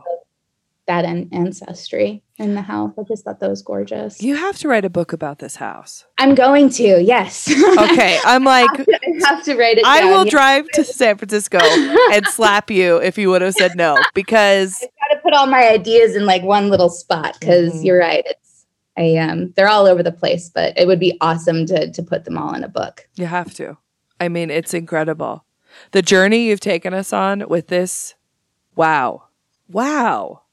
[0.88, 2.94] That an- ancestry in the house.
[2.99, 4.22] I just thought that was gorgeous.
[4.22, 6.06] You have to write a book about this house.
[6.20, 7.49] I'm going to, yes.
[7.78, 8.20] Okay.
[8.24, 8.86] I'm like, I
[9.28, 10.12] have to write it I down.
[10.12, 10.32] will Yeah.
[10.32, 14.90] drive to San Francisco and slap you if you would have said no because I've
[15.10, 17.86] got to put all my ideas in like one little spot because Mhm.
[17.86, 18.24] you're right.
[18.28, 18.66] It's
[18.98, 22.26] I um they're all over the place, but it would be awesome to to put
[22.26, 23.07] them all in a book.
[23.16, 23.78] you have to.
[24.20, 25.44] I mean, it's incredible.
[25.91, 28.14] The journey you've taken us on with this.
[28.76, 29.24] Wow.
[29.70, 30.44] Wow.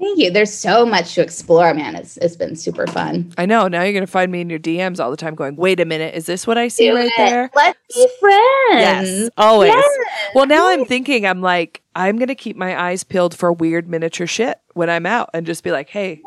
[0.00, 0.30] Thank you.
[0.30, 1.94] There's so much to explore, man.
[1.94, 3.34] It's it's been super fun.
[3.36, 3.68] I know.
[3.68, 5.84] Now you're going to find me in your DMs all the time going, wait a
[5.84, 6.14] minute.
[6.14, 7.12] Is this what I see Do right it.
[7.18, 7.50] there?
[7.54, 8.30] Let's be friends.
[8.72, 9.30] Yes.
[9.36, 9.68] Always.
[9.74, 9.98] Yes.
[10.34, 13.88] Well, now I'm thinking, I'm like, I'm going to keep my eyes peeled for weird
[13.88, 16.22] miniature shit when I'm out and just be like, hey,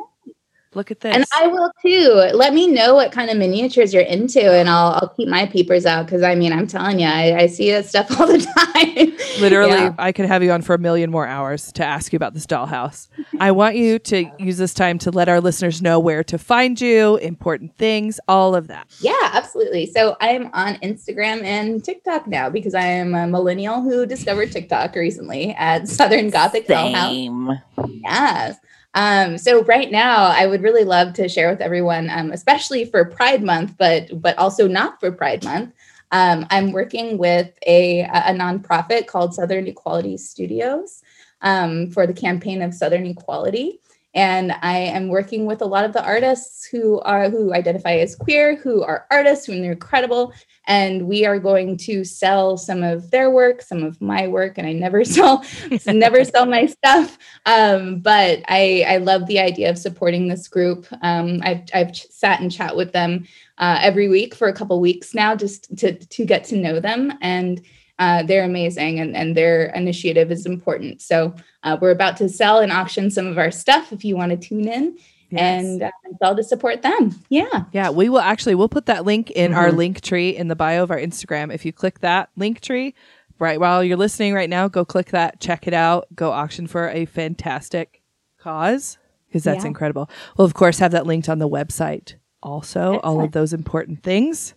[0.76, 1.16] Look at this.
[1.16, 2.10] And I will too.
[2.34, 5.86] Let me know what kind of miniatures you're into, and I'll I'll keep my peepers
[5.86, 9.42] out because I mean I'm telling you, I, I see that stuff all the time.
[9.42, 9.96] Literally, Yeah.
[9.98, 12.46] I could have you on for a million more hours to ask you about this
[12.46, 13.08] dollhouse.
[13.40, 16.80] I want you to use this time to let our listeners know where to find
[16.80, 18.88] you, important things, all of that.
[19.00, 19.86] Yeah, absolutely.
[19.88, 24.96] So I'm on Instagram and TikTok now because I am a millennial who discovered TikTok
[24.96, 27.10] recently at Southern Gothic Dollhouse.
[27.10, 27.62] Same.
[28.04, 28.58] Yes.
[28.94, 33.06] Um, so right now, I would really love to share with everyone, um, especially for
[33.06, 35.74] Pride Month, but but also not for Pride Month.
[36.12, 41.02] Um, I'm working with a a nonprofit called Southern Equality Studios
[41.42, 43.80] um, for the campaign of Southern Equality,
[44.14, 48.16] and I am working with a lot of the artists who are who identify as
[48.16, 50.34] queer, who are artists, who are incredible,
[50.66, 54.68] and we are going to sell some of their work, some of my work, and
[54.68, 55.44] I never sell
[55.88, 57.18] never sell my stuff.
[57.46, 60.86] Um, but I, I love the idea of supporting this group.
[61.02, 63.26] Um, I've, I've sat and chat with them
[63.58, 67.14] uh, every week for a couple weeks now, just to, to get to know them.
[67.22, 67.62] And
[68.04, 71.02] uh, they're amazing and, and their initiative is important.
[71.02, 74.32] So uh, we're about to sell and auction some of our stuff if you want
[74.32, 74.98] to tune in
[75.32, 75.90] and uh,
[76.22, 77.16] sell to support them.
[77.30, 77.64] Yeah.
[77.72, 79.78] Yeah, we will actually we'll put that link in our Mhm.
[79.78, 81.54] link tree in the bio of our Instagram.
[81.54, 82.94] If you click that link tree
[83.40, 86.90] right while you're listening right now, go click that, check it out, go auction for
[86.90, 88.02] a fantastic
[88.40, 88.98] cause
[89.28, 89.70] because that's Yeah.
[89.70, 90.10] incredible.
[90.38, 94.54] We'll of course have that linked on the website also, all of those important things.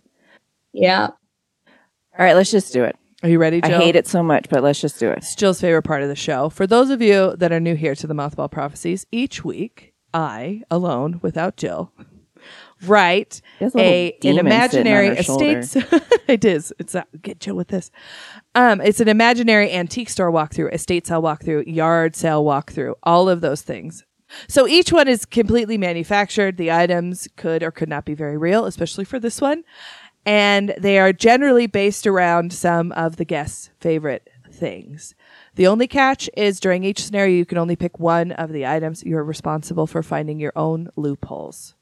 [0.73, 1.07] Yeah.
[2.19, 2.95] All right, let's just do it.
[3.23, 5.19] Are you ready, I hate it so much, but let's just do it.
[5.19, 6.49] It's Jill's favorite part of the show.
[6.49, 10.61] For those of you that are new here to the Mothball Prophecies, each week I,
[10.69, 11.91] alone, without Jill,
[12.85, 15.75] write a an imaginary sitting on her estates.
[16.27, 16.71] it is.
[16.77, 17.89] It's a, get Jill with this.
[18.53, 23.41] Um, it's an imaginary antique store walkthrough, estate sale walkthrough, yard sale walkthrough, all of
[23.41, 24.03] those things.
[24.47, 26.57] So each one is completely manufactured.
[26.57, 29.63] The items could or could not be very real, especially for this one.
[30.27, 35.15] And they are generally based around some of the guests' favorite things.
[35.55, 39.03] The only catch is during each scenario, you can only pick one of the items.
[39.03, 41.75] You're responsible for finding your own loopholes.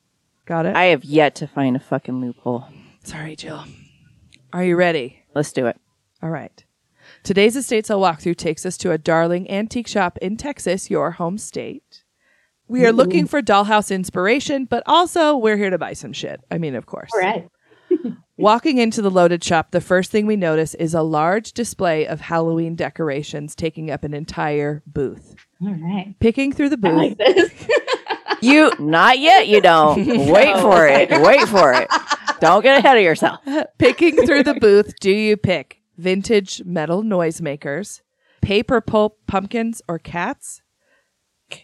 [0.46, 0.76] Got it?
[0.76, 2.66] I have yet to find a fucking loophole.
[3.04, 3.66] Sorry, Jill.
[4.54, 5.24] Are you ready?
[5.34, 5.78] Let's do it.
[6.22, 6.64] All right.
[7.24, 11.40] Today's estate sale walkthrough takes us to a darling antique shop in Texas, your home
[11.40, 12.04] state.
[12.68, 16.42] We are looking for dollhouse inspiration, but also we're here to buy some shit.
[16.50, 17.12] I mean, of course.
[17.14, 17.48] All right.
[18.38, 22.22] Walking into the loaded shop, the first thing we notice is a large display of
[22.22, 25.36] Halloween decorations taking up an entire booth.
[25.61, 26.15] All right.
[26.19, 27.52] Picking through the I booth, like this.
[28.41, 29.48] You not yet.
[29.48, 30.06] You don't.
[30.06, 31.10] Wait for it.
[31.10, 31.90] Wait for it.
[32.40, 33.40] Don't get ahead of yourself.
[33.80, 38.02] picking through the booth, do you pick vintage metal noisemakers,
[38.41, 40.61] paper pulp pumpkins or cats,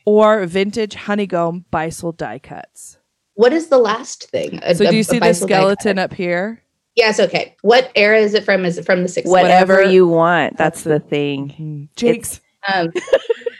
[0.05, 2.97] or vintage honeycomb Beistle die cuts?
[3.41, 4.59] What is the last thing?
[4.61, 6.03] A- So a- do you a see the skeleton cut?
[6.11, 6.61] up here?
[6.95, 7.19] Yes.
[7.19, 7.55] Okay.
[7.63, 8.65] What era is it from?
[8.65, 9.25] Is it from the 60s?
[9.25, 9.91] Whatever, Whatever.
[9.91, 10.57] you want.
[10.57, 11.89] That's the thing.
[11.95, 12.39] Jinx.
[12.71, 12.91] Um,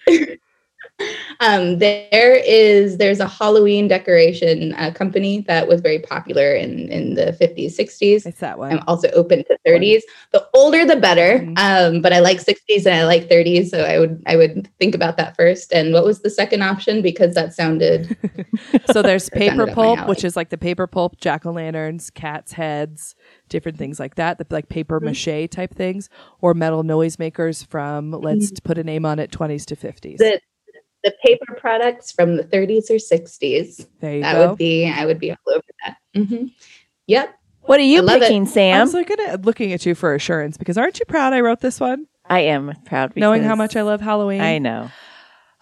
[1.39, 7.15] um, there is there's a Halloween decoration uh, company that was very popular in in
[7.15, 8.25] the 50s, 60s.
[8.25, 8.71] It's that one.
[8.71, 10.03] I'm also open to 30s.
[10.31, 11.39] The older, the better.
[11.39, 11.57] Mhm.
[11.57, 14.95] Um, but I like 60s and I like 30s, so I would I would think
[14.95, 15.73] about that first.
[15.73, 17.01] And what was the second option?
[17.01, 18.15] Because that sounded
[18.85, 23.15] So there's paper pulp, which is like the paper pulp jack o' lanterns, cats' heads,
[23.49, 25.31] different things like that, the like paper Mm-hmm.
[25.35, 26.09] mache type things,
[26.41, 30.17] or metal noisemakers from let's put a name on it, 20s to 50s.
[30.17, 30.39] the
[31.03, 33.87] the paper products from the 30s or 60s.
[33.99, 34.49] there you That go.
[34.49, 35.97] would be I would be all over that.
[36.15, 36.45] hmm
[37.07, 37.35] Yep.
[37.61, 38.21] What are you I love it.
[38.21, 38.81] picking, I Sam?
[38.81, 41.79] was looking at looking at you for assurance because aren't you proud I wrote this
[41.79, 43.13] one, I am proud.
[43.15, 44.41] knowing how much I love Halloween?
[44.41, 44.89] I know.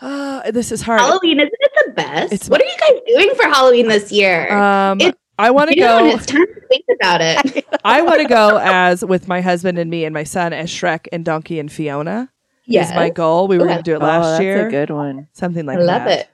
[0.01, 1.01] Uh, this is hard.
[1.01, 2.33] Halloween isn't it the best?
[2.33, 4.51] It's- what are you guys doing for Halloween this year?
[4.53, 6.05] Um, It- I want to June, go.
[6.07, 7.65] it's time to think about it.
[7.85, 11.07] I want to go as with my husband and me and my son as Shrek
[11.13, 12.29] and Donkey and Fiona.
[12.69, 12.89] Yes.
[12.89, 13.47] Is my goal.
[13.47, 14.67] We were Ooh, going to do it oh, last that's year.
[14.67, 15.27] a good one.
[15.33, 15.83] Something like that.
[15.83, 16.19] I love that.
[16.19, 16.29] it.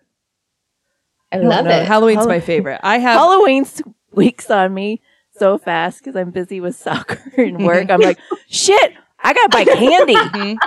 [1.32, 1.72] I don't love know.
[1.72, 1.86] it.
[1.88, 2.80] Halloween's Hall- my favorite.
[2.84, 3.82] I have Halloween's
[4.12, 5.02] weeks on me
[5.38, 7.90] so fast because I'm busy with soccer and work.
[7.90, 10.16] I'm like, shit, I gotta buy candy.
[10.16, 10.58] Mhm.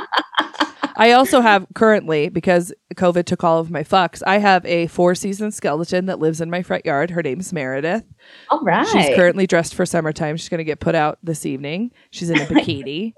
[1.00, 4.20] I also have currently because COVID took all of my fucks.
[4.26, 7.10] I have a four season skeleton that lives in my front yard.
[7.10, 8.02] Her name's Meredith.
[8.50, 8.84] All right.
[8.88, 10.36] She's currently dressed for summertime.
[10.36, 11.92] She's going to get put out this evening.
[12.10, 13.14] She's in a bikini.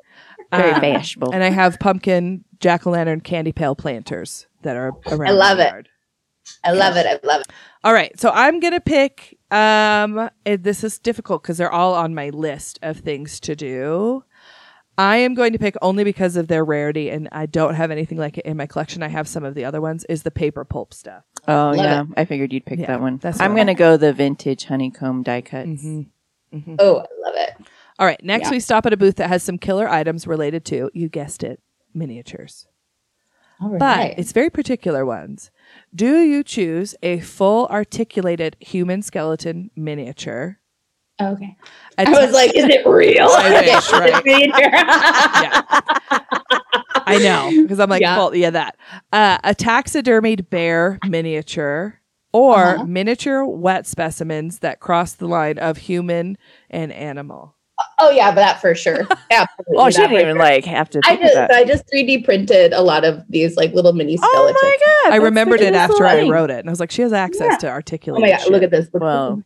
[0.52, 1.32] Very Um, fashionable.
[1.32, 5.28] And I have pumpkin jack o' lantern candy pail planters that are around.
[5.28, 5.70] I love it.
[5.70, 5.88] yard.
[6.64, 7.06] I love it.
[7.06, 7.46] I love it.
[7.84, 9.38] All right, so I'm gonna pick.
[9.50, 14.24] Um, it- this is difficult because they're all on my list of things to do.
[14.98, 18.18] I am going to pick only because of their rarity, and I don't have anything
[18.18, 19.02] like it in my collection.
[19.02, 20.04] I have some of the other ones.
[20.10, 21.22] Is the paper pulp stuff?
[21.48, 23.16] Oh Love yeah, I figured you'd pick Yeah, that one.
[23.18, 25.82] that's I'm what I- gonna go the vintage honeycomb die cuts.
[25.84, 26.74] Mm-hmm.
[26.78, 27.54] Oh, I love it.
[28.00, 28.22] All right.
[28.24, 28.50] Next, Yeah.
[28.52, 31.60] we stop at a booth that has some killer items related to you guessed it,
[31.94, 32.66] miniatures.
[33.60, 35.50] All But it's very particular ones.
[35.94, 40.56] Do you choose a full articulated human skeleton miniature?
[41.20, 41.54] okay.
[41.98, 43.28] I was like, is it real?
[43.30, 44.26] I wish, right?
[44.58, 45.62] yeah.
[47.06, 48.16] I know because I'm like, Yeah.
[48.16, 48.76] full, yeah, that.
[49.12, 52.00] Uh, a taxidermied bear miniature
[52.32, 52.84] or Uh-huh.
[52.84, 56.38] miniature wet specimens that cross the line of human
[56.70, 57.56] and animal.
[57.98, 59.06] Oh yeah, but that for sure.
[59.30, 59.76] Absolutely.
[59.76, 60.38] Oh, she didn't even sure.
[60.38, 61.50] like have to I just that.
[61.50, 64.38] I just 3D printed a lot of these like little mini skeletons.
[64.38, 64.62] oh skeletons.
[64.62, 65.12] my god!
[65.14, 67.48] I remembered it cutest after I wrote it, and I was like, she has access
[67.50, 67.56] Yeah.
[67.58, 68.20] to Oh articulate.
[68.22, 68.88] my god, look at this.
[68.92, 69.42] Look- Well,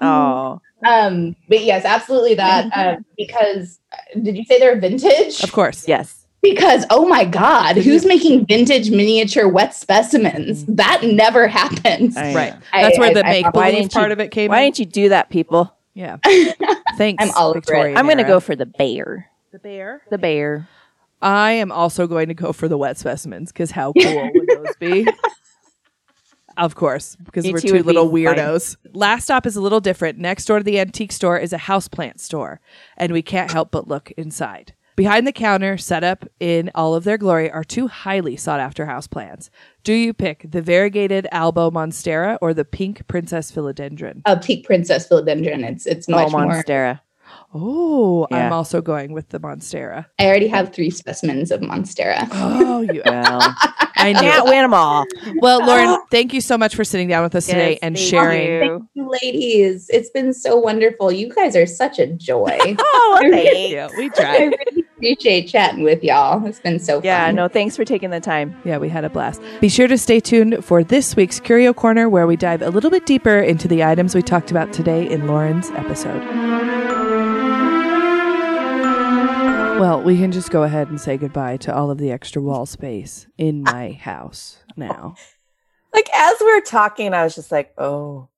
[0.00, 2.70] oh, Um, but yes, absolutely that.
[2.98, 5.42] Um, because uh, did you say they're vintage?
[5.42, 5.86] Of course.
[5.88, 6.26] yes.
[6.40, 10.64] Because oh my god, who's making vintage miniature wet specimens?
[10.66, 12.16] That never happens.
[12.16, 12.54] I Right.
[12.72, 14.50] I- That's where I- the I- make why believe part you- of it came in.
[14.50, 14.66] Why in.
[14.66, 15.72] didn't you do that, people?
[15.98, 16.18] Yeah.
[16.96, 17.22] Thanks.
[17.24, 17.64] I'm all over it.
[17.66, 19.28] Victorian I'm gonna go for the bear.
[19.50, 20.02] the bear.
[20.10, 20.68] The bear.
[21.20, 24.76] I am also going to go for the wet specimens because how cool would those
[24.78, 25.06] be?
[26.56, 28.14] Of course, because Me we're two would be little fine.
[28.36, 28.76] weirdos.
[28.92, 30.18] Last stop is a little different.
[30.18, 32.60] Next door to the antique store is a houseplant store,
[32.96, 34.74] and we can't help but look inside.
[34.98, 38.84] Behind the counter, set up in all of their glory, are two highly sought after
[38.84, 39.48] houseplants.
[39.84, 44.22] Do you pick the variegated Albo Monstera or the pink Princess Philodendron?
[44.24, 45.62] A peak princess philodendron.
[45.62, 46.46] It's it's Oh, much more.
[46.46, 46.98] Monstera.
[47.54, 50.06] Oh, I'm also going with the Monstera.
[50.18, 52.26] I already have three specimens of Monstera.
[52.32, 53.00] Oh, you!
[53.04, 53.54] Well,
[53.96, 54.18] I knew.
[54.20, 55.04] can't win them all.
[55.40, 58.46] Well, Lauren, thank you so much for sitting down with us today and thank sharing.
[58.48, 58.60] you.
[58.60, 59.88] Thank you, ladies.
[59.90, 61.12] It's been so wonderful.
[61.12, 62.58] You guys are such a joy.
[62.80, 63.70] Oh, well, I thanks.
[63.70, 64.56] Yeah, we I tried.
[65.00, 66.44] Really appreciate chatting with y'all.
[66.46, 67.04] It's been so fun.
[67.04, 68.56] Yeah, no, thanks for taking the time.
[68.64, 69.40] Yeah, we had a blast.
[69.60, 72.90] Be sure to stay tuned for this week's Curio Corner, where we dive a little
[72.90, 76.24] bit deeper into the items we talked about today in Lauren's episode.
[79.78, 82.66] Well, we can just go ahead and say goodbye to all of the extra wall
[82.66, 85.14] space in my house now.
[85.94, 88.28] like as we're talking, I was just like, oh,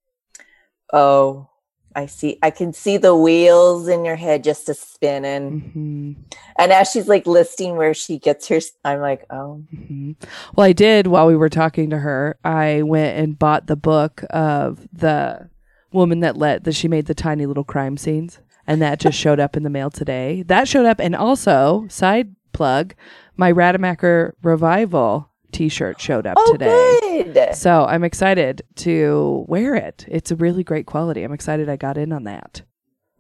[0.93, 1.49] oh,
[1.95, 2.39] I see.
[2.43, 5.61] I can see the wheels in your head just a spinning.
[5.61, 6.13] hmm
[6.59, 10.13] And as she's like listing where she gets her, I'm like, oh, hmm
[10.55, 12.39] Well, I did while we were talking to her.
[12.45, 15.51] I went and bought the book of the
[15.93, 19.41] woman that let that she made the tiny little crime scenes, and that just showed
[19.41, 20.43] up in the mail today.
[20.43, 22.95] That showed up, and also side plug,
[23.37, 27.33] my Rademacher revival T-shirt showed up oh, today.
[27.33, 27.55] good.
[27.55, 30.05] So I'm excited to wear it.
[30.09, 31.23] It's a really great quality.
[31.23, 32.63] I'm excited I got in on that.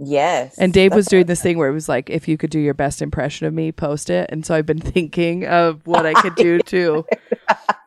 [0.02, 0.56] Yes.
[0.58, 2.72] And Dave was doing this thing where it was like, if you could do your
[2.72, 4.30] best impression of me, post it.
[4.30, 7.04] And so I've been thinking of what I could do to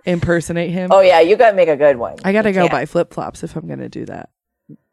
[0.06, 0.90] impersonate him.
[0.92, 2.18] Oh yeah, you gotta make a good one.
[2.24, 4.30] I got to You go can't- buy flip flops if I'm going to do that.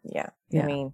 [0.02, 0.30] Yeah.
[0.48, 0.62] Yeah.
[0.62, 0.92] I mean,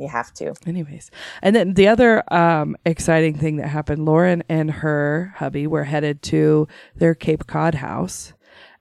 [0.00, 0.54] you have to.
[0.66, 1.10] Anyways.
[1.42, 6.22] And then the other um, exciting thing that happened Lauren and her hubby were headed
[6.22, 6.66] to
[6.96, 8.32] their Cape Cod house.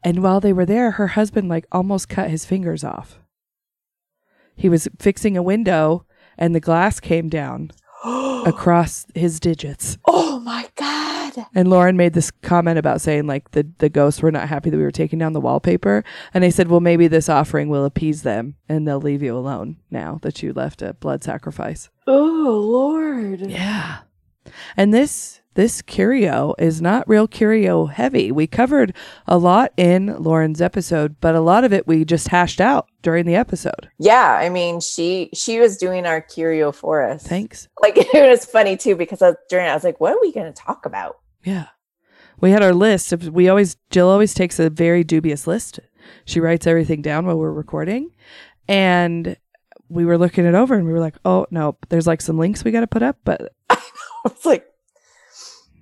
[0.04, 3.20] And while they were there, her husband like almost cut his fingers off.
[4.56, 6.06] He was fixing a window
[6.38, 7.72] and the glass came down
[8.46, 9.98] across his digits.
[10.08, 11.46] Oh my god.
[11.54, 14.78] And Lauren made this comment about saying like the, the ghosts were not happy that
[14.78, 16.04] we were taking down the wallpaper.
[16.34, 19.78] And I said, well, maybe this offering will appease them and they'll leave you alone
[19.92, 21.90] now that you left a blood sacrifice.
[22.08, 23.42] Oh Lord.
[23.42, 24.00] Yeah.
[24.78, 28.32] And this this curio is not real curio heavy.
[28.32, 28.96] We covered
[29.28, 33.26] a lot in Lauren's episode, but a lot of it we just hashed out during
[33.26, 33.90] the episode.
[33.98, 37.24] Yeah, I mean, she she was doing our curio for us.
[37.24, 37.68] Thanks.
[37.82, 40.52] Like it was funny too because I, during I was like, "What are we going
[40.52, 41.68] to talk about?" Yeah.
[42.42, 43.12] We had our list.
[43.26, 45.80] We always Jill always takes a very dubious list.
[46.26, 48.12] She writes everything down while we're recording.
[48.68, 49.36] And
[49.90, 52.64] we were looking it over and we were like, "Oh, no, there's like some links
[52.64, 53.78] we got to put up, but I
[54.24, 54.66] was like,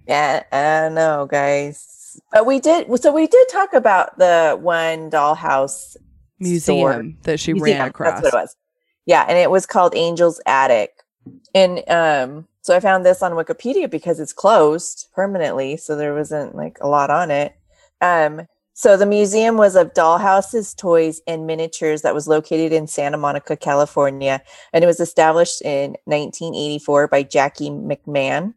[0.08, 2.88] "Yeah, I know, guys." But we did.
[3.02, 5.96] So we did talk about the one dollhouse
[6.40, 7.80] museum that she museum.
[7.80, 8.56] ran across." That's what it was.
[9.06, 10.92] Yeah, and it was called Angel's Attic.
[11.54, 16.56] And um, so I found this on Wikipedia because it's closed permanently, so there wasn't
[16.56, 17.56] like a lot on it.
[18.02, 23.18] Um, so the museum was of dollhouses, toys, and miniatures that was located in Santa
[23.18, 24.40] Monica, California,
[24.72, 28.54] and it was established in 1984 by Jackie McMahon.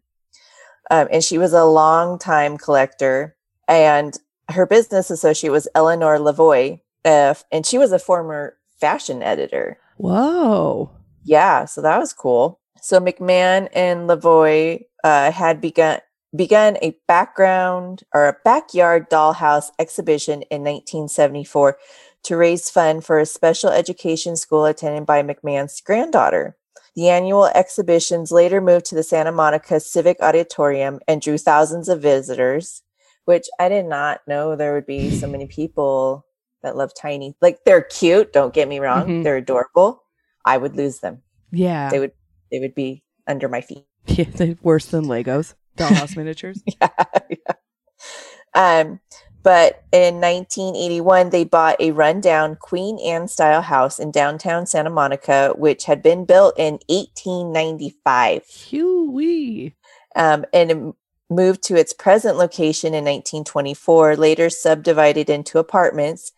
[0.91, 3.37] Um, and she was a longtime collector,
[3.69, 4.19] and
[4.51, 9.79] her business associate was Eleanor Lavoie, uh, and she was a former fashion editor.
[9.97, 10.91] Whoa.
[11.25, 12.61] Yeah, so that was cool.
[12.83, 16.01] So McMahon and Lavoie uh, had begun
[16.35, 21.77] begun a background or a backyard dollhouse exhibition in 1974
[22.23, 26.57] to raise fund for a special education school attended by McMahon's granddaughter.
[26.97, 32.03] The annual exhibitions later moved to the Santa Monica Civic Auditorium and drew thousands of
[32.03, 32.83] visitors,
[33.25, 36.27] which I did not know there would be so many people
[36.62, 37.37] that love tiny.
[37.41, 39.25] Like they're cute, don't get me wrong, Mhm.
[39.25, 40.03] they're adorable.
[40.45, 41.23] I would lose them.
[41.53, 41.91] Yeah.
[41.91, 42.12] They would
[42.51, 43.87] they would be under my feet.
[44.07, 45.55] yeah they're worse than Legos.
[45.77, 46.62] Dollhouse miniatures.
[46.81, 46.89] yeah,
[47.31, 48.81] yeah.
[48.81, 49.01] Um,
[49.43, 55.53] but in 1981, they bought a rundown Queen Anne style house in downtown Santa Monica,
[55.57, 59.75] which had been built in 1895 Huey.
[60.17, 60.95] um, and
[61.31, 66.33] moved to its present location in 1924, later subdivided into apartments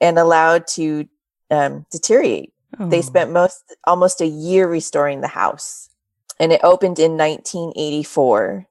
[0.00, 1.06] and allowed to
[1.50, 2.52] um, deteriorate.
[2.78, 3.02] They Oh.
[3.02, 5.90] spent most almost a year restoring the house.
[6.40, 8.66] And it opened in 1984.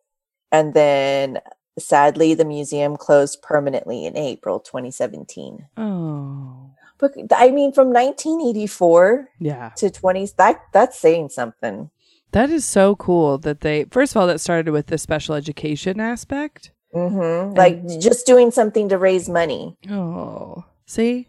[0.52, 1.40] And then
[1.82, 5.66] sadly the museum closed permanently in April 2017.
[5.78, 6.70] Oh.
[6.98, 9.70] But I mean from 1984 Yeah.
[9.78, 11.90] to 20 that that's saying something.
[12.32, 16.00] That is so cool that they first of all that started with the special education
[16.00, 16.72] aspect.
[16.94, 19.78] hmm Like just doing something to raise money.
[19.90, 20.66] Oh.
[20.86, 21.28] See?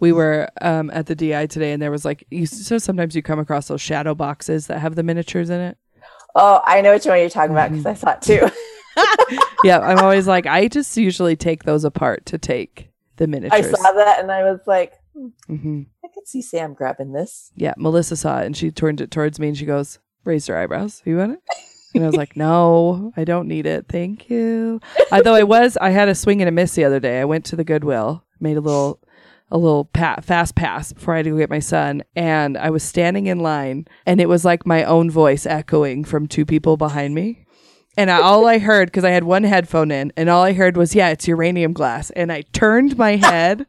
[0.00, 3.22] We were um, at the DI today and there was like you so sometimes you
[3.22, 5.78] come across those shadow boxes that have the miniatures in it.
[6.34, 8.50] Oh, I know which one you're talking about because I saw it too.
[9.64, 13.74] yeah, I'm always like I just usually take those apart to take the miniatures.
[13.74, 17.50] I saw that and I was like, hmm, hmm I could see Sam grabbing this.
[17.56, 20.56] Yeah, Melissa saw it and she turned it towards me and she goes, raised her
[20.56, 21.02] eyebrows.
[21.04, 21.40] You want it?
[21.94, 23.86] And I was like, no, I don't need it.
[23.88, 24.80] Thank you.
[25.12, 27.20] Although I was, I had a swing and a miss the other day.
[27.20, 29.00] I went to the Goodwill, made a little,
[29.50, 32.02] a little pa- fast pass before I had to go get my son.
[32.16, 36.26] And I was standing in line and it was like my own voice echoing from
[36.26, 37.43] two people behind me.
[37.96, 40.76] And I, all I heard, because I had one headphone in, and all I heard
[40.76, 42.10] was, yeah, it's uranium glass.
[42.10, 43.66] And I turned my head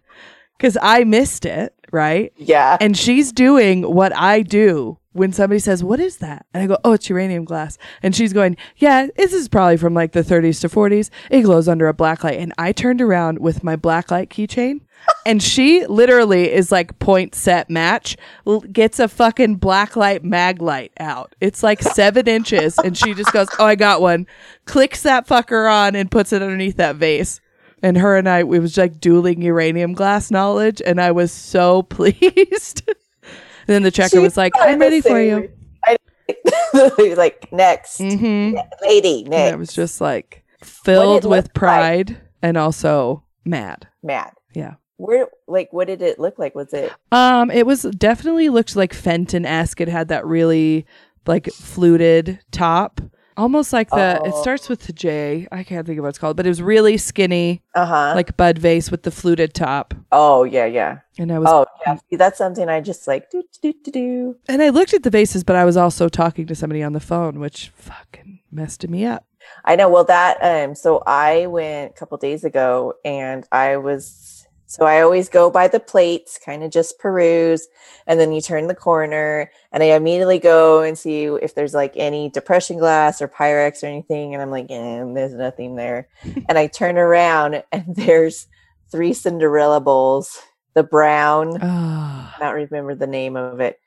[0.58, 2.34] because I missed it, right?
[2.38, 2.78] Yeah.
[2.82, 6.78] and she's doing what I do when somebody says, "What is that?" and I go,
[6.84, 10.60] "Oh, it's uranium glass," and she's going, "Yeah, this is probably from like the 30s
[10.62, 11.10] to 40s.
[11.30, 14.82] It glows under a black light." And I turned around with my black light keychain,
[15.26, 18.16] and she literally is like point set match,
[18.48, 21.36] l- gets a fucking black light mag light out.
[21.42, 24.28] It's like seven inches, and she just goes, "Oh, I got one."
[24.66, 27.42] Clicks that fucker on and puts it underneath that vase.
[27.84, 31.82] And her and I, we was like dueling uranium glass knowledge, and I was so
[31.90, 32.84] pleased.
[32.88, 35.50] And then the checker She was like, "I'm ready for you."
[35.86, 35.98] I-
[37.18, 38.58] like next, Mm-hmm.
[38.82, 39.54] lady, And next.
[39.54, 41.54] I was just like filled with like?
[41.54, 43.88] pride and also mad.
[44.02, 44.32] mad.
[44.56, 44.76] Yeah.
[44.98, 46.56] Where, like, what did it look like?
[46.56, 46.92] Was it?
[47.12, 49.82] Um, it was definitely looked like Fenton esque.
[49.82, 50.86] It had that really
[51.26, 53.02] like fluted top,
[53.36, 54.22] almost like the.
[54.24, 54.42] It Oh.
[54.42, 55.48] starts with the J.
[55.52, 58.14] I can't think of what it's called, but it was really skinny, Uh huh.
[58.16, 59.94] like bud vase with the fluted top.
[60.14, 61.00] oh yeah, yeah.
[61.18, 61.98] And I was Oh yeah.
[62.10, 64.36] See, that's something I just like do do do do.
[64.48, 67.00] And I looked at the vases, but I was also talking to somebody on the
[67.02, 69.26] phone, which fucking messed me up.
[69.64, 69.90] I know.
[69.90, 70.74] Well, that um.
[70.76, 74.25] So I went a couple days ago, and I was.
[74.68, 77.68] So I always go by the plates, kind of just peruse,
[78.08, 81.94] and then you turn the corner, and I immediately go and see if there's like
[81.96, 86.08] any depression glass or Pyrex or anything, and I'm like, eh, there's nothing there,
[86.50, 88.48] and I turn around, and there's
[88.92, 90.40] three Cinderella bowls,
[90.74, 92.36] the brown, Ah.
[92.36, 93.80] I don't remember the name of it,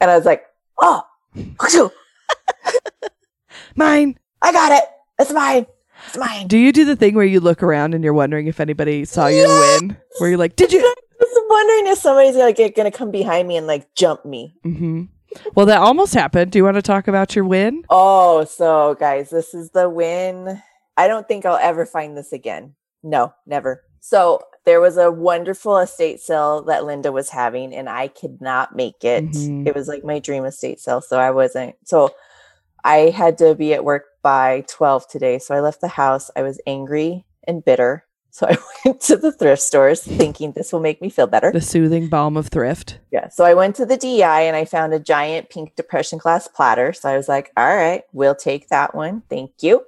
[0.00, 0.44] and I was like,
[0.80, 1.02] oh,
[3.76, 4.18] Mine.
[4.40, 4.84] I got it,
[5.18, 5.66] it's mine,
[6.06, 6.46] it's mine.
[6.48, 9.26] Do you do the thing where you look around and you're wondering if anybody saw
[9.26, 9.80] your Yes!
[9.80, 9.96] win?
[10.18, 10.80] Where you're like, did you?
[10.84, 14.54] I was wondering if somebody's like gonna come behind me and like jump me.
[14.64, 15.04] Mm-hmm.
[15.54, 16.52] Well, that almost happened.
[16.52, 17.84] Do you want to talk about your win?
[17.88, 20.60] Oh, so guys, this is the win.
[20.96, 22.74] I don't think I'll ever find this again.
[23.02, 23.82] No, never.
[24.00, 28.76] So there was a wonderful estate sale that Linda was having, and I could not
[28.76, 29.24] make it.
[29.24, 29.66] Mhm.
[29.66, 31.76] It was like my dream estate sale, so I wasn't.
[31.84, 32.10] So
[32.84, 35.38] I had to be at work by 12 today.
[35.38, 36.30] So I left the house.
[36.36, 38.04] I was angry and bitter.
[38.30, 41.52] So I went to the thrift stores thinking this will make me feel better.
[41.52, 42.98] The soothing balm of thrift.
[43.10, 43.28] Yeah.
[43.28, 46.92] So I went to the DI and I found a giant pink depression glass platter.
[46.92, 49.22] So I was like, all right, we'll take that one.
[49.28, 49.84] Thank you.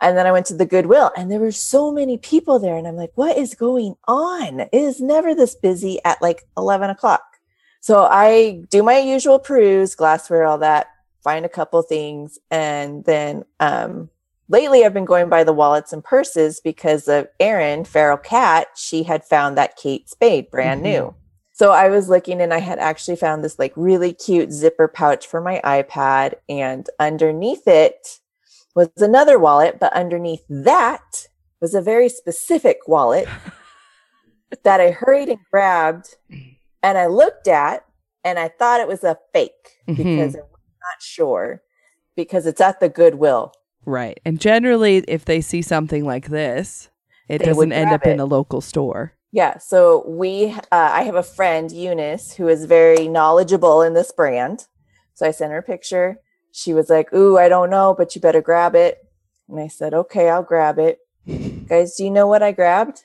[0.00, 2.76] And then I went to the Goodwill and there were so many people there.
[2.76, 4.60] And I'm like, what is going on?
[4.60, 7.22] It is never this busy at like 11 o'clock.
[7.80, 10.86] So I do my usual peruse, glassware, all that,
[11.22, 12.38] find a couple things.
[12.50, 14.10] And then um,
[14.48, 18.68] lately I've been going by the wallets and purses because of Erin, Feral Cat.
[18.76, 20.84] She had found that Kate Spade brand Mhm.
[20.84, 21.14] new.
[21.52, 25.26] So I was looking and I had actually found this like really cute zipper pouch
[25.26, 26.34] for my iPad.
[26.48, 28.18] And underneath it
[28.74, 31.28] was another wallet, but underneath that
[31.60, 33.28] was a very specific wallet
[34.64, 36.16] that I hurried and grabbed
[36.82, 37.84] and I looked at
[38.24, 39.96] and I thought it was a fake Mhm.
[39.96, 40.42] because I'm
[40.90, 41.62] not sure
[42.16, 43.52] because it's at the Goodwill.
[43.84, 44.20] Right.
[44.24, 46.88] And generally, if they see something like this,
[47.28, 49.14] it They doesn't end up in a local store.
[49.32, 54.12] Yeah, so we uh, I have a friend Eunice who is very knowledgeable in this
[54.12, 54.66] brand.
[55.14, 56.18] So I sent her a picture.
[56.52, 58.98] She was like, "Ooh, I don't know, but you better grab it."
[59.48, 60.98] And I said, "Okay, I'll grab it."
[61.68, 63.04] Guys, do you know what I grabbed?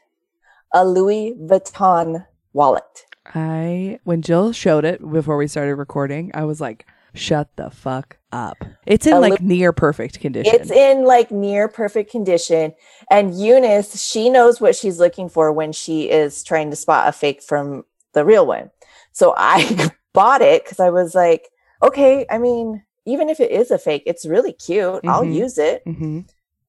[0.74, 3.06] A Louis Vuitton wallet.
[3.34, 6.86] I when Jill showed it before we started recording, I was like,
[7.18, 10.54] "Shut the fuck up!" It's in A like near perfect condition.
[10.56, 12.74] It's in like near perfect condition.
[13.12, 17.12] And Eunice, she knows what she's looking for when she is trying to spot a
[17.12, 17.84] fake from
[18.14, 18.72] the real one.
[19.12, 21.50] So I bought it because I was like,
[21.84, 25.02] okay, I mean, even if it is a fake, it's really cute.
[25.06, 25.34] I'll Mhm.
[25.34, 25.82] use it.
[25.86, 26.22] hmm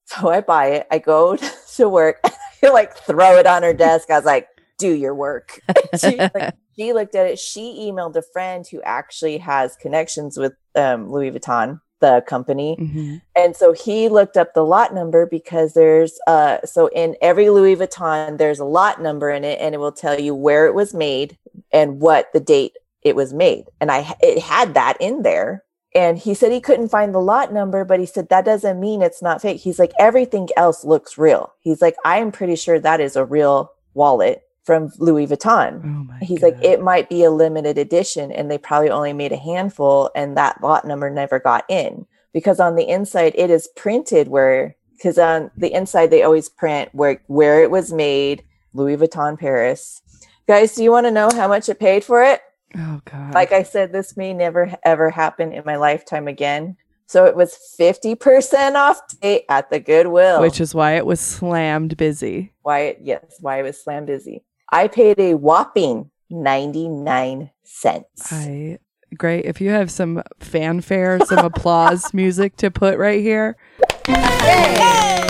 [0.06, 0.86] So I buy it.
[0.90, 1.36] I go
[1.76, 2.20] to work.
[2.62, 4.10] I like throw it on her desk.
[4.10, 4.48] I was like,
[4.78, 5.60] do your work.
[6.00, 7.38] she, like, she looked at it.
[7.38, 12.76] She emailed a friend who actually has connections with um, Louis Vuitton, the company.
[12.78, 17.50] hmm And so he looked up the lot number because there's uh so in every
[17.50, 20.74] Louis Vuitton there's a lot number in it and it will tell you where it
[20.74, 21.36] was made
[21.72, 23.66] and what the date it was made.
[23.80, 25.64] And I it had that in there.
[25.94, 29.02] And he said he couldn't find the lot number, but he said that doesn't mean
[29.02, 29.60] it's not fake.
[29.60, 31.52] He's like everything else looks real.
[31.58, 36.04] He's like I am pretty sure that is a real wallet from Louis Vuitton Oh
[36.04, 36.18] my.
[36.20, 36.46] he's God.
[36.54, 40.36] like it might be a limited edition and they probably only made a handful and
[40.36, 42.04] that lot number never got in
[42.34, 46.90] because on the inside it is printed where because on the inside they always print
[46.92, 50.02] where where it was made louis vuitton paris
[50.46, 52.42] guys do you want to know how much it paid for it
[52.76, 53.32] Oh god.
[53.32, 56.76] like i said this may never ever happen in my lifetime again
[57.10, 61.96] so it was 50% off date at the goodwill which is why it was slammed
[61.96, 62.52] busy.
[62.62, 68.78] why it yes why it was slammed busy i paid a whopping 99 cents I
[69.16, 69.44] great.
[69.46, 73.56] If you have some fanfare, some applause music to put right here,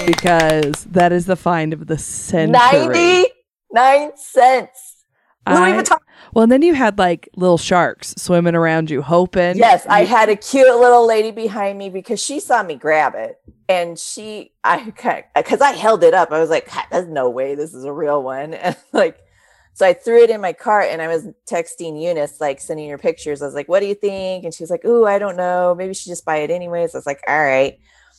[0.06, 3.26] because that is the find of the century.
[3.72, 4.94] 99 cents.
[5.46, 5.98] Louis Vuitton.
[6.34, 9.56] Well, and then you had like little sharks swimming around you, hoping.
[9.56, 13.38] Yes, I had a cute little lady behind me because she saw me grab it.
[13.70, 14.82] And she, I,
[15.34, 18.22] because I held it up, I was like, there's no way this is a real
[18.22, 18.54] one.
[18.62, 19.18] And like,
[19.78, 22.98] so I threw it in my cart and I was texting Eunice, like sending her
[22.98, 23.40] pictures.
[23.40, 24.42] I was like, what do you think?
[24.44, 25.72] And she's like, ooh, I don't know.
[25.78, 26.96] Maybe she just buy it anyways.
[26.96, 27.78] I was like, all right.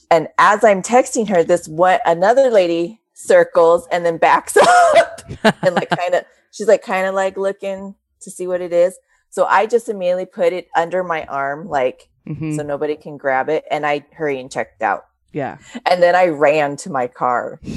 [0.09, 4.55] And as I'm texting her, this what another lady circles and then backs
[4.95, 5.21] up
[5.61, 8.97] and like kind of she's like kind of like looking to see what it is.
[9.29, 12.55] So I just immediately put it under my arm, like Mhm.
[12.55, 15.05] so nobody can grab it, and I hurry and checked out.
[15.33, 15.57] yeah.
[15.89, 17.59] And then I ran to my car.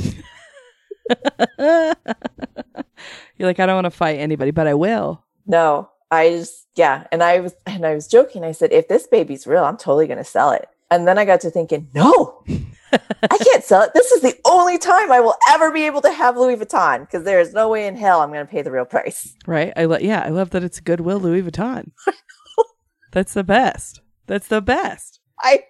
[3.42, 5.24] You're like, I don't want to fight anybody, but I will.
[5.48, 8.44] No, I just yeah, and I was and I was joking.
[8.44, 10.68] I said, if this baby's real, I'm totally gonna sell it.
[10.92, 13.94] And then I got to thinking, no, I can't sell it.
[13.94, 17.24] This is the only time I will ever be able to have Louis Vuitton because
[17.24, 19.34] there is no way in hell I'm gonna pay the real price.
[19.44, 19.72] Right?
[19.76, 21.90] I lo- yeah, I love that it's Goodwill Louis Vuitton.
[23.10, 24.02] That's the best.
[24.28, 25.18] That's the best.
[25.40, 25.64] I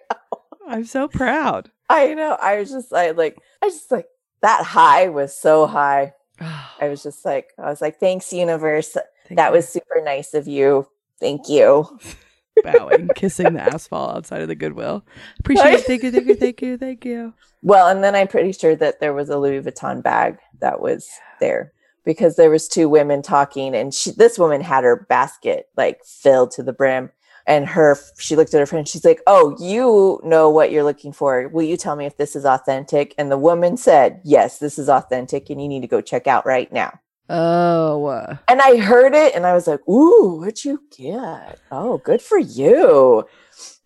[0.67, 1.71] I'm so proud.
[1.89, 2.37] I know.
[2.39, 4.05] I was just I like I just like
[4.43, 6.13] that high was so high.
[6.81, 8.95] I was just like I was like, thanks, universe.
[9.27, 9.55] Thank That you.
[9.55, 10.87] was super nice of you.
[11.19, 11.87] Thank you.
[12.63, 15.03] bowing, kissing the asphalt outside of the Goodwill.
[15.39, 15.85] Appreciate it.
[15.85, 17.33] Thank you, thank you, thank you, thank you.
[17.65, 21.07] Well, and then I'm pretty sure that there was a Louis Vuitton bag that was
[21.39, 21.71] there
[22.03, 26.51] because there was two women talking, and she, this woman had her basket like filled
[26.51, 27.09] to the brim,
[27.45, 28.87] and her she looked at her friend.
[28.87, 31.47] She's like, "Oh, you know what you're looking for.
[31.49, 34.89] Will you tell me if this is authentic?" And the woman said, "Yes, this is
[34.89, 36.99] authentic, and you need to go check out right now."
[37.29, 41.59] Oh, And I heard it, and I was like, "Ooh, what'd you get?
[41.71, 43.25] Oh, good for you!"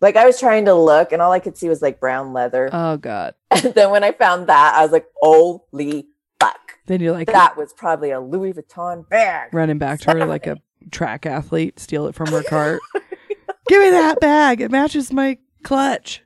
[0.00, 2.68] Like I was trying to look, and all I could see was like brown leather.
[2.72, 3.34] oh God.
[3.50, 6.06] And then when I found that, I was like, holy
[6.40, 6.58] fuck.
[6.86, 9.52] Then you're like That was probably a Louis Vuitton bag.
[9.52, 10.56] running back to her like a
[10.90, 12.80] track athlete, steal it from her cart.
[13.68, 14.60] Give me that bag.
[14.60, 16.22] It matches my clutch.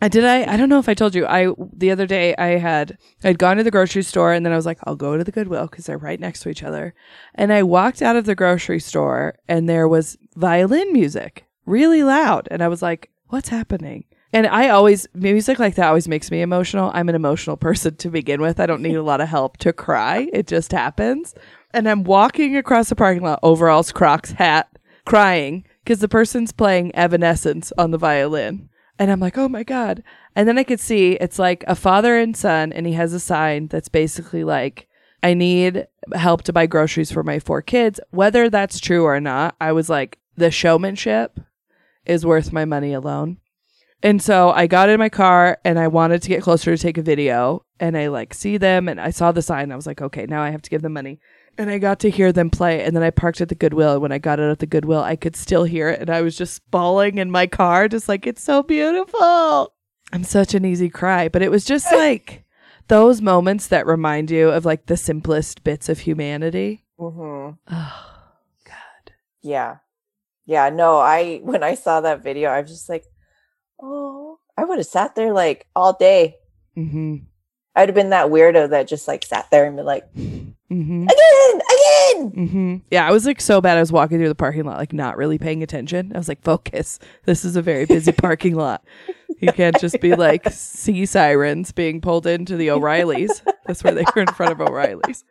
[0.00, 1.26] I did I I don't know if I told you.
[1.26, 4.56] I the other day I had I'd gone to the grocery store and then I
[4.56, 6.94] was like, I'll go to the Goodwill because they're right next to each other.
[7.34, 12.48] And I walked out of the grocery store and there was violin music really loud.
[12.50, 14.04] And I was like, what's happening?
[14.32, 16.90] And I always music like that always makes me emotional.
[16.94, 18.60] I'm an emotional person to begin with.
[18.60, 20.28] I don't need a lot of help to cry.
[20.32, 21.34] It just happens.
[21.72, 24.68] And I'm walking across the parking lot, overalls, Crocs, hat,
[25.06, 28.68] crying because the person's playing Evanescence on the violin.
[28.98, 30.02] And I'm like, oh my God.
[30.36, 33.18] And then I could see it's like a father and son, and he has a
[33.20, 34.86] sign that's basically like,
[35.22, 38.00] I need help to buy groceries for my four kids.
[38.10, 41.40] Whether that's true or not, I was like, the showmanship
[42.04, 43.38] is worth my money alone.
[44.02, 46.98] And so I got in my car and I wanted to get closer to take
[46.98, 47.64] a video.
[47.80, 49.72] And I like see them and I saw the sign.
[49.72, 51.18] I was like, okay, now I have to give them money.
[51.58, 52.84] And I got to hear them play.
[52.84, 53.94] And then I parked at the Goodwill.
[53.94, 56.00] And when I got out at the Goodwill, I could still hear it.
[56.00, 59.74] And I was just bawling in my car, just like, it's so beautiful.
[60.12, 61.28] I'm such an easy cry.
[61.28, 62.44] But it was just like
[62.86, 66.84] those moments that remind you of like the simplest bits of humanity.
[66.98, 67.56] Mm-hmm.
[67.74, 68.10] Oh,
[68.64, 69.12] God.
[69.42, 69.78] Yeah.
[70.46, 70.70] Yeah.
[70.70, 73.04] No, I, when I saw that video, I was just like,
[73.82, 76.36] oh, I would have sat there like all day.
[76.76, 77.16] Mm-hmm.
[77.74, 80.08] I'd have been that weirdo that just like sat there and been like,
[80.70, 81.04] Mm-hmm.
[81.04, 82.30] again, again.
[82.32, 82.76] Mm-hmm.
[82.90, 83.78] Yeah, I was like so bad.
[83.78, 86.12] I was walking through the parking lot, like not really paying attention.
[86.14, 86.98] I was like, focus.
[87.24, 88.84] This is a very busy parking lot.
[89.40, 93.42] You can't just be like sea sirens being pulled into the O'Reillys.
[93.66, 95.24] That's where they were in front of O'Reillys.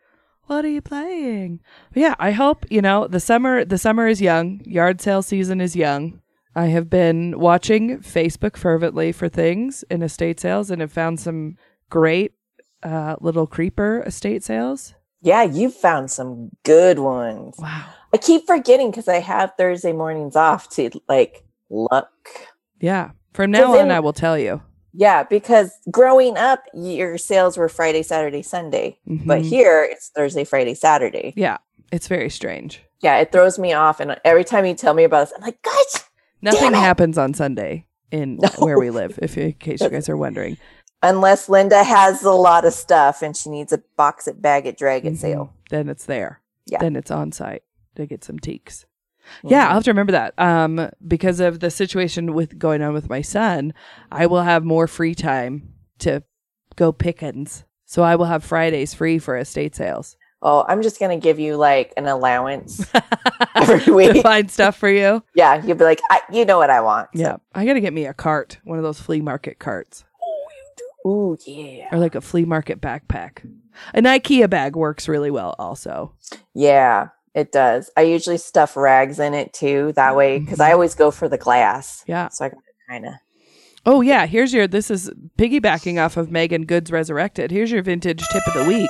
[0.46, 1.60] What are you playing?
[1.94, 3.66] But yeah, I hope you know the summer.
[3.66, 4.62] The summer is young.
[4.64, 6.22] Yard sale season is young.
[6.56, 11.58] I have been watching Facebook fervently for things in estate sales and have found some
[11.90, 12.32] great
[12.82, 14.96] uh, little creeper estate sales.
[15.22, 17.56] Yeah, you found some good ones.
[17.58, 17.86] Wow.
[18.14, 22.10] I keep forgetting because I have Thursday mornings off to like look.
[22.80, 23.12] Yeah.
[23.34, 24.62] From now on, in- I will tell you.
[24.94, 28.98] Yeah, because growing up, your sales were Friday, Saturday, Sunday.
[29.06, 29.46] But Mhm.
[29.46, 31.34] here it's Thursday, Friday, Saturday.
[31.36, 31.58] yeah,
[31.92, 32.82] it's very strange.
[33.02, 34.00] Yeah, it throws me off.
[34.00, 36.04] And every time you tell me about this, I'm like, gosh,
[36.42, 38.50] Nothing happens on Sunday in No.
[38.60, 40.58] where we live, if in case you guys are wondering.
[41.04, 44.78] Unless Linda has a lot of stuff and she needs a box at bag at
[44.78, 45.18] drag at Mhm.
[45.18, 45.54] sale.
[45.70, 46.42] Then it's there.
[46.66, 46.80] Yeah.
[46.80, 47.64] Then it's on site
[47.96, 48.86] to get some teaks.
[49.44, 50.34] Yeah, I'll have to remember that.
[50.38, 53.74] Um, because of the situation with going on with my son,
[54.12, 56.24] I will have more free time to
[56.78, 57.66] go pickings.
[57.86, 60.16] So I will have Fridays free for estate sales.
[60.42, 62.86] Oh, I'm just gonna give you like an allowance
[63.56, 64.14] every week.
[64.14, 65.24] to find stuff for you.
[65.34, 67.10] yeah, you'll be like, I, you know what I want.
[67.16, 67.36] So- Yeah.
[67.56, 70.04] I got to get me a cart, one of those flea market carts.
[71.08, 71.88] Ooh, yeah.
[71.92, 73.50] or like a flea market backpack.
[73.94, 76.14] An IKEA bag works really well also.
[76.54, 77.90] Yeah, it does.
[77.96, 79.94] I usually stuff rags in it too.
[79.96, 80.46] That way, mm-hmm.
[80.46, 82.04] because I always go for the glass.
[82.08, 82.30] Yeah.
[82.30, 82.52] So I
[82.90, 83.14] kind of.
[83.86, 87.52] Oh yeah, here's your this is piggybacking off of Megan Goods Resurrected.
[87.52, 88.90] Here's your vintage tip of the week.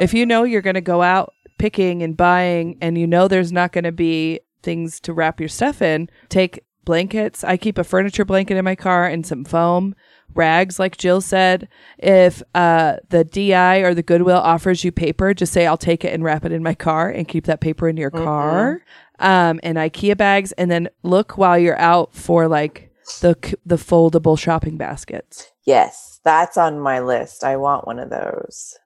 [0.00, 3.52] If you know you're going to go out picking and buying and you know there's
[3.52, 7.44] not going to be things to wrap your stuff in, take blankets.
[7.44, 9.94] I keep a furniture blanket in my car and some foam,
[10.34, 11.68] rags like Jill said.
[11.98, 16.12] If uh the DI or the Goodwill offers you paper, just say I'll take it
[16.14, 18.82] and wrap it in my car and keep that paper in your car.
[19.18, 22.90] Um and IKEA bags and then look while you're out for like
[23.20, 23.36] the
[23.66, 25.50] the foldable shopping baskets.
[25.64, 27.44] Yes, that's on my list.
[27.44, 28.76] I want one of those.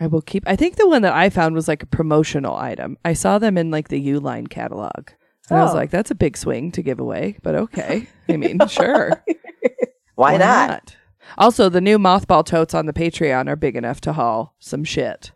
[0.00, 0.44] I will keep.
[0.46, 2.96] I think the one that I found was like a promotional item.
[3.04, 5.08] I saw them in like the Uline catalog,
[5.50, 5.74] and I was Oh.
[5.76, 8.06] like, "That's a big swing to give away," but okay.
[8.28, 9.24] I mean, sure,
[10.18, 10.96] Why, not?
[11.36, 15.30] Also, the new mothball totes on the Patreon are big enough to haul some shit.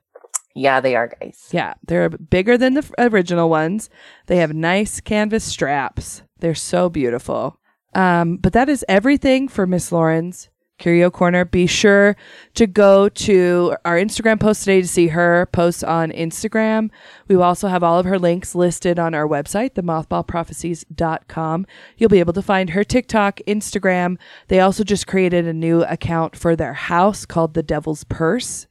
[0.56, 1.48] Yeah, they are, guys.
[1.52, 3.88] Yeah, they're bigger than the original ones.
[4.26, 6.22] They have nice canvas straps.
[6.40, 7.60] They're so beautiful.
[7.94, 10.48] Um, but that is everything for Miss Lauren's
[10.82, 11.44] Curio Corner.
[11.44, 12.16] Be sure
[12.54, 16.90] to go to our Instagram post today to see her posts on Instagram.
[17.28, 21.66] We will also have all of her links listed on our website, themothballprophecies.com.
[21.96, 24.18] You'll be able to find her TikTok, Instagram.
[24.48, 28.66] They also just created a new account for their house called The Devil's Purse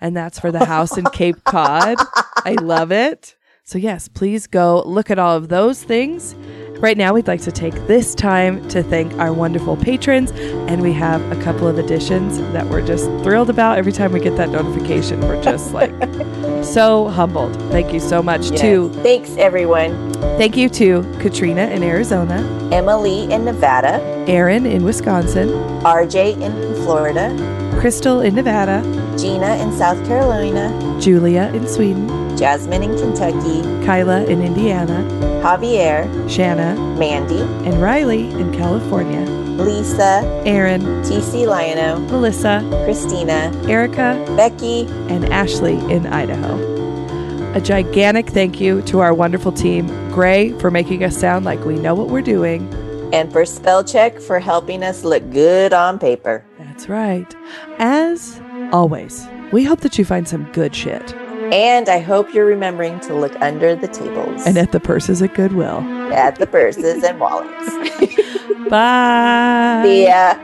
[0.00, 1.96] and that's for the house in Cape Cod.
[2.44, 3.34] I love it.
[3.64, 6.36] So, yes, please go look at all of those things.
[6.78, 10.92] Right now, we'd like to take this time to thank our wonderful patrons, and we
[10.92, 13.78] have a couple of additions that we're just thrilled about.
[13.78, 15.90] Every time we get that notification, we're just like
[16.64, 17.56] so humbled.
[17.72, 18.60] Thank you so much Yes.
[18.60, 20.12] to Thanks, everyone.
[20.38, 22.36] thank you to Katrina in Arizona,
[22.72, 23.98] Emily in Nevada,
[24.28, 25.48] Aaron in Wisconsin,
[25.82, 27.30] RJ in Florida,
[27.80, 28.82] Crystal in Nevada,
[29.16, 30.70] Gina in South Carolina,
[31.00, 32.06] Julia in Sweden,
[32.36, 35.02] Jasmine in Kentucky, Kyla in Indiana,
[35.42, 39.20] Javier, Shanna, Mandy, and Riley in California.
[39.56, 46.76] Lisa, Aaron, TC Liono, Melissa, Christina, Erica, Becky, and Ashley in Idaho.
[47.54, 51.76] A gigantic thank you to our wonderful team, Gray, for making us sound like we
[51.76, 52.70] know what we're doing.
[53.14, 56.44] and for spell check for helping us look good on paper.
[56.58, 57.34] That's right.
[57.78, 58.40] As
[58.72, 61.14] always, we hope that you find some good shit
[61.46, 61.52] Mm-hmm.
[61.52, 65.34] And I hope you're remembering to look under the tables And at the purses at
[65.34, 65.80] Goodwill.
[66.12, 67.70] at the purses and wallets.
[68.70, 69.82] Bye.
[69.84, 70.34] See ya.